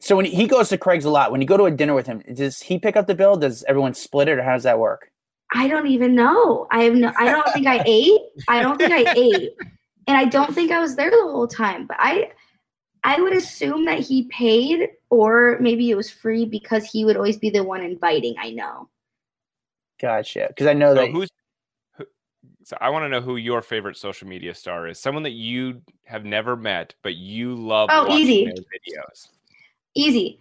So 0.00 0.16
when 0.16 0.24
he 0.24 0.46
goes 0.46 0.70
to 0.70 0.78
Craig's 0.78 1.04
a 1.04 1.10
lot, 1.10 1.30
when 1.30 1.42
you 1.42 1.46
go 1.46 1.58
to 1.58 1.64
a 1.64 1.70
dinner 1.70 1.94
with 1.94 2.06
him, 2.06 2.22
does 2.34 2.60
he 2.60 2.78
pick 2.78 2.96
up 2.96 3.06
the 3.06 3.14
bill? 3.14 3.36
Does 3.36 3.64
everyone 3.68 3.92
split 3.92 4.28
it, 4.28 4.38
or 4.38 4.42
how 4.42 4.54
does 4.54 4.62
that 4.62 4.78
work? 4.78 5.10
I 5.54 5.68
don't 5.68 5.86
even 5.86 6.14
know. 6.14 6.66
I 6.70 6.84
have 6.84 6.94
no. 6.94 7.12
I 7.18 7.30
don't 7.30 7.48
think 7.52 7.66
I 7.66 7.82
ate. 7.84 8.20
I 8.48 8.62
don't 8.62 8.78
think 8.78 8.92
I 8.92 9.12
ate, 9.16 9.52
and 10.06 10.16
I 10.16 10.24
don't 10.24 10.54
think 10.54 10.70
I 10.70 10.80
was 10.80 10.96
there 10.96 11.10
the 11.10 11.22
whole 11.22 11.48
time. 11.48 11.86
But 11.86 11.96
I, 12.00 12.32
I 13.04 13.20
would 13.20 13.32
assume 13.32 13.84
that 13.86 14.00
he 14.00 14.24
paid, 14.24 14.88
or 15.10 15.58
maybe 15.60 15.90
it 15.90 15.96
was 15.96 16.10
free 16.10 16.44
because 16.44 16.84
he 16.84 17.04
would 17.04 17.16
always 17.16 17.36
be 17.36 17.50
the 17.50 17.64
one 17.64 17.82
inviting. 17.82 18.34
I 18.38 18.50
know. 18.50 18.88
Gotcha. 20.00 20.46
Because 20.48 20.66
I 20.66 20.74
know 20.74 20.94
so 20.94 21.00
that 21.02 21.10
who's 21.10 21.30
who, 21.96 22.04
so 22.64 22.76
i 22.80 22.90
want 22.90 23.04
to 23.04 23.08
know 23.08 23.20
who 23.20 23.36
your 23.36 23.62
favorite 23.62 23.96
social 23.96 24.28
media 24.28 24.54
star 24.54 24.86
is 24.86 24.98
someone 24.98 25.22
that 25.22 25.32
you 25.32 25.80
have 26.04 26.24
never 26.26 26.54
met 26.54 26.94
but 27.02 27.14
you 27.14 27.54
love 27.54 27.88
Oh, 27.90 28.06
watching 28.06 28.18
easy. 28.18 28.44
their 28.44 28.54
videos 28.54 29.28
Easy. 29.96 30.38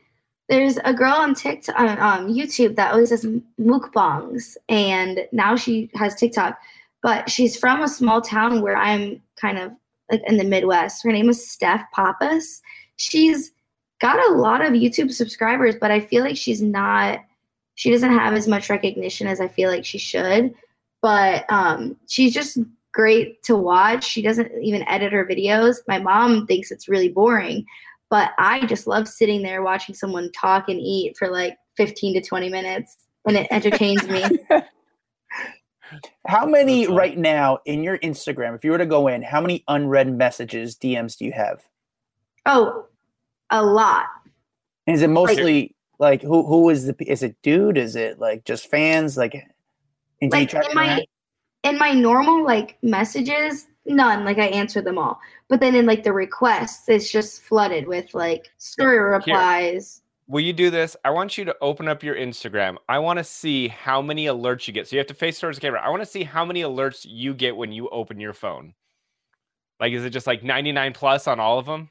There's 0.49 0.77
a 0.83 0.93
girl 0.93 1.13
on 1.13 1.33
TikTok, 1.33 1.79
on 1.79 1.97
um, 1.97 2.27
YouTube 2.31 2.75
that 2.75 2.91
always 2.91 3.09
does 3.09 3.25
mukbangs, 3.59 4.57
and 4.69 5.21
now 5.31 5.55
she 5.55 5.89
has 5.95 6.13
TikTok. 6.13 6.59
But 7.05 7.29
she's 7.29 7.55
from 7.55 7.83
a 7.83 7.87
small 7.87 8.19
town 8.19 8.63
where 8.63 8.75
I'm 8.75 9.21
kind 9.39 9.59
of 9.59 9.71
like 10.11 10.23
in 10.25 10.37
the 10.37 10.43
Midwest. 10.43 11.03
Her 11.03 11.11
name 11.11 11.29
is 11.29 11.47
Steph 11.47 11.85
Pappas. 11.93 12.63
She's 12.95 13.51
got 14.01 14.17
a 14.27 14.33
lot 14.33 14.65
of 14.65 14.73
YouTube 14.73 15.11
subscribers, 15.11 15.75
but 15.79 15.91
I 15.91 15.99
feel 15.99 16.23
like 16.23 16.35
she's 16.35 16.63
not. 16.63 17.19
She 17.75 17.91
doesn't 17.91 18.09
have 18.09 18.33
as 18.33 18.47
much 18.47 18.71
recognition 18.71 19.27
as 19.27 19.39
I 19.39 19.47
feel 19.47 19.69
like 19.69 19.85
she 19.85 19.99
should. 19.99 20.55
But 21.03 21.45
um, 21.47 21.95
she's 22.07 22.33
just 22.33 22.57
great 22.91 23.43
to 23.43 23.55
watch. 23.55 24.03
She 24.03 24.23
doesn't 24.23 24.51
even 24.59 24.81
edit 24.89 25.13
her 25.13 25.27
videos. 25.27 25.81
My 25.87 25.99
mom 25.99 26.47
thinks 26.47 26.71
it's 26.71 26.89
really 26.89 27.09
boring, 27.09 27.67
but 28.09 28.31
I 28.39 28.65
just 28.65 28.87
love 28.87 29.07
sitting 29.07 29.43
there 29.43 29.61
watching 29.61 29.93
someone 29.93 30.31
talk 30.31 30.69
and 30.69 30.79
eat 30.79 31.17
for 31.17 31.27
like 31.27 31.55
15 31.77 32.15
to 32.15 32.27
20 32.27 32.49
minutes 32.49 32.97
and 33.27 33.37
it 33.37 33.45
entertains 33.51 34.07
me. 34.07 34.23
how 36.27 36.45
many 36.45 36.87
right 36.87 37.17
now 37.17 37.59
in 37.65 37.83
your 37.83 37.97
Instagram, 37.99 38.55
if 38.55 38.63
you 38.63 38.71
were 38.71 38.77
to 38.77 38.85
go 38.85 39.07
in, 39.07 39.21
how 39.21 39.41
many 39.41 39.63
unread 39.67 40.15
messages, 40.15 40.75
DMs 40.75 41.17
do 41.17 41.25
you 41.25 41.31
have? 41.31 41.63
Oh, 42.45 42.85
a 43.49 43.63
lot. 43.63 44.05
And 44.87 44.95
is 44.95 45.01
it 45.01 45.09
mostly 45.09 45.75
like 45.99 46.21
who 46.21 46.45
who 46.45 46.69
is 46.69 46.85
the 46.85 46.95
is 46.99 47.23
it 47.23 47.35
dude? 47.41 47.77
Is 47.77 47.95
it 47.95 48.19
like 48.19 48.45
just 48.45 48.69
fans? 48.69 49.17
Like, 49.17 49.33
and 50.21 50.31
Like 50.31 50.53
in 50.53 50.59
my 50.73 50.83
interact? 50.83 51.07
in 51.63 51.77
my 51.77 51.93
normal 51.93 52.43
like 52.43 52.77
messages, 52.83 53.67
none. 53.85 54.23
Like 54.23 54.37
I 54.37 54.47
answer 54.47 54.81
them 54.81 54.97
all. 54.97 55.19
But 55.47 55.59
then 55.59 55.75
in 55.75 55.85
like 55.85 56.03
the 56.03 56.13
requests, 56.13 56.87
it's 56.89 57.11
just 57.11 57.41
flooded 57.41 57.87
with 57.87 58.13
like 58.13 58.51
story 58.57 58.99
replies. 58.99 60.01
Will 60.27 60.41
you 60.41 60.53
do 60.53 60.71
this? 60.71 60.95
I 61.05 61.11
want 61.11 61.37
you 61.37 61.45
to 61.45 61.55
open 61.61 61.87
up 61.87 62.01
your 62.01 62.15
Instagram. 62.15 62.77
I 62.89 62.97
want 62.97 63.17
to 63.19 63.23
see 63.23 63.67
how 63.67 64.01
many 64.01 64.25
alerts 64.25 64.67
you 64.67 64.73
get. 64.73 64.87
So 64.87 64.95
you 64.95 64.99
have 64.99 65.07
to 65.07 65.13
face 65.13 65.39
towards 65.39 65.57
the 65.57 65.61
camera. 65.61 65.81
I 65.81 65.89
want 65.89 66.01
to 66.01 66.07
see 66.07 66.23
how 66.23 66.43
many 66.43 66.61
alerts 66.61 67.05
you 67.07 67.33
get 67.35 67.55
when 67.55 67.71
you 67.71 67.89
open 67.89 68.19
your 68.19 68.33
phone. 68.33 68.73
Like, 69.79 69.93
is 69.93 70.03
it 70.03 70.09
just 70.09 70.25
like 70.25 70.43
99 70.43 70.93
plus 70.93 71.27
on 71.27 71.39
all 71.39 71.59
of 71.59 71.67
them? 71.67 71.89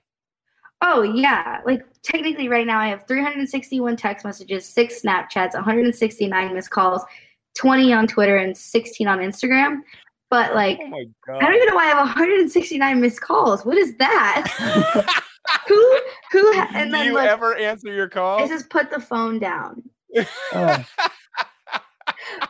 Oh 0.80 1.02
yeah, 1.02 1.60
like 1.64 1.82
technically 2.02 2.48
right 2.48 2.66
now 2.66 2.78
I 2.78 2.88
have 2.88 3.06
361 3.06 3.96
text 3.96 4.24
messages, 4.24 4.66
six 4.66 5.00
Snapchats, 5.00 5.54
169 5.54 6.54
missed 6.54 6.70
calls, 6.70 7.02
20 7.54 7.92
on 7.92 8.06
Twitter, 8.06 8.36
and 8.36 8.54
16 8.54 9.06
on 9.06 9.18
Instagram. 9.18 9.78
But 10.28 10.54
like, 10.54 10.78
Oh 10.82 10.88
my 10.88 11.04
god! 11.26 11.42
I 11.42 11.46
don't 11.46 11.54
even 11.54 11.68
know 11.68 11.76
why 11.76 11.84
I 11.84 11.88
have 11.88 11.98
169 11.98 13.00
missed 13.00 13.20
calls. 13.20 13.64
What 13.64 13.78
is 13.78 13.96
that? 13.96 15.06
who 15.68 15.98
who? 16.32 16.52
Ha- 16.54 16.70
and 16.74 16.90
Do 16.92 16.98
you 16.98 17.14
look, 17.14 17.24
ever 17.24 17.54
answer 17.56 17.92
your 17.92 18.06
it 18.06 18.12
call? 18.12 18.46
says 18.48 18.64
put 18.64 18.90
the 18.90 19.00
phone 19.00 19.38
down. 19.38 19.82
Oh. 20.52 20.84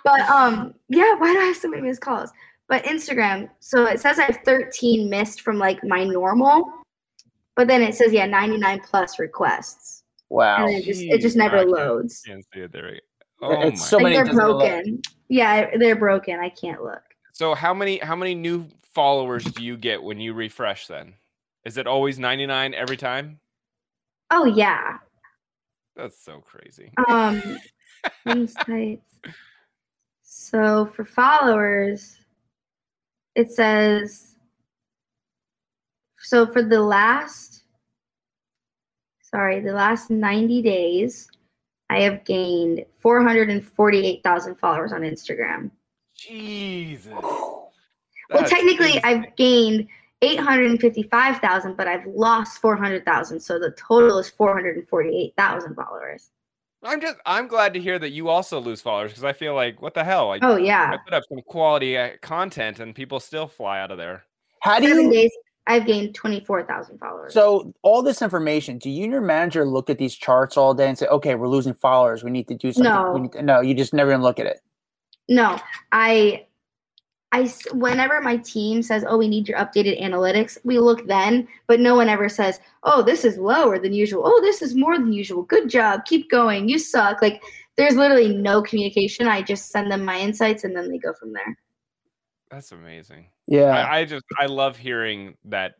But 0.05 0.21
um, 0.29 0.75
yeah, 0.89 1.15
why 1.17 1.33
do 1.33 1.41
I 1.41 1.45
have 1.45 1.57
so 1.57 1.69
many 1.69 1.83
missed 1.83 2.01
calls? 2.01 2.31
But 2.69 2.85
Instagram, 2.85 3.49
so 3.61 3.85
it 3.87 4.01
says 4.01 4.19
I 4.19 4.25
have 4.25 4.39
13 4.45 5.09
missed 5.09 5.41
from 5.41 5.59
like 5.59 5.83
my 5.85 6.05
normal, 6.05 6.65
but 7.57 7.69
then 7.69 7.83
it 7.83 7.95
says 7.95 8.13
yeah 8.13 8.27
99 8.27 8.81
plus 8.89 9.19
requests, 9.19 10.03
Wow. 10.31 10.57
and 10.59 10.69
then 10.69 10.75
it 10.81 10.85
just 10.85 11.03
it 11.03 11.21
just 11.21 11.37
never 11.37 11.59
I 11.59 11.63
loads. 11.63 12.23
Can't 12.27 12.45
see 12.53 12.61
it 12.61 12.73
there. 12.73 12.99
Oh 13.43 13.61
It's 13.63 13.81
my. 13.81 13.87
so 13.87 13.97
like 13.97 14.03
many 14.05 14.17
they're 14.17 14.25
doesn't 14.27 14.47
look. 14.47 14.59
broken. 14.61 15.03
Yeah, 15.29 15.77
they're 15.79 15.97
broken. 15.97 16.39
I 16.41 16.49
can't 16.51 16.83
look. 16.83 17.03
So 17.33 17.55
how 17.55 17.73
many 17.75 17.99
how 17.99 18.17
many 18.17 18.35
new 18.35 18.69
followers 18.95 19.45
do 19.45 19.65
you 19.65 19.77
get 19.77 20.03
when 20.03 20.21
you 20.21 20.35
refresh? 20.35 20.87
Then 20.87 21.15
is 21.65 21.77
it 21.77 21.87
always 21.87 22.19
99 22.19 22.75
every 22.75 22.97
time? 22.97 23.41
Oh 24.31 24.45
yeah. 24.45 24.99
That's 25.97 26.23
so 26.23 26.41
crazy. 26.41 26.91
Um, 27.09 27.41
insights. 28.27 29.21
So 30.23 30.87
for 30.87 31.05
followers, 31.05 32.19
it 33.35 33.53
says. 33.53 34.37
So 36.19 36.47
for 36.47 36.63
the 36.63 36.81
last, 36.81 37.65
sorry, 39.23 39.61
the 39.61 39.73
last 39.73 40.11
ninety 40.11 40.63
days, 40.63 41.29
I 41.91 42.01
have 42.01 42.25
gained 42.25 42.85
four 42.99 43.23
hundred 43.23 43.51
and 43.51 43.65
forty-eight 43.65 44.23
thousand 44.25 44.57
followers 44.57 44.93
on 44.93 45.03
Instagram. 45.03 45.71
Jesus. 46.17 47.13
well, 47.13 47.69
technically, 48.47 48.97
insane. 48.97 49.01
I've 49.05 49.37
gained 49.37 49.89
eight 50.23 50.39
hundred 50.41 50.71
and 50.71 50.81
fifty-five 50.81 51.39
thousand, 51.39 51.77
but 51.77 51.87
I've 51.87 52.07
lost 52.07 52.61
four 52.61 52.77
hundred 52.77 53.05
thousand. 53.05 53.41
So 53.41 53.59
the 53.59 53.73
total 53.73 54.19
is 54.19 54.29
four 54.29 54.53
hundred 54.53 54.77
and 54.77 54.89
forty-eight 54.89 55.35
thousand 55.37 55.75
followers. 55.75 56.31
I'm 56.83 57.01
just 57.01 57.17
I'm 57.25 57.49
glad 57.49 57.73
to 57.75 57.81
hear 57.81 57.99
that 57.99 58.11
you 58.11 58.29
also 58.29 58.61
lose 58.61 58.81
followers 58.81 59.13
because 59.13 59.25
I 59.25 59.33
feel 59.33 59.55
like 59.55 59.81
what 59.81 59.95
the 59.95 60.05
hell? 60.05 60.29
Like, 60.29 60.45
Oh 60.45 60.57
yeah, 60.57 60.93
I 60.93 60.99
put 61.03 61.15
up 61.15 61.25
some 61.29 61.41
quality 61.47 61.97
uh, 61.97 62.11
content 62.21 62.79
and 62.81 62.95
people 62.95 63.21
still 63.21 63.47
fly 63.47 63.81
out 63.81 63.91
of 63.91 63.99
there. 63.99 64.25
How 64.61 64.81
do 64.81 64.89
seven 64.89 65.05
you? 65.07 65.13
days. 65.13 65.33
I've 65.67 65.87
gained 65.87 66.15
twenty-four 66.15 66.65
thousand 66.65 66.99
followers. 66.99 67.33
So 67.33 67.73
all 67.81 68.03
this 68.03 68.21
information, 68.21 68.77
do 68.77 68.91
you 68.91 69.05
and 69.05 69.13
your 69.13 69.23
manager 69.23 69.65
look 69.65 69.89
at 69.89 69.97
these 69.97 70.15
charts 70.15 70.59
all 70.59 70.75
day 70.75 70.89
and 70.89 70.99
say, 70.99 71.07
"Okay, 71.07 71.35
we're 71.37 71.49
losing 71.49 71.73
followers. 71.73 72.23
We 72.23 72.31
need 72.31 72.49
to 72.49 72.55
do 72.55 72.71
something." 72.71 72.93
No. 72.93 73.13
We 73.13 73.21
need 73.21 73.33
to, 73.33 73.43
no, 73.43 73.61
you 73.63 73.73
just 73.73 73.95
never 73.95 74.11
even 74.11 74.21
look 74.21 74.39
at 74.39 74.45
it. 74.45 74.61
No, 75.27 75.59
I, 75.91 76.45
I, 77.35 77.43
s- 77.43 77.73
whenever 77.73 78.21
my 78.21 78.37
team 78.39 78.83
says, 78.83 79.05
"Oh, 79.09 79.19
we 79.19 79.29
need 79.29 79.49
your 79.49 79.59
updated 79.59 80.01
analytics," 80.01 80.57
we 80.65 80.79
look 80.79 81.07
then, 81.07 81.49
but 81.67 81.81
no 81.81 81.95
one 81.97 82.09
ever 82.09 82.29
says, 82.29 82.61
"Oh, 82.85 83.03
this 83.03 83.25
is 83.25 83.37
lower 83.39 83.79
than 83.79 83.93
usual." 83.93 84.23
Oh, 84.25 84.41
this 84.41 84.63
is 84.63 84.75
more 84.75 84.97
than 84.97 85.13
usual. 85.13 85.43
Good 85.43 85.69
job. 85.69 86.05
Keep 86.05 86.31
going. 86.31 86.69
You 86.69 86.79
suck. 86.79 87.21
Like, 87.21 87.43
there's 87.77 87.97
literally 87.97 88.35
no 88.35 88.63
communication. 88.63 89.27
I 89.27 89.43
just 89.43 89.71
send 89.71 89.91
them 89.91 90.05
my 90.05 90.19
insights, 90.21 90.63
and 90.65 90.77
then 90.77 90.89
they 90.89 90.99
go 90.99 91.13
from 91.13 91.33
there. 91.33 91.59
That's 92.51 92.71
amazing. 92.73 93.31
Yeah. 93.49 93.71
I, 93.77 93.99
I 93.99 94.05
just 94.05 94.25
I 94.39 94.47
love 94.47 94.77
hearing 94.77 95.35
that 95.47 95.75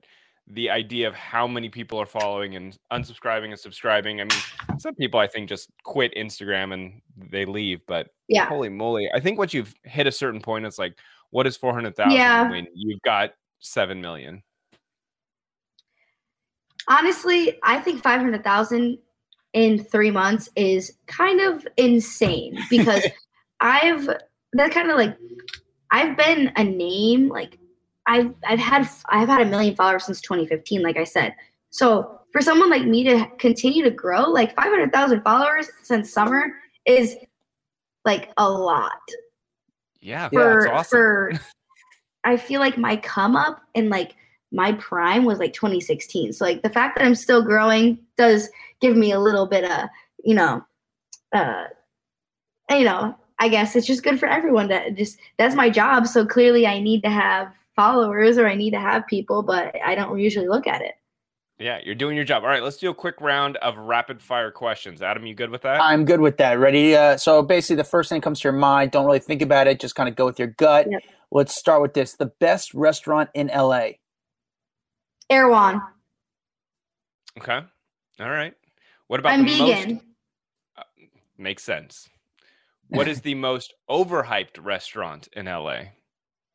the 0.47 0.69
idea 0.71 1.09
of 1.09 1.15
how 1.15 1.47
many 1.47 1.69
people 1.71 1.99
are 2.01 2.05
following 2.07 2.57
and 2.57 2.77
unsubscribing 2.93 3.51
and 3.51 3.59
subscribing. 3.59 4.21
I 4.21 4.25
mean, 4.25 4.41
some 4.79 4.95
people 4.95 5.19
I 5.21 5.27
think 5.27 5.49
just 5.49 5.71
quit 5.85 6.13
Instagram 6.17 6.75
and 6.75 7.01
they 7.17 7.47
leave, 7.47 7.81
but 7.87 8.09
Yeah. 8.29 8.45
holy 8.47 8.69
moly. 8.69 9.09
I 9.15 9.21
think 9.21 9.39
once 9.39 9.55
you've 9.55 9.73
hit 9.85 10.07
a 10.07 10.13
certain 10.13 10.41
point, 10.43 10.67
it's 10.67 10.79
like, 10.79 10.99
what 11.35 11.49
is 11.49 11.57
400,000 11.57 12.13
Yeah. 12.13 12.49
when 12.49 12.65
you've 12.77 13.01
got 13.03 13.35
7 13.59 14.01
million? 14.01 14.45
Honestly, 16.87 17.59
I 17.65 17.81
think 17.81 18.03
five 18.03 18.21
hundred 18.21 18.45
thousand 18.45 18.99
in 19.53 19.83
three 19.83 20.13
months 20.13 20.49
is 20.55 20.97
kind 21.07 21.41
of 21.41 21.67
insane 21.77 22.57
because 22.71 23.05
I've 23.59 24.07
that 24.53 24.71
kind 24.71 24.91
of 24.91 24.97
like 24.97 25.17
I've 25.91 26.17
been 26.17 26.53
a 26.57 26.63
name 26.63 27.31
like 27.31 27.59
I've 28.07 28.33
I've 28.47 28.61
had 28.61 28.89
I've 29.09 29.29
had 29.29 29.41
a 29.41 29.47
million 29.47 29.75
followers 29.75 30.05
since 30.05 30.21
2015, 30.21 30.83
like 30.83 30.99
I 30.99 31.05
said. 31.05 31.35
So 31.71 32.21
for 32.31 32.43
someone 32.43 32.71
like 32.71 32.85
me 32.85 33.03
to 33.05 33.27
continue 33.39 33.83
to 33.83 33.91
grow, 33.91 34.29
like 34.29 34.55
500,000 34.55 35.23
followers 35.23 35.69
since 35.83 36.13
summer 36.13 36.53
is 36.85 37.17
like 38.05 38.31
a 38.37 38.49
lot 38.49 39.01
Yeah, 40.05 40.29
for 40.29 40.69
awesome. 40.69 40.91
for 40.91 41.33
I 42.25 42.37
feel 42.37 42.61
like 42.61 42.77
my 42.77 42.97
come 42.97 43.37
up 43.37 43.63
and 43.75 43.89
like 43.89 44.17
my 44.53 44.73
prime 44.73 45.25
was 45.25 45.39
like 45.39 45.53
2016. 45.53 46.33
So 46.35 46.45
like 46.45 46.63
the 46.63 46.71
fact 46.71 46.97
that 46.97 47.05
I'm 47.05 47.15
still 47.15 47.43
growing 47.43 47.99
does 48.17 48.49
give 48.81 48.97
me 48.97 49.13
a 49.13 49.19
little 49.19 49.47
bit 49.47 49.65
of, 49.65 49.89
you 50.23 50.35
know, 50.35 50.65
uh 51.33 51.65
you 52.71 52.85
know, 52.85 53.15
I 53.39 53.49
guess 53.49 53.77
it's 53.77 53.87
just 53.87 54.03
good 54.03 54.19
for 54.19 54.27
everyone 54.27 54.69
to 54.69 54.91
just 54.93 55.19
that's 55.39 55.55
my 55.55 55.71
job. 55.71 56.07
So 56.07 56.27
clearly 56.27 56.67
I 56.67 56.81
need 56.81 57.03
to 57.05 57.11
have 57.11 57.55
followers 57.75 58.39
or 58.39 58.47
I 58.47 58.55
need 58.55 58.71
to 58.71 58.81
have 58.81 59.07
people, 59.07 59.43
but 59.43 59.75
I 59.85 59.95
don't 59.95 60.19
usually 60.19 60.49
look 60.49 60.67
at 60.67 60.83
it. 60.83 60.95
Yeah, 61.59 61.79
you're 61.85 61.95
doing 61.95 62.17
your 62.17 62.25
job. 62.25 62.43
All 62.43 62.49
right, 62.49 62.63
let's 62.63 62.79
do 62.79 62.91
a 62.91 62.95
quick 62.95 63.21
round 63.21 63.57
of 63.59 63.77
rapid 63.77 64.21
fire 64.21 64.51
questions. 64.51 65.03
Adam, 65.03 65.25
you 65.25 65.35
good 65.35 65.51
with 65.51 65.63
that? 65.63 65.81
I'm 65.81 66.05
good 66.05 66.21
with 66.21 66.37
that. 66.39 66.59
Ready? 66.59 66.97
Uh, 66.97 67.17
so 67.17 67.43
basically, 67.43 67.77
the 67.77 67.85
first 67.85 68.09
thing 68.09 68.19
that 68.19 68.25
comes 68.25 68.41
to 68.41 68.49
your 68.49 68.53
mind, 68.53 68.91
don't 68.91 69.07
really 69.07 69.21
think 69.21 69.41
about 69.41 69.69
it. 69.69 69.79
Just 69.79 69.95
kind 69.95 70.09
of 70.09 70.17
go 70.17 70.27
with 70.27 70.39
your 70.39 70.49
gut. 70.49 70.89
Yep. 70.91 71.03
Let's 71.31 71.55
start 71.55 71.81
with 71.81 71.95
this: 71.95 72.17
the 72.17 72.33
best 72.41 72.75
restaurant 72.75 73.31
in 73.35 73.49
LA. 73.55 73.91
Erewhon. 75.31 75.81
okay. 77.39 77.61
All 78.21 78.31
right. 78.31 78.55
What 79.07 79.21
about 79.21 79.33
I'm 79.35 79.47
the 79.47 79.59
vegan. 79.59 79.95
most 79.95 80.05
makes 81.39 81.63
sense. 81.65 82.09
What 82.89 83.09
is 83.09 83.23
the 83.23 83.35
most 83.35 83.75
overhyped 83.89 84.63
restaurant 84.63 85.29
in 85.33 85.47
LA? 85.47 85.83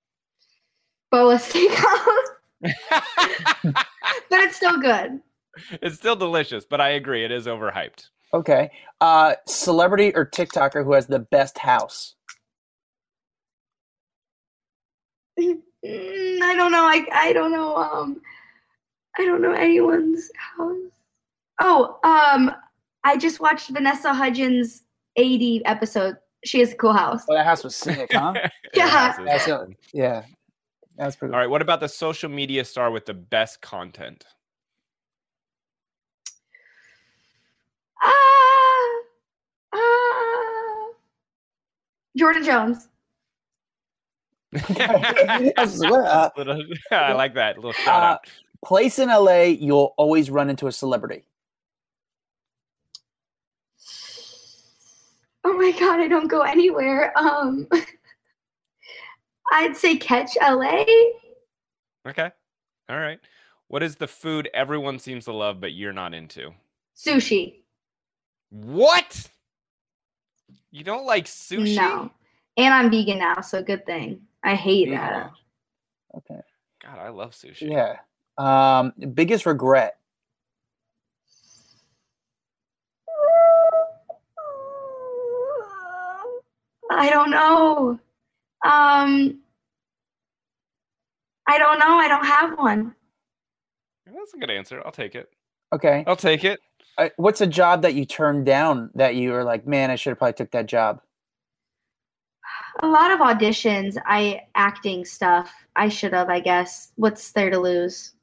Boa 1.12 1.36
Steakhouse. 1.36 2.39
but 2.62 3.86
it's 4.32 4.58
still 4.58 4.80
good. 4.80 5.20
it's 5.82 5.96
still 5.96 6.16
delicious, 6.16 6.66
but 6.66 6.82
I 6.82 6.90
agree 6.90 7.24
it 7.24 7.32
is 7.32 7.48
overhyped. 7.48 8.10
Okay. 8.34 8.72
Uh, 9.02 9.36
celebrity 9.48 10.14
or 10.16 10.26
TikToker 10.26 10.84
who 10.84 10.94
has 10.94 11.08
the 11.08 11.20
best 11.20 11.58
house? 11.58 12.16
Mm, 15.40 15.62
I 15.86 16.56
don't 16.56 16.72
know. 16.72 16.84
I 16.84 17.06
I 17.14 17.34
don't 17.34 17.52
know. 17.52 17.76
Um, 17.76 18.22
I 19.18 19.26
don't 19.26 19.42
know 19.42 19.54
anyone's 19.54 20.30
house. 20.58 20.76
Oh, 21.62 22.00
um, 22.04 22.52
I 23.04 23.18
just 23.18 23.40
watched 23.40 23.70
Vanessa 23.70 24.14
Hudgens' 24.14 24.84
AD 25.18 25.62
episode. 25.66 26.18
She 26.46 26.60
has 26.60 26.74
a 26.74 26.76
cool 26.76 26.94
house. 26.94 27.24
Well, 27.28 27.38
that 27.38 27.46
house 27.46 27.64
was 27.64 27.76
sick, 27.76 28.10
huh? 28.14 28.34
Yeah. 28.74 29.16
That's 29.26 29.50
yeah. 29.94 30.24
That's 31.00 31.16
pretty. 31.16 31.34
All 31.34 31.40
right. 31.40 31.50
What 31.50 31.62
about 31.62 31.80
the 31.80 31.88
social 31.88 32.30
media 32.30 32.66
star 32.66 32.92
with 32.92 33.06
the 33.06 33.14
best 33.14 33.62
content? 33.62 34.26
Ah, 38.04 39.02
ah. 39.74 40.88
Jordyn 42.20 42.46
Jones. 42.46 42.90
That's 44.52 45.80
what, 45.80 46.06
uh, 46.06 46.30
Little- 46.38 46.64
I 46.92 47.14
like 47.14 47.34
that 47.36 47.56
little 47.56 47.72
shout 47.72 48.04
uh, 48.04 48.06
out. 48.16 48.28
place 48.66 49.00
in 49.00 49.08
LA 49.08 49.44
you'll 49.44 49.94
always 49.96 50.30
run 50.30 50.50
into 50.50 50.68
a 50.68 50.72
celebrity. 50.72 51.24
Oh 55.46 55.54
my 55.54 55.72
god, 55.80 56.02
I 56.02 56.08
don't 56.10 56.28
go 56.28 56.42
anywhere. 56.42 57.18
Um, 57.18 57.68
I'd 59.52 59.76
say 59.76 59.98
catch 59.98 60.32
LA. 60.42 60.86
Okay. 62.08 62.32
All 62.90 63.00
right. 63.00 63.20
What 63.68 63.84
is 63.84 63.96
the 63.96 64.08
food 64.08 64.50
everyone 64.54 65.00
seems 65.00 65.26
to 65.26 65.34
love 65.34 65.62
but 65.62 65.74
you're 65.74 65.94
not 65.94 66.14
into? 66.14 66.52
Sushi. 66.96 67.62
What? 68.50 69.30
You 70.72 70.84
don't 70.84 71.06
like 71.06 71.26
sushi? 71.26 71.76
No. 71.76 72.12
And 72.58 72.74
I'm 72.74 72.90
vegan 72.92 73.20
now, 73.20 73.42
so 73.42 73.64
good 73.64 73.86
thing. 73.86 74.22
I 74.44 74.56
hate 74.56 74.90
that. 74.90 75.32
Okay. 76.16 76.42
God, 76.84 77.00
I 77.00 77.10
love 77.10 77.32
sushi. 77.32 77.70
Yeah. 77.70 77.98
Um, 78.38 78.94
biggest 79.14 79.46
regret. 79.46 79.98
I 86.92 87.10
don't 87.10 87.30
know. 87.30 88.00
Um, 88.66 89.40
I 91.48 91.58
don't 91.58 91.80
know. 91.80 91.98
I 91.98 92.08
don't 92.08 92.26
have 92.26 92.58
one. 92.58 92.96
That's 94.06 94.34
a 94.34 94.38
good 94.38 94.52
answer. 94.52 94.82
I'll 94.86 94.92
take 94.92 95.16
it. 95.16 95.30
Okay. 95.74 96.04
I'll 96.08 96.16
take 96.16 96.44
it. 96.44 96.60
Uh, 96.98 97.10
what's 97.18 97.42
a 97.42 97.48
job 97.48 97.82
that 97.84 97.94
you 97.94 98.06
turned 98.06 98.46
down 98.46 98.90
that 98.96 99.16
you 99.16 99.32
were 99.32 99.44
like, 99.44 99.66
man, 99.66 99.90
I 99.92 99.96
should 99.96 100.12
have 100.12 100.18
probably 100.18 100.34
took 100.34 100.52
that 100.52 100.66
job? 100.66 101.02
A 102.82 102.88
lot 102.88 103.12
of 103.12 103.20
auditions, 103.20 103.98
I 104.06 104.42
acting 104.56 105.06
stuff. 105.06 105.52
I 105.76 105.90
should 105.90 106.14
have, 106.14 106.30
I 106.30 106.40
guess. 106.40 106.92
What's 106.96 107.32
there 107.32 107.50
to 107.50 107.60
lose? 107.60 108.14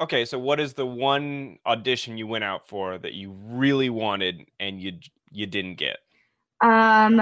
Okay, 0.00 0.24
so 0.24 0.38
what 0.38 0.58
is 0.58 0.72
the 0.72 0.86
one 0.86 1.58
audition 1.66 2.16
you 2.16 2.26
went 2.26 2.44
out 2.44 2.66
for 2.66 2.98
that 2.98 3.14
you 3.14 3.30
really 3.44 3.90
wanted 3.90 4.46
and 4.58 4.80
you 4.80 4.92
you 5.30 5.46
didn't 5.46 5.76
get? 5.76 5.98
Um, 6.60 7.20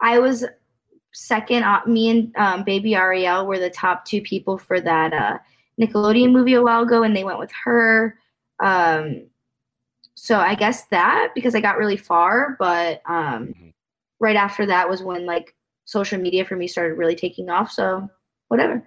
I 0.00 0.18
was 0.18 0.44
second. 1.12 1.62
Uh, 1.64 1.80
me 1.86 2.10
and 2.10 2.36
um, 2.36 2.64
Baby 2.64 2.94
Ariel 2.94 3.46
were 3.46 3.58
the 3.58 3.70
top 3.70 4.04
two 4.04 4.20
people 4.22 4.58
for 4.58 4.80
that 4.80 5.12
uh, 5.12 5.38
Nickelodeon 5.80 6.32
movie 6.32 6.54
a 6.54 6.62
while 6.62 6.82
ago, 6.82 7.02
and 7.02 7.16
they 7.16 7.24
went 7.24 7.38
with 7.38 7.52
her. 7.64 8.18
Um, 8.60 9.26
so 10.14 10.38
I 10.38 10.54
guess 10.54 10.84
that 10.86 11.30
because 11.34 11.54
I 11.54 11.60
got 11.60 11.78
really 11.78 11.96
far, 11.96 12.56
but 12.58 13.02
um, 13.06 13.48
Mm-hmm. 13.48 13.68
right 14.20 14.36
after 14.36 14.66
that 14.66 14.88
was 14.88 15.02
when 15.02 15.26
like 15.26 15.54
social 15.84 16.20
media 16.20 16.44
for 16.44 16.54
me 16.56 16.68
started 16.68 16.94
really 16.94 17.16
taking 17.16 17.50
off. 17.50 17.70
So 17.70 18.08
whatever. 18.48 18.82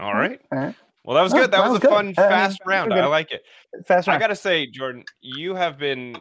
All 0.00 0.14
right. 0.14 0.40
All 0.52 0.58
right. 0.58 0.74
Well, 1.04 1.16
that 1.16 1.22
was 1.22 1.32
No, 1.34 1.40
good. 1.40 1.50
That, 1.50 1.58
that 1.58 1.62
was, 1.64 1.72
was 1.72 1.78
a 1.78 1.82
good. 1.82 1.90
fun, 1.90 2.08
Uh, 2.16 2.28
fast 2.28 2.60
we're 2.64 2.70
round. 2.72 2.94
I 2.94 3.06
like 3.06 3.30
it. 3.30 3.42
Fast 3.86 4.08
round. 4.08 4.16
I 4.16 4.20
gotta 4.20 4.34
say, 4.36 4.66
Jordyn, 4.70 5.04
you 5.20 5.54
have 5.54 5.78
been 5.78 6.16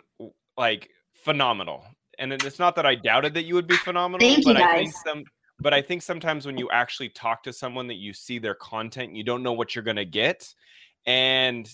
like 0.57 0.89
phenomenal, 1.13 1.85
and 2.19 2.33
it's 2.33 2.59
not 2.59 2.75
that 2.75 2.85
I 2.85 2.95
doubted 2.95 3.33
that 3.35 3.45
you 3.45 3.55
would 3.55 3.67
be 3.67 3.75
phenomenal, 3.75 4.27
Thank 4.27 4.45
you, 4.45 4.53
but 4.53 4.61
I 4.61 4.75
think 4.75 4.93
guys. 4.93 5.03
some, 5.05 5.23
but 5.59 5.73
I 5.73 5.81
think 5.81 6.01
sometimes 6.01 6.45
when 6.45 6.57
you 6.57 6.69
actually 6.71 7.09
talk 7.09 7.43
to 7.43 7.53
someone 7.53 7.87
that 7.87 7.95
you 7.95 8.13
see 8.13 8.39
their 8.39 8.55
content, 8.55 9.15
you 9.15 9.23
don't 9.23 9.43
know 9.43 9.53
what 9.53 9.75
you're 9.75 9.83
gonna 9.83 10.05
get, 10.05 10.53
and 11.05 11.69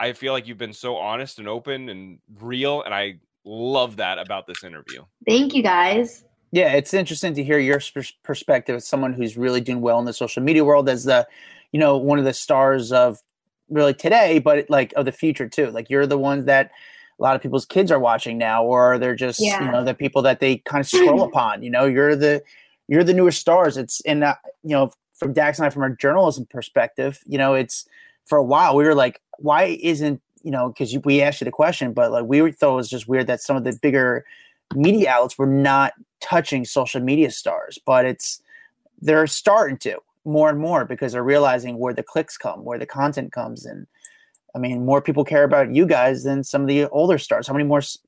I 0.00 0.12
feel 0.12 0.32
like 0.32 0.48
you've 0.48 0.58
been 0.58 0.72
so 0.72 0.96
honest 0.96 1.38
and 1.38 1.48
open 1.48 1.88
and 1.88 2.18
real, 2.40 2.82
and 2.82 2.92
I 2.94 3.20
love 3.44 3.96
that 3.96 4.18
about 4.18 4.46
this 4.46 4.64
interview. 4.64 5.02
Thank 5.26 5.54
you 5.54 5.62
guys. 5.62 6.24
Yeah, 6.52 6.74
it's 6.74 6.92
interesting 6.92 7.34
to 7.34 7.42
hear 7.42 7.58
your 7.58 7.80
perspective 8.22 8.76
as 8.76 8.86
someone 8.86 9.14
who's 9.14 9.36
really 9.38 9.60
doing 9.60 9.80
well 9.80 9.98
in 9.98 10.04
the 10.04 10.12
social 10.12 10.42
media 10.42 10.64
world 10.64 10.88
as 10.88 11.04
the, 11.04 11.26
you 11.72 11.80
know, 11.80 11.96
one 11.96 12.18
of 12.18 12.26
the 12.26 12.34
stars 12.34 12.92
of 12.92 13.18
really 13.70 13.94
today, 13.94 14.38
but 14.38 14.68
like 14.68 14.92
of 14.94 15.06
the 15.06 15.12
future 15.12 15.48
too. 15.48 15.70
Like 15.70 15.88
you're 15.88 16.06
the 16.06 16.18
ones 16.18 16.44
that 16.44 16.72
a 17.22 17.24
lot 17.24 17.36
of 17.36 17.42
people's 17.42 17.64
kids 17.64 17.92
are 17.92 18.00
watching 18.00 18.36
now, 18.36 18.64
or 18.64 18.98
they're 18.98 19.14
just, 19.14 19.38
Yeah. 19.40 19.64
you 19.64 19.70
know, 19.70 19.84
the 19.84 19.94
people 19.94 20.22
that 20.22 20.40
they 20.40 20.56
kind 20.58 20.80
of 20.80 20.88
scroll 20.88 21.22
upon. 21.22 21.62
You 21.62 21.70
know, 21.70 21.84
you're 21.84 22.16
the 22.16 22.42
you're 22.88 23.04
the 23.04 23.14
newest 23.14 23.38
stars. 23.38 23.76
It's 23.76 24.00
and 24.00 24.24
uh, 24.24 24.34
you 24.64 24.70
know, 24.70 24.92
from 25.14 25.32
Dax 25.32 25.58
and 25.58 25.66
I, 25.66 25.70
from 25.70 25.82
our 25.84 25.90
journalism 25.90 26.46
perspective, 26.46 27.20
you 27.26 27.38
know, 27.38 27.54
it's 27.54 27.86
for 28.24 28.38
a 28.38 28.42
while 28.44 28.74
we 28.74 28.84
were 28.84 28.96
like, 28.96 29.20
why 29.38 29.78
isn't 29.80 30.20
you 30.42 30.50
know, 30.50 30.70
because 30.70 30.96
we 31.04 31.22
asked 31.22 31.40
you 31.40 31.44
the 31.44 31.52
question, 31.52 31.92
but 31.92 32.10
like 32.10 32.24
we 32.24 32.50
thought 32.50 32.72
it 32.72 32.76
was 32.76 32.90
just 32.90 33.06
weird 33.06 33.28
that 33.28 33.40
some 33.40 33.56
of 33.56 33.62
the 33.62 33.78
bigger 33.80 34.24
media 34.74 35.08
outlets 35.10 35.38
were 35.38 35.46
not 35.46 35.92
touching 36.20 36.64
social 36.64 37.00
media 37.00 37.30
stars, 37.30 37.78
but 37.86 38.04
it's 38.04 38.42
they're 39.00 39.28
starting 39.28 39.76
to 39.78 39.98
more 40.24 40.48
and 40.48 40.58
more 40.58 40.84
because 40.84 41.12
they're 41.12 41.22
realizing 41.22 41.78
where 41.78 41.94
the 41.94 42.02
clicks 42.02 42.36
come, 42.36 42.64
where 42.64 42.78
the 42.80 42.86
content 42.86 43.30
comes, 43.30 43.64
and 43.64 43.86
I 44.54 44.58
mean, 44.58 44.84
more 44.84 45.00
people 45.00 45.24
care 45.24 45.44
about 45.44 45.74
you 45.74 45.86
guys 45.86 46.24
than 46.24 46.44
some 46.44 46.62
of 46.62 46.68
the 46.68 46.88
older 46.88 47.18
stars. 47.18 47.46
How 47.46 47.54
many 47.54 47.64
more 47.64 47.78
s- 47.78 47.98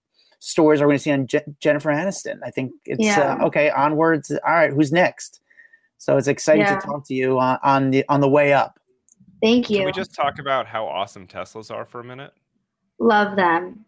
stories 0.41 0.81
are 0.81 0.87
we 0.87 0.91
going 0.93 0.99
to 0.99 1.03
see 1.03 1.11
on 1.13 1.27
Je- 1.27 1.55
Jennifer 1.61 1.91
Aniston? 1.91 2.39
I 2.45 2.51
think 2.51 2.73
it's 2.85 3.03
Yeah. 3.03 3.39
uh, 3.41 3.47
okay. 3.47 3.71
Onwards. 3.71 4.31
All 4.31 4.53
right, 4.53 4.71
who's 4.73 4.93
next? 4.93 5.41
So 5.99 6.17
it's 6.19 6.29
exciting 6.29 6.63
Yeah. 6.63 6.79
to 6.79 6.87
talk 6.87 7.07
to 7.09 7.15
you 7.15 7.39
on, 7.39 7.59
on 7.63 7.91
the 7.91 8.05
on 8.09 8.21
the 8.21 8.29
way 8.29 8.53
up. 8.53 8.79
Thank 9.43 9.71
you. 9.71 9.79
Can 9.79 9.87
we 9.87 9.93
just 9.93 10.15
talk 10.15 10.39
about 10.39 10.67
how 10.67 10.87
awesome 10.87 11.27
Teslas 11.27 11.71
are 11.71 11.85
for 11.87 12.01
a 12.01 12.05
minute? 12.05 12.33
Love 12.99 13.37
them. 13.37 13.85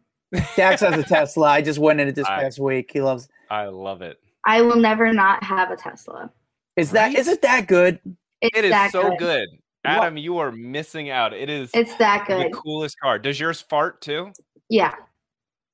Dax 0.57 0.81
has 0.81 0.99
a 0.99 1.03
Tesla. 1.03 1.47
I 1.49 1.63
just 1.63 1.79
went 1.79 2.01
in 2.01 2.09
it 2.09 2.15
this 2.15 2.27
I- 2.29 2.43
past 2.43 2.59
week. 2.59 2.91
He 2.93 3.01
loves. 3.03 3.29
I 3.51 3.67
love 3.67 4.01
it. 4.03 4.19
I 4.47 4.63
will 4.63 4.77
never 4.77 5.13
not 5.13 5.43
have 5.45 5.71
a 5.71 5.77
Tesla. 5.77 6.31
Is 6.77 6.91
that 6.93 7.09
Right? 7.09 7.19
is 7.19 7.29
it 7.29 7.43
that 7.43 7.67
good? 7.69 8.01
It's 8.41 8.57
It 8.59 8.65
is 8.67 8.93
so 8.93 9.11
good. 9.11 9.19
good. 9.19 9.49
What? 9.87 10.05
Adam, 10.05 10.16
you 10.16 10.39
are 10.39 10.53
missing 10.53 11.11
out. 11.11 11.32
It 11.32 11.49
is 11.49 11.70
It's 11.74 11.95
that 11.97 12.26
the 12.28 12.34
good. 12.37 12.53
coolest 12.53 12.99
car. 13.01 13.18
Does 13.18 13.39
yours 13.39 13.61
fart 13.61 14.01
too? 14.01 14.32
Yeah. 14.68 14.95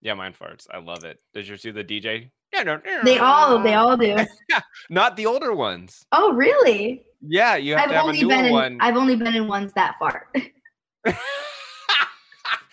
Yeah, 0.01 0.15
mine 0.15 0.35
farts. 0.39 0.67
I 0.71 0.79
love 0.79 1.05
it. 1.05 1.19
Does 1.35 1.49
yours 1.49 1.63
do 1.63 1.73
the 1.73 1.85
DJ? 1.85 2.31
Yeah, 2.53 2.63
no. 2.65 2.81
They 3.05 3.19
all 3.19 3.63
they 3.63 3.75
all 3.75 3.97
do. 3.97 4.17
Not 4.91 5.17
the 5.17 5.27
older 5.27 5.55
ones. 5.55 6.05
Oh 6.13 6.33
really? 6.33 7.05
Yeah, 7.21 7.57
you 7.57 7.75
have 7.75 7.85
I've 7.85 7.89
to 7.89 7.95
have 7.95 8.05
a 8.05 8.09
only 8.09 8.21
newer 8.21 8.29
been 8.31 8.45
in 8.47 8.53
one. 8.53 8.79
I've 8.81 8.97
only 8.97 9.17
been 9.17 9.35
in 9.35 9.49
ones 9.49 9.73
that 9.75 9.95
far. 9.99 10.29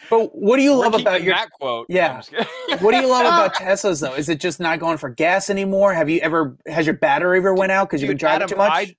But 0.10 0.36
what 0.36 0.58
do 0.58 0.64
you 0.64 0.72
We're 0.74 0.86
love 0.90 0.96
about 0.96 1.24
your 1.24 1.36
that 1.36 1.52
quote. 1.52 1.86
Yeah. 1.88 2.14
I'm 2.14 2.18
just 2.18 2.32
kidding. 2.32 2.84
What 2.84 2.92
do 2.94 2.98
you 2.98 3.08
love 3.08 3.26
about 3.28 3.54
Teslas 3.54 4.02
though? 4.02 4.16
Is 4.16 4.28
it 4.28 4.40
just 4.40 4.60
not 4.60 4.80
going 4.80 4.98
for 4.98 5.10
gas 5.10 5.50
anymore? 5.50 5.94
Have 5.94 6.10
you 6.10 6.20
ever 6.22 6.58
has 6.66 6.86
your 6.88 6.96
battery 6.96 7.38
ever 7.38 7.54
went 7.54 7.72
out 7.72 7.88
because 7.88 8.02
you've 8.02 8.10
been 8.10 8.18
driving 8.18 8.44
Adam, 8.44 8.50
too 8.50 8.56
much? 8.56 8.72
I, 8.72 8.96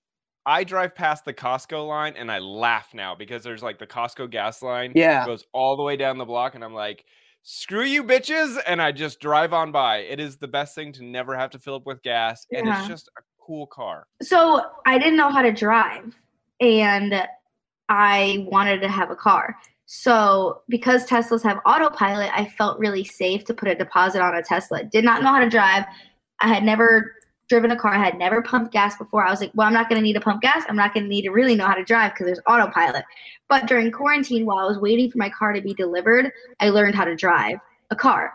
I 0.50 0.64
drive 0.64 0.96
past 0.96 1.24
the 1.24 1.32
Costco 1.32 1.86
line 1.86 2.14
and 2.16 2.28
I 2.28 2.40
laugh 2.40 2.88
now 2.92 3.14
because 3.14 3.44
there's 3.44 3.62
like 3.62 3.78
the 3.78 3.86
Costco 3.86 4.28
gas 4.30 4.62
line. 4.62 4.90
Yeah. 4.96 5.24
Goes 5.24 5.44
all 5.52 5.76
the 5.76 5.84
way 5.84 5.96
down 5.96 6.18
the 6.18 6.24
block 6.24 6.56
and 6.56 6.64
I'm 6.64 6.74
like, 6.74 7.04
screw 7.44 7.84
you 7.84 8.02
bitches. 8.02 8.60
And 8.66 8.82
I 8.82 8.90
just 8.90 9.20
drive 9.20 9.52
on 9.52 9.70
by. 9.70 9.98
It 9.98 10.18
is 10.18 10.38
the 10.38 10.48
best 10.48 10.74
thing 10.74 10.92
to 10.94 11.04
never 11.04 11.36
have 11.36 11.50
to 11.50 11.60
fill 11.60 11.76
up 11.76 11.86
with 11.86 12.02
gas. 12.02 12.48
And 12.50 12.68
it's 12.68 12.88
just 12.88 13.08
a 13.16 13.22
cool 13.40 13.68
car. 13.68 14.08
so 14.22 14.60
I 14.86 14.98
didn't 14.98 15.16
know 15.16 15.30
how 15.30 15.42
to 15.42 15.52
drive 15.52 16.16
and 16.60 17.22
I 17.88 18.44
wanted 18.50 18.82
to 18.82 18.88
have 18.88 19.12
a 19.12 19.16
car. 19.16 19.56
So 19.86 20.62
because 20.68 21.06
Teslas 21.06 21.44
have 21.44 21.60
autopilot, 21.64 22.30
I 22.32 22.46
felt 22.46 22.80
really 22.80 23.04
safe 23.04 23.44
to 23.44 23.54
put 23.54 23.68
a 23.68 23.76
deposit 23.76 24.20
on 24.20 24.34
a 24.34 24.42
Tesla. 24.42 24.82
Did 24.82 25.04
not 25.04 25.22
know 25.22 25.28
how 25.28 25.38
to 25.38 25.48
drive. 25.48 25.84
I 26.40 26.48
had 26.48 26.64
never 26.64 27.14
driven 27.50 27.72
a 27.72 27.76
car. 27.76 27.92
I 27.92 27.98
had 27.98 28.16
never 28.16 28.40
pumped 28.40 28.72
gas 28.72 28.96
before. 28.96 29.26
I 29.26 29.30
was 29.30 29.40
like, 29.40 29.50
well, 29.54 29.66
I'm 29.66 29.74
not 29.74 29.88
going 29.88 30.00
to 30.00 30.02
need 30.02 30.14
to 30.14 30.20
pump 30.20 30.40
gas. 30.40 30.64
I'm 30.68 30.76
not 30.76 30.94
going 30.94 31.04
to 31.04 31.08
need 31.08 31.22
to 31.22 31.30
really 31.30 31.56
know 31.56 31.66
how 31.66 31.74
to 31.74 31.84
drive 31.84 32.12
because 32.12 32.26
there's 32.26 32.40
autopilot. 32.46 33.04
But 33.48 33.66
during 33.66 33.90
quarantine, 33.90 34.46
while 34.46 34.58
I 34.58 34.66
was 34.66 34.78
waiting 34.78 35.10
for 35.10 35.18
my 35.18 35.28
car 35.28 35.52
to 35.52 35.60
be 35.60 35.74
delivered, 35.74 36.30
I 36.60 36.70
learned 36.70 36.94
how 36.94 37.04
to 37.04 37.16
drive 37.16 37.58
a 37.90 37.96
car. 37.96 38.32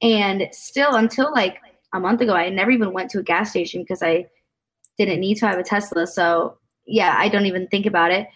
And 0.00 0.46
still, 0.52 0.94
until 0.94 1.32
like 1.32 1.58
a 1.92 2.00
month 2.00 2.20
ago, 2.20 2.34
I 2.34 2.48
never 2.48 2.70
even 2.70 2.92
went 2.92 3.10
to 3.10 3.18
a 3.18 3.22
gas 3.22 3.50
station 3.50 3.82
because 3.82 4.02
I 4.02 4.26
didn't 4.96 5.20
need 5.20 5.36
to 5.38 5.48
have 5.48 5.58
a 5.58 5.64
Tesla. 5.64 6.06
So 6.06 6.56
yeah, 6.86 7.16
I 7.18 7.28
don't 7.28 7.46
even 7.46 7.66
think 7.66 7.86
about 7.86 8.12
it. 8.12 8.28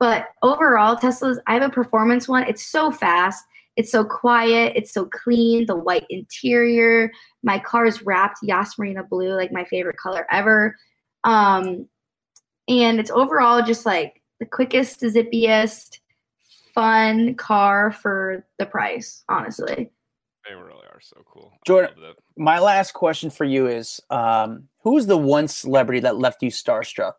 But 0.00 0.28
overall, 0.42 0.96
Teslas, 0.96 1.38
I 1.46 1.54
have 1.54 1.62
a 1.62 1.68
performance 1.68 2.26
one. 2.26 2.44
It's 2.48 2.66
so 2.66 2.90
fast. 2.90 3.44
It's 3.76 3.90
so 3.90 4.04
quiet. 4.04 4.72
It's 4.76 4.92
so 4.92 5.06
clean. 5.06 5.66
The 5.66 5.76
white 5.76 6.06
interior. 6.10 7.10
My 7.42 7.58
car 7.58 7.86
is 7.86 8.02
wrapped 8.02 8.38
Yas 8.42 8.78
Marina 8.78 9.02
blue, 9.02 9.34
like 9.34 9.52
my 9.52 9.64
favorite 9.64 9.96
color 9.96 10.26
ever. 10.30 10.76
Um, 11.24 11.88
and 12.68 13.00
it's 13.00 13.10
overall 13.10 13.62
just 13.62 13.84
like 13.84 14.22
the 14.40 14.46
quickest, 14.46 15.00
zippiest, 15.00 15.98
fun 16.74 17.34
car 17.34 17.90
for 17.92 18.46
the 18.58 18.66
price, 18.66 19.24
honestly. 19.28 19.90
They 20.48 20.54
really 20.54 20.86
are 20.92 21.00
so 21.00 21.22
cool. 21.26 21.52
Jordyn- 21.66 22.14
My 22.36 22.58
last 22.58 22.92
question 22.92 23.30
for 23.30 23.44
you 23.44 23.66
is 23.66 24.00
um, 24.10 24.68
who's 24.82 25.06
the 25.06 25.16
one 25.16 25.48
celebrity 25.48 26.00
that 26.00 26.18
left 26.18 26.42
you 26.42 26.50
starstruck? 26.50 27.14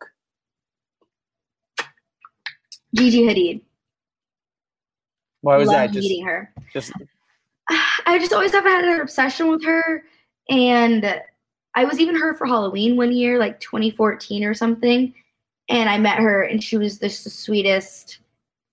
Gigi 2.94 3.22
Hadid. 3.22 3.62
Why 5.46 5.58
was 5.58 5.68
Love 5.68 5.76
that? 5.76 5.92
Just, 5.92 6.08
meeting 6.08 6.26
her. 6.26 6.52
just 6.72 6.90
I 7.70 8.18
just 8.18 8.32
always 8.32 8.50
have 8.50 8.64
had 8.64 8.84
an 8.84 9.00
obsession 9.00 9.46
with 9.46 9.64
her. 9.64 10.02
And 10.50 11.22
I 11.76 11.84
was 11.84 12.00
even 12.00 12.16
her 12.16 12.34
for 12.34 12.48
Halloween 12.48 12.96
one 12.96 13.12
year, 13.12 13.38
like 13.38 13.60
2014 13.60 14.42
or 14.42 14.54
something. 14.54 15.14
And 15.68 15.88
I 15.88 15.98
met 15.98 16.18
her 16.18 16.42
and 16.42 16.62
she 16.62 16.76
was 16.76 16.98
just 16.98 17.22
the 17.22 17.30
sweetest 17.30 18.18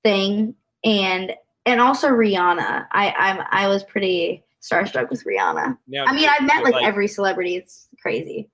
thing. 0.04 0.56
And 0.84 1.36
and 1.68 1.80
also 1.80 2.08
Rihanna. 2.08 2.88
I 2.92 3.14
I'm 3.20 3.46
I 3.52 3.68
was 3.68 3.84
pretty 3.84 4.44
starstruck 4.60 5.12
with 5.12 5.24
Rihanna. 5.26 5.78
Now, 5.88 6.06
I 6.06 6.16
mean, 6.16 6.28
I've 6.28 6.42
met 6.42 6.64
but, 6.64 6.74
like 6.74 6.84
every 6.84 7.08
celebrity. 7.08 7.56
It's 7.56 7.88
crazy. 8.02 8.50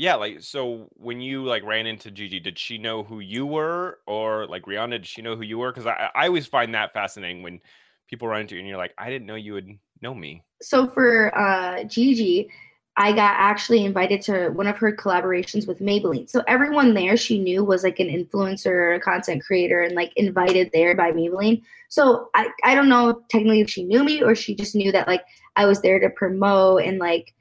Yeah, 0.00 0.14
like 0.14 0.40
so 0.40 0.88
when 0.94 1.20
you 1.20 1.44
like 1.44 1.62
ran 1.62 1.86
into 1.86 2.10
Gigi, 2.10 2.40
did 2.40 2.58
she 2.58 2.78
know 2.78 3.02
who 3.02 3.20
you 3.20 3.44
were, 3.44 3.98
or 4.06 4.46
like 4.46 4.62
Rihanna, 4.62 4.92
did 4.92 5.06
she 5.06 5.20
know 5.20 5.36
who 5.36 5.42
you 5.42 5.58
were? 5.58 5.70
Because 5.70 5.86
I, 5.86 6.08
I 6.14 6.26
always 6.26 6.46
find 6.46 6.74
that 6.74 6.94
fascinating 6.94 7.42
when 7.42 7.60
people 8.08 8.26
run 8.26 8.40
into 8.40 8.54
you 8.54 8.60
and 8.60 8.68
you're 8.68 8.78
like, 8.78 8.94
I 8.96 9.10
didn't 9.10 9.26
know 9.26 9.34
you 9.34 9.52
would 9.52 9.78
know 10.00 10.14
me. 10.14 10.42
so 10.62 10.88
for 10.88 11.36
uh, 11.38 11.84
Gigi, 11.84 12.48
I 12.96 13.12
got 13.12 13.34
actually 13.36 13.84
invited 13.84 14.22
to 14.22 14.48
one 14.48 14.66
of 14.66 14.78
her 14.78 14.90
collaborations 14.90 15.68
with 15.68 15.80
Maybelline. 15.80 16.30
So 16.30 16.42
everyone 16.48 16.94
there 16.94 17.18
she 17.18 17.38
knew 17.38 17.62
was 17.62 17.84
like 17.84 18.00
an 18.00 18.08
influencer, 18.08 18.96
a 18.96 19.00
content 19.00 19.44
creator, 19.44 19.82
and 19.82 19.94
like 19.94 20.14
invited 20.16 20.70
there 20.72 20.94
by 20.94 21.12
Maybelline. 21.12 21.60
So 21.90 22.30
I, 22.34 22.48
I 22.64 22.74
don't 22.74 22.88
know 22.88 23.22
technically 23.28 23.60
if 23.60 23.68
she 23.68 23.84
knew 23.84 24.02
me 24.02 24.22
or 24.22 24.34
she 24.34 24.54
just 24.54 24.74
knew 24.74 24.92
that 24.92 25.06
like 25.06 25.24
I 25.56 25.66
was 25.66 25.82
there 25.82 26.00
to 26.00 26.08
promote 26.08 26.84
and 26.84 26.98
like 26.98 27.34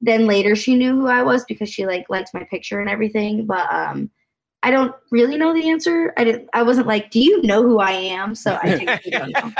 then 0.00 0.26
later 0.26 0.54
she 0.54 0.74
knew 0.76 0.94
who 0.94 1.06
I 1.06 1.22
was 1.22 1.44
because 1.44 1.68
she 1.68 1.86
like 1.86 2.06
liked 2.08 2.34
my 2.34 2.44
picture 2.44 2.80
and 2.80 2.88
everything. 2.88 3.46
But 3.46 3.72
um 3.72 4.10
I 4.62 4.70
don't 4.72 4.94
really 5.10 5.36
know 5.36 5.54
the 5.54 5.70
answer. 5.70 6.12
I 6.16 6.24
didn't. 6.24 6.48
I 6.52 6.62
wasn't 6.62 6.88
like, 6.88 7.10
"Do 7.10 7.20
you 7.20 7.42
know 7.42 7.62
who 7.62 7.78
I 7.78 7.92
am?" 7.92 8.34
So 8.34 8.58
I 8.60 8.76
think 8.76 9.04
you 9.04 9.12
don't 9.12 9.30
know. 9.30 9.52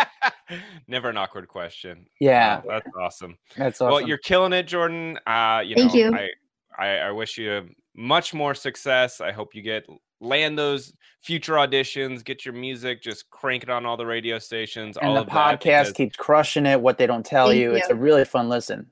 Never 0.89 1.09
an 1.09 1.17
awkward 1.17 1.47
question. 1.47 2.07
Yeah. 2.21 2.63
Oh, 2.65 2.69
that's 2.69 2.89
awesome. 3.01 3.39
That's 3.57 3.81
awesome. 3.81 3.93
Well, 3.93 4.01
you're 4.01 4.19
killing 4.19 4.53
it, 4.53 4.67
Jordyn. 4.67 5.17
Uh, 5.25 5.61
you 5.61 5.77
Thank 5.77 5.95
know, 5.95 6.01
you. 6.01 6.15
I, 6.15 6.29
I, 6.77 6.89
I 6.99 7.11
wish 7.13 7.39
you 7.39 7.69
much 7.95 8.35
more 8.35 8.55
success. 8.55 9.21
I 9.21 9.31
hope 9.31 9.55
you 9.55 9.63
get 9.63 9.87
land 10.21 10.59
those 10.59 10.93
future 11.21 11.55
auditions, 11.55 12.25
get 12.25 12.45
your 12.45 12.55
music, 12.55 13.01
just 13.01 13.31
crank 13.31 13.63
it 13.63 13.71
on 13.71 13.87
all 13.87 13.97
the 13.97 14.07
radio 14.07 14.39
stations. 14.39 14.97
and 14.97 15.09
all 15.09 15.15
the 15.15 15.21
of 15.21 15.29
podcast 15.29 15.95
keeps 15.95 16.17
crushing 16.17 16.67
it. 16.67 16.81
What 16.81 16.99
they 16.99 17.07
don't 17.07 17.25
tell 17.25 17.49
Thank 17.49 17.61
you. 17.61 17.75
It's 17.75 17.89
a 17.89 17.95
really 17.95 18.25
fun 18.25 18.49
listen. 18.49 18.91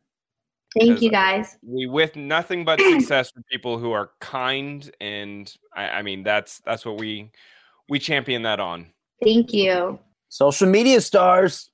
Thank 0.78 1.02
you, 1.02 1.10
guys. 1.10 1.56
we 1.62 1.86
with 1.86 2.16
nothing 2.16 2.64
but 2.64 2.80
success 2.98 3.30
for 3.30 3.42
people 3.50 3.78
who 3.78 3.92
are 3.92 4.10
kind, 4.20 4.90
and 5.00 5.52
I, 5.74 5.88
I 5.88 6.02
mean 6.02 6.22
that's 6.22 6.60
that's 6.66 6.84
what 6.84 6.98
we 6.98 7.30
we 7.88 7.98
champion 7.98 8.42
that 8.42 8.60
on, 8.60 8.86
Thank 9.22 9.52
you. 9.52 9.98
Social 10.28 10.68
media 10.68 11.00
stars, 11.00 11.70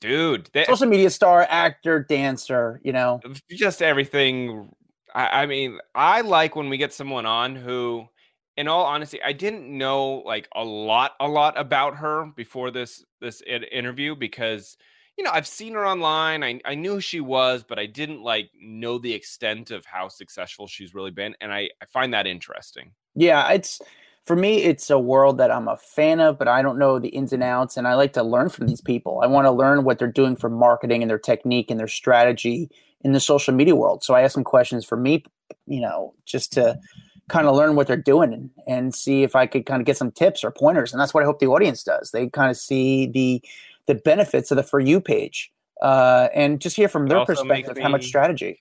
dude. 0.00 0.48
They, 0.52 0.64
social 0.64 0.86
media 0.86 1.10
star, 1.10 1.46
actor, 1.48 2.00
dancer. 2.00 2.80
You 2.84 2.92
know, 2.92 3.20
just 3.50 3.82
everything. 3.82 4.70
I, 5.14 5.42
I 5.42 5.46
mean, 5.46 5.78
I 5.94 6.22
like 6.22 6.56
when 6.56 6.70
we 6.70 6.78
get 6.78 6.92
someone 6.92 7.26
on 7.26 7.54
who, 7.54 8.06
in 8.56 8.68
all 8.68 8.84
honesty, 8.84 9.20
I 9.22 9.32
didn't 9.32 9.66
know 9.66 10.22
like 10.24 10.48
a 10.54 10.64
lot, 10.64 11.12
a 11.20 11.28
lot 11.28 11.58
about 11.58 11.96
her 11.96 12.26
before 12.34 12.70
this 12.70 13.04
this 13.20 13.42
interview 13.42 14.16
because 14.16 14.76
you 15.16 15.24
know 15.24 15.30
I've 15.32 15.46
seen 15.46 15.74
her 15.74 15.86
online. 15.86 16.42
I 16.42 16.60
I 16.64 16.74
knew 16.74 16.94
who 16.94 17.00
she 17.00 17.20
was, 17.20 17.62
but 17.62 17.78
I 17.78 17.86
didn't 17.86 18.22
like 18.22 18.50
know 18.60 18.98
the 18.98 19.12
extent 19.12 19.70
of 19.70 19.84
how 19.84 20.08
successful 20.08 20.66
she's 20.66 20.94
really 20.94 21.10
been, 21.10 21.34
and 21.40 21.52
I 21.52 21.70
I 21.80 21.86
find 21.86 22.12
that 22.14 22.26
interesting. 22.26 22.92
yeah, 23.14 23.50
it's 23.52 23.80
for 24.24 24.36
me. 24.36 24.62
It's 24.62 24.90
a 24.90 24.98
world 24.98 25.38
that 25.38 25.50
I'm 25.50 25.68
a 25.68 25.76
fan 25.76 26.20
of, 26.20 26.38
but 26.38 26.48
I 26.48 26.62
don't 26.62 26.78
know 26.78 26.98
the 26.98 27.08
ins 27.08 27.32
and 27.32 27.42
outs, 27.42 27.76
and 27.76 27.86
I 27.88 27.94
like 27.94 28.12
to 28.14 28.22
learn 28.22 28.48
from 28.48 28.66
these 28.66 28.80
people. 28.80 29.20
I 29.22 29.26
want 29.26 29.46
to 29.46 29.50
learn 29.50 29.84
what 29.84 29.98
they're 29.98 30.08
doing 30.08 30.36
for 30.36 30.48
marketing 30.48 31.02
and 31.02 31.10
their 31.10 31.18
technique 31.18 31.70
and 31.70 31.78
their 31.80 31.88
strategy 31.88 32.70
in 33.02 33.12
the 33.12 33.20
social 33.20 33.52
media 33.52 33.74
world. 33.74 34.04
So 34.04 34.14
I 34.14 34.22
ask 34.22 34.34
some 34.34 34.44
questions 34.44 34.84
for 34.84 34.96
me, 34.96 35.24
you 35.66 35.80
know, 35.80 36.14
just 36.24 36.52
to 36.52 36.78
kind 37.28 37.46
of 37.46 37.56
learn 37.56 37.74
what 37.76 37.86
they're 37.86 37.96
doing 37.96 38.32
and, 38.32 38.50
and 38.68 38.94
see 38.94 39.22
if 39.22 39.34
I 39.34 39.46
could 39.46 39.66
kind 39.66 39.80
of 39.80 39.86
get 39.86 39.96
some 39.96 40.10
tips 40.12 40.44
or 40.44 40.50
pointers. 40.50 40.92
And 40.92 41.00
that's 41.00 41.14
what 41.14 41.22
I 41.22 41.26
hope 41.26 41.38
the 41.40 41.46
audience 41.46 41.82
does. 41.82 42.10
They 42.10 42.28
kind 42.28 42.50
of 42.50 42.56
see 42.56 43.06
the 43.06 43.42
the 43.86 43.94
benefits 43.94 44.50
of 44.50 44.56
the 44.56 44.62
for 44.62 44.80
you 44.80 45.00
page 45.00 45.50
uh, 45.82 46.28
and 46.32 46.60
just 46.60 46.76
hear 46.76 46.88
from 46.88 47.08
their 47.08 47.24
perspective 47.24 47.76
how 47.78 47.88
much 47.88 48.06
strategy. 48.06 48.60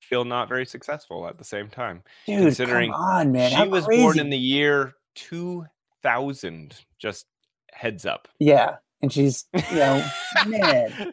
Feel 0.00 0.24
not 0.24 0.48
very 0.48 0.64
successful 0.64 1.28
at 1.28 1.36
the 1.36 1.44
same 1.44 1.68
time. 1.68 2.02
Dude, 2.26 2.40
considering 2.40 2.90
come 2.90 3.00
on, 3.00 3.32
man. 3.32 3.50
she 3.50 3.56
How 3.56 3.66
was 3.68 3.84
crazy. 3.84 4.02
born 4.02 4.18
in 4.18 4.30
the 4.30 4.38
year 4.38 4.94
2000. 5.16 6.74
Just 6.98 7.26
heads 7.72 8.06
up. 8.06 8.28
Yeah. 8.38 8.76
And 9.02 9.12
she's, 9.12 9.44
you 9.70 9.76
know, 9.76 10.04
man, 10.46 11.12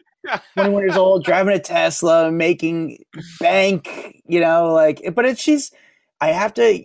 21 0.54 0.82
years 0.82 0.96
old, 0.96 1.24
driving 1.24 1.54
a 1.54 1.58
Tesla, 1.60 2.32
making 2.32 3.04
bank, 3.38 4.22
you 4.24 4.40
know, 4.40 4.72
like, 4.72 5.02
but 5.14 5.24
it's, 5.24 5.40
she's, 5.40 5.70
I 6.20 6.28
have 6.28 6.54
to, 6.54 6.82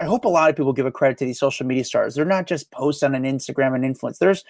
I 0.00 0.04
hope 0.04 0.24
a 0.24 0.28
lot 0.28 0.48
of 0.48 0.56
people 0.56 0.72
give 0.72 0.86
a 0.86 0.92
credit 0.92 1.18
to 1.18 1.24
these 1.24 1.38
social 1.38 1.66
media 1.66 1.84
stars. 1.84 2.14
They're 2.14 2.24
not 2.24 2.46
just 2.46 2.70
posts 2.70 3.02
on 3.02 3.14
an 3.14 3.24
Instagram 3.24 3.74
and 3.74 3.84
influence. 3.84 4.18
There's, 4.18 4.44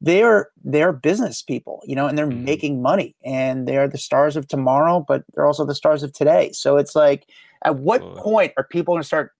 they're, 0.00 0.50
they're 0.62 0.92
business 0.92 1.42
people, 1.42 1.82
you 1.84 1.96
know, 1.96 2.06
and 2.06 2.16
they're 2.16 2.26
Mhm. 2.28 2.44
making 2.44 2.82
money 2.82 3.16
and 3.24 3.66
they're 3.66 3.88
the 3.88 3.98
stars 3.98 4.36
of 4.36 4.46
tomorrow, 4.46 5.04
but 5.06 5.24
they're 5.34 5.46
also 5.46 5.64
the 5.64 5.74
stars 5.74 6.02
of 6.02 6.12
today. 6.12 6.50
So 6.52 6.76
it's 6.76 6.94
like, 6.94 7.26
at 7.64 7.76
what 7.76 8.00
point 8.16 8.52
are 8.56 8.62
people 8.64 8.94
going 8.94 9.02
to 9.02 9.06
start? 9.06 9.32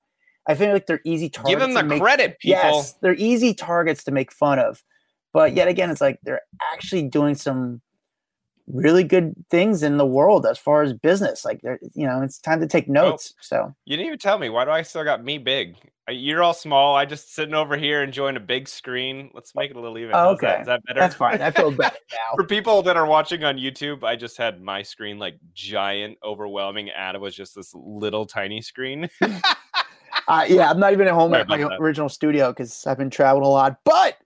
I 0.49 0.55
feel 0.55 0.73
like 0.73 0.87
they're 0.87 1.01
easy 1.05 1.29
targets. 1.29 1.51
Give 1.51 1.61
them 1.61 1.75
the 1.75 1.85
make- 1.85 2.01
credit, 2.03 2.39
people. 2.41 2.59
Yes, 2.59 2.95
they're 3.01 3.15
easy 3.15 3.55
targets 3.55 4.03
to 4.05 4.11
make 4.11 4.33
fun 4.33 4.59
of. 4.59 4.83
But 5.33 5.55
yet 5.55 5.69
again, 5.69 5.91
it's 5.91 6.01
like 6.01 6.19
they're 6.23 6.41
actually 6.73 7.03
doing 7.03 7.35
some 7.37 7.81
really 8.67 9.05
good 9.05 9.35
things 9.51 9.83
in 9.83 9.97
the 9.99 10.07
world 10.07 10.45
as 10.47 10.59
far 10.59 10.83
as 10.83 10.93
business. 10.93 11.45
Like 11.45 11.61
they're, 11.63 11.79
you 11.95 12.07
know, 12.07 12.23
it's 12.23 12.39
time 12.39 12.61
to 12.61 12.67
take 12.67 12.89
notes. 12.89 13.35
So 13.41 13.75
You 13.85 13.97
didn't 13.97 14.07
even 14.09 14.19
tell 14.19 14.39
me. 14.39 14.49
Why 14.49 14.65
do 14.65 14.71
I 14.71 14.83
still 14.83 15.05
got 15.05 15.23
me 15.23 15.39
big? 15.39 15.77
You're 16.11 16.43
all 16.43 16.55
small. 16.55 16.97
I 16.97 17.05
just 17.05 17.35
sitting 17.35 17.55
over 17.55 17.77
here 17.77 18.03
enjoying 18.03 18.37
a 18.37 18.41
big 18.41 18.69
screen. 18.69 19.31
Let's 19.35 19.55
make 19.55 19.71
it 19.71 19.77
a 19.77 19.81
little 19.81 19.99
even. 19.99 20.15
Oh, 20.15 20.31
okay. 20.31 20.61
Is 20.61 20.67
that 20.67 20.83
better? 20.85 21.01
that's 21.01 21.15
fine. 21.15 21.43
I 21.43 21.51
feel 21.51 21.71
better 21.71 21.97
now. 22.11 22.37
For 22.37 22.45
people 22.45 22.83
that 22.83 22.97
are 22.97 23.07
watching 23.07 23.45
on 23.45 23.57
YouTube, 23.57 24.05
I 24.05 24.17
just 24.17 24.37
had 24.37 24.63
my 24.63 24.83
screen 24.83 25.19
like 25.19 25.39
giant, 25.55 26.19
overwhelming. 26.25 26.89
Ada 26.89 27.19
was 27.19 27.35
just 27.35 27.55
this 27.55 27.75
little 27.75 28.27
tiny 28.27 28.63
screen. 28.63 29.09
Uh, 30.27 30.45
yeah, 30.47 30.69
I'm 30.69 30.79
not 30.79 30.93
even 30.93 31.07
at 31.07 31.15
home 31.15 31.31
Sorry 31.31 31.41
at 31.41 31.49
my 31.49 31.57
that. 31.57 31.79
original 31.81 32.11
studio 32.11 32.51
because 32.51 32.87
I've 32.87 32.99
been 32.99 33.09
traveling 33.09 33.47
a 33.47 33.49
lot. 33.49 33.79
But 33.83 34.19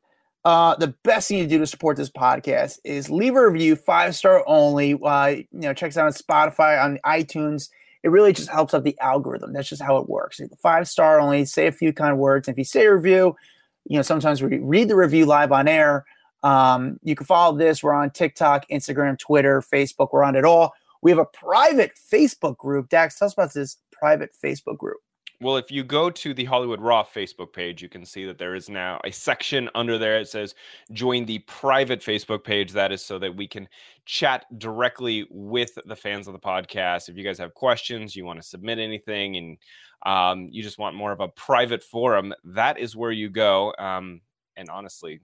uh, 0.45 0.75
the 0.75 0.89
best 1.05 1.29
thing 1.29 1.39
to 1.39 1.47
do 1.47 1.59
to 1.59 1.67
support 1.67 1.97
this 1.97 2.11
podcast 2.11 2.81
is 2.83 3.09
leave 3.09 3.37
a 3.37 3.49
review, 3.49 3.77
five 3.77 4.17
star 4.17 4.43
only. 4.49 4.99
Uh, 5.01 5.27
you 5.27 5.47
know, 5.53 5.73
check 5.73 5.91
us 5.91 5.97
out 5.97 6.07
on 6.07 6.13
Spotify, 6.13 6.83
on 6.83 6.99
iTunes. 7.07 7.69
It 8.03 8.11
really 8.11 8.33
just 8.33 8.49
helps 8.49 8.75
out 8.75 8.85
the 8.85 8.99
algorithm. 9.01 9.53
That's 9.53 9.69
just 9.69 9.83
how 9.83 9.97
it 9.99 10.09
works. 10.09 10.41
Five 10.61 10.89
star 10.89 11.21
only. 11.21 11.45
Say 11.45 11.67
a 11.67 11.73
few 11.73 11.93
kind 11.93 12.19
words. 12.19 12.49
If 12.49 12.59
you 12.59 12.65
say 12.65 12.87
a 12.87 12.95
review, 12.95 13.37
you 13.85 13.97
know, 13.97 14.03
sometimes 14.03 14.43
we 14.43 14.59
read 14.59 14.89
the 14.89 14.97
review 14.97 15.27
live 15.27 15.53
on 15.53 15.69
air. 15.69 16.05
Um, 16.43 16.99
you 17.03 17.15
can 17.15 17.27
follow 17.27 17.57
this. 17.57 17.83
We're 17.83 17.95
on 17.95 18.11
TikTok, 18.11 18.69
Instagram, 18.69 19.19
Twitter, 19.19 19.63
Facebook. 19.63 20.09
We're 20.13 20.25
on 20.25 20.35
it 20.35 20.45
all. 20.45 20.73
We 21.01 21.11
have 21.11 21.19
a 21.19 21.25
private 21.27 21.93
Facebook 22.13 22.57
group. 22.57 22.89
Dax, 22.89 23.19
tell 23.19 23.27
us 23.27 23.35
about 23.35 23.53
this 23.53 23.77
private 23.93 24.31
Facebook 24.43 24.79
group. 24.79 24.99
Well, 25.43 25.57
if 25.57 25.73
you 25.73 25.83
go 25.83 26.09
to 26.09 26.35
the 26.35 26.45
Hollywood 26.45 26.81
Raw 26.81 27.03
Facebook 27.03 27.53
page, 27.53 27.83
you 27.83 27.89
can 27.89 28.07
see 28.07 28.25
that 28.27 28.39
there 28.39 28.55
is 28.55 28.69
now 28.69 29.01
a 29.05 29.11
section 29.11 29.69
under 29.75 29.99
there. 29.99 30.21
It 30.21 30.29
says 30.29 30.55
join 30.93 31.27
the 31.27 31.41
private 31.41 32.01
Facebook 32.01 32.45
page. 32.45 32.71
That 32.71 32.93
is 32.93 33.05
so 33.05 33.19
that 33.19 33.35
we 33.35 33.49
can 33.49 33.69
chat 34.07 34.47
directly 34.59 35.27
with 35.31 35.77
the 35.85 35.97
fans 35.97 36.29
of 36.29 36.33
the 36.33 36.39
podcast. 36.39 37.09
If 37.09 37.17
you 37.17 37.25
guys 37.25 37.39
have 37.39 37.55
questions, 37.55 38.15
you 38.15 38.25
want 38.25 38.41
to 38.41 38.47
submit 38.47 38.79
anything, 38.79 39.37
and 39.37 39.59
um, 40.07 40.49
you 40.53 40.63
just 40.63 40.79
want 40.79 40.95
more 40.95 41.11
of 41.11 41.19
a 41.19 41.27
private 41.27 41.83
forum, 41.83 42.33
that 42.45 42.79
is 42.79 42.95
where 42.95 43.11
you 43.11 43.29
go. 43.29 43.75
Um, 43.81 44.21
and 44.57 44.71
honestly, 44.71 45.23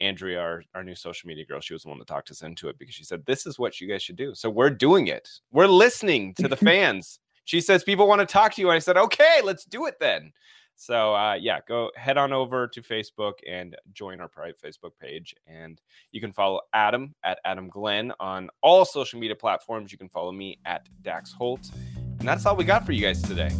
Andrea, 0.00 0.38
our, 0.38 0.62
our 0.76 0.84
new 0.84 0.94
social 0.94 1.26
media 1.26 1.44
girl, 1.44 1.60
she 1.60 1.72
was 1.72 1.82
the 1.82 1.88
one 1.88 1.98
that 1.98 2.06
talked 2.06 2.30
us 2.30 2.42
into 2.42 2.68
it 2.68 2.78
because 2.78 2.94
she 2.94 3.04
said, 3.04 3.26
This 3.26 3.46
is 3.46 3.58
what 3.58 3.80
you 3.80 3.88
guys 3.88 4.04
should 4.04 4.14
do. 4.14 4.32
So 4.32 4.48
we're 4.48 4.70
doing 4.70 5.08
it. 5.08 5.28
We're 5.50 5.66
listening 5.66 6.34
to 6.34 6.46
the 6.46 6.56
fans. 6.68 7.18
She 7.50 7.60
says, 7.60 7.82
People 7.82 8.06
want 8.06 8.20
to 8.20 8.26
talk 8.26 8.54
to 8.54 8.60
you. 8.60 8.68
And 8.68 8.76
I 8.76 8.78
said, 8.78 8.96
Okay, 8.96 9.40
let's 9.42 9.64
do 9.64 9.86
it 9.86 9.96
then. 9.98 10.32
So 10.76 11.16
uh, 11.16 11.34
yeah, 11.34 11.58
go 11.66 11.90
head 11.96 12.16
on 12.16 12.32
over 12.32 12.68
to 12.68 12.80
Facebook 12.80 13.32
and 13.46 13.76
join 13.92 14.20
our 14.20 14.28
private 14.28 14.56
Facebook 14.62 14.92
page. 15.00 15.34
And 15.48 15.80
you 16.12 16.20
can 16.20 16.32
follow 16.32 16.60
Adam 16.72 17.12
at 17.24 17.40
Adam 17.44 17.68
Glenn 17.68 18.12
on 18.20 18.50
all 18.62 18.84
social 18.84 19.18
media 19.18 19.34
platforms. 19.34 19.90
You 19.90 19.98
can 19.98 20.08
follow 20.08 20.30
me 20.30 20.60
at 20.64 20.88
Dax 21.02 21.32
Holt. 21.32 21.72
And 22.20 22.28
that's 22.28 22.46
all 22.46 22.54
we 22.54 22.62
got 22.62 22.86
for 22.86 22.92
you 22.92 23.02
guys 23.02 23.20
today. 23.20 23.50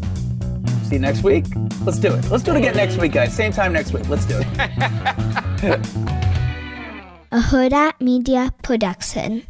See 0.85 0.95
you 0.95 1.01
next 1.01 1.25
week. 1.25 1.47
Let's 1.85 1.99
do 1.99 2.15
it. 2.15 2.31
Let's 2.31 2.45
do 2.45 2.53
it 2.53 2.59
again 2.59 2.77
next 2.77 2.97
week, 2.97 3.11
guys. 3.11 3.35
Same 3.35 3.53
time 3.53 3.73
next 3.73 3.93
week. 3.93 4.09
Let's 4.09 4.25
do 4.25 4.39
it. 4.39 4.47
a 7.33 7.41
Hurrdat 7.41 8.01
Media 8.01 8.55
Production. 8.63 9.45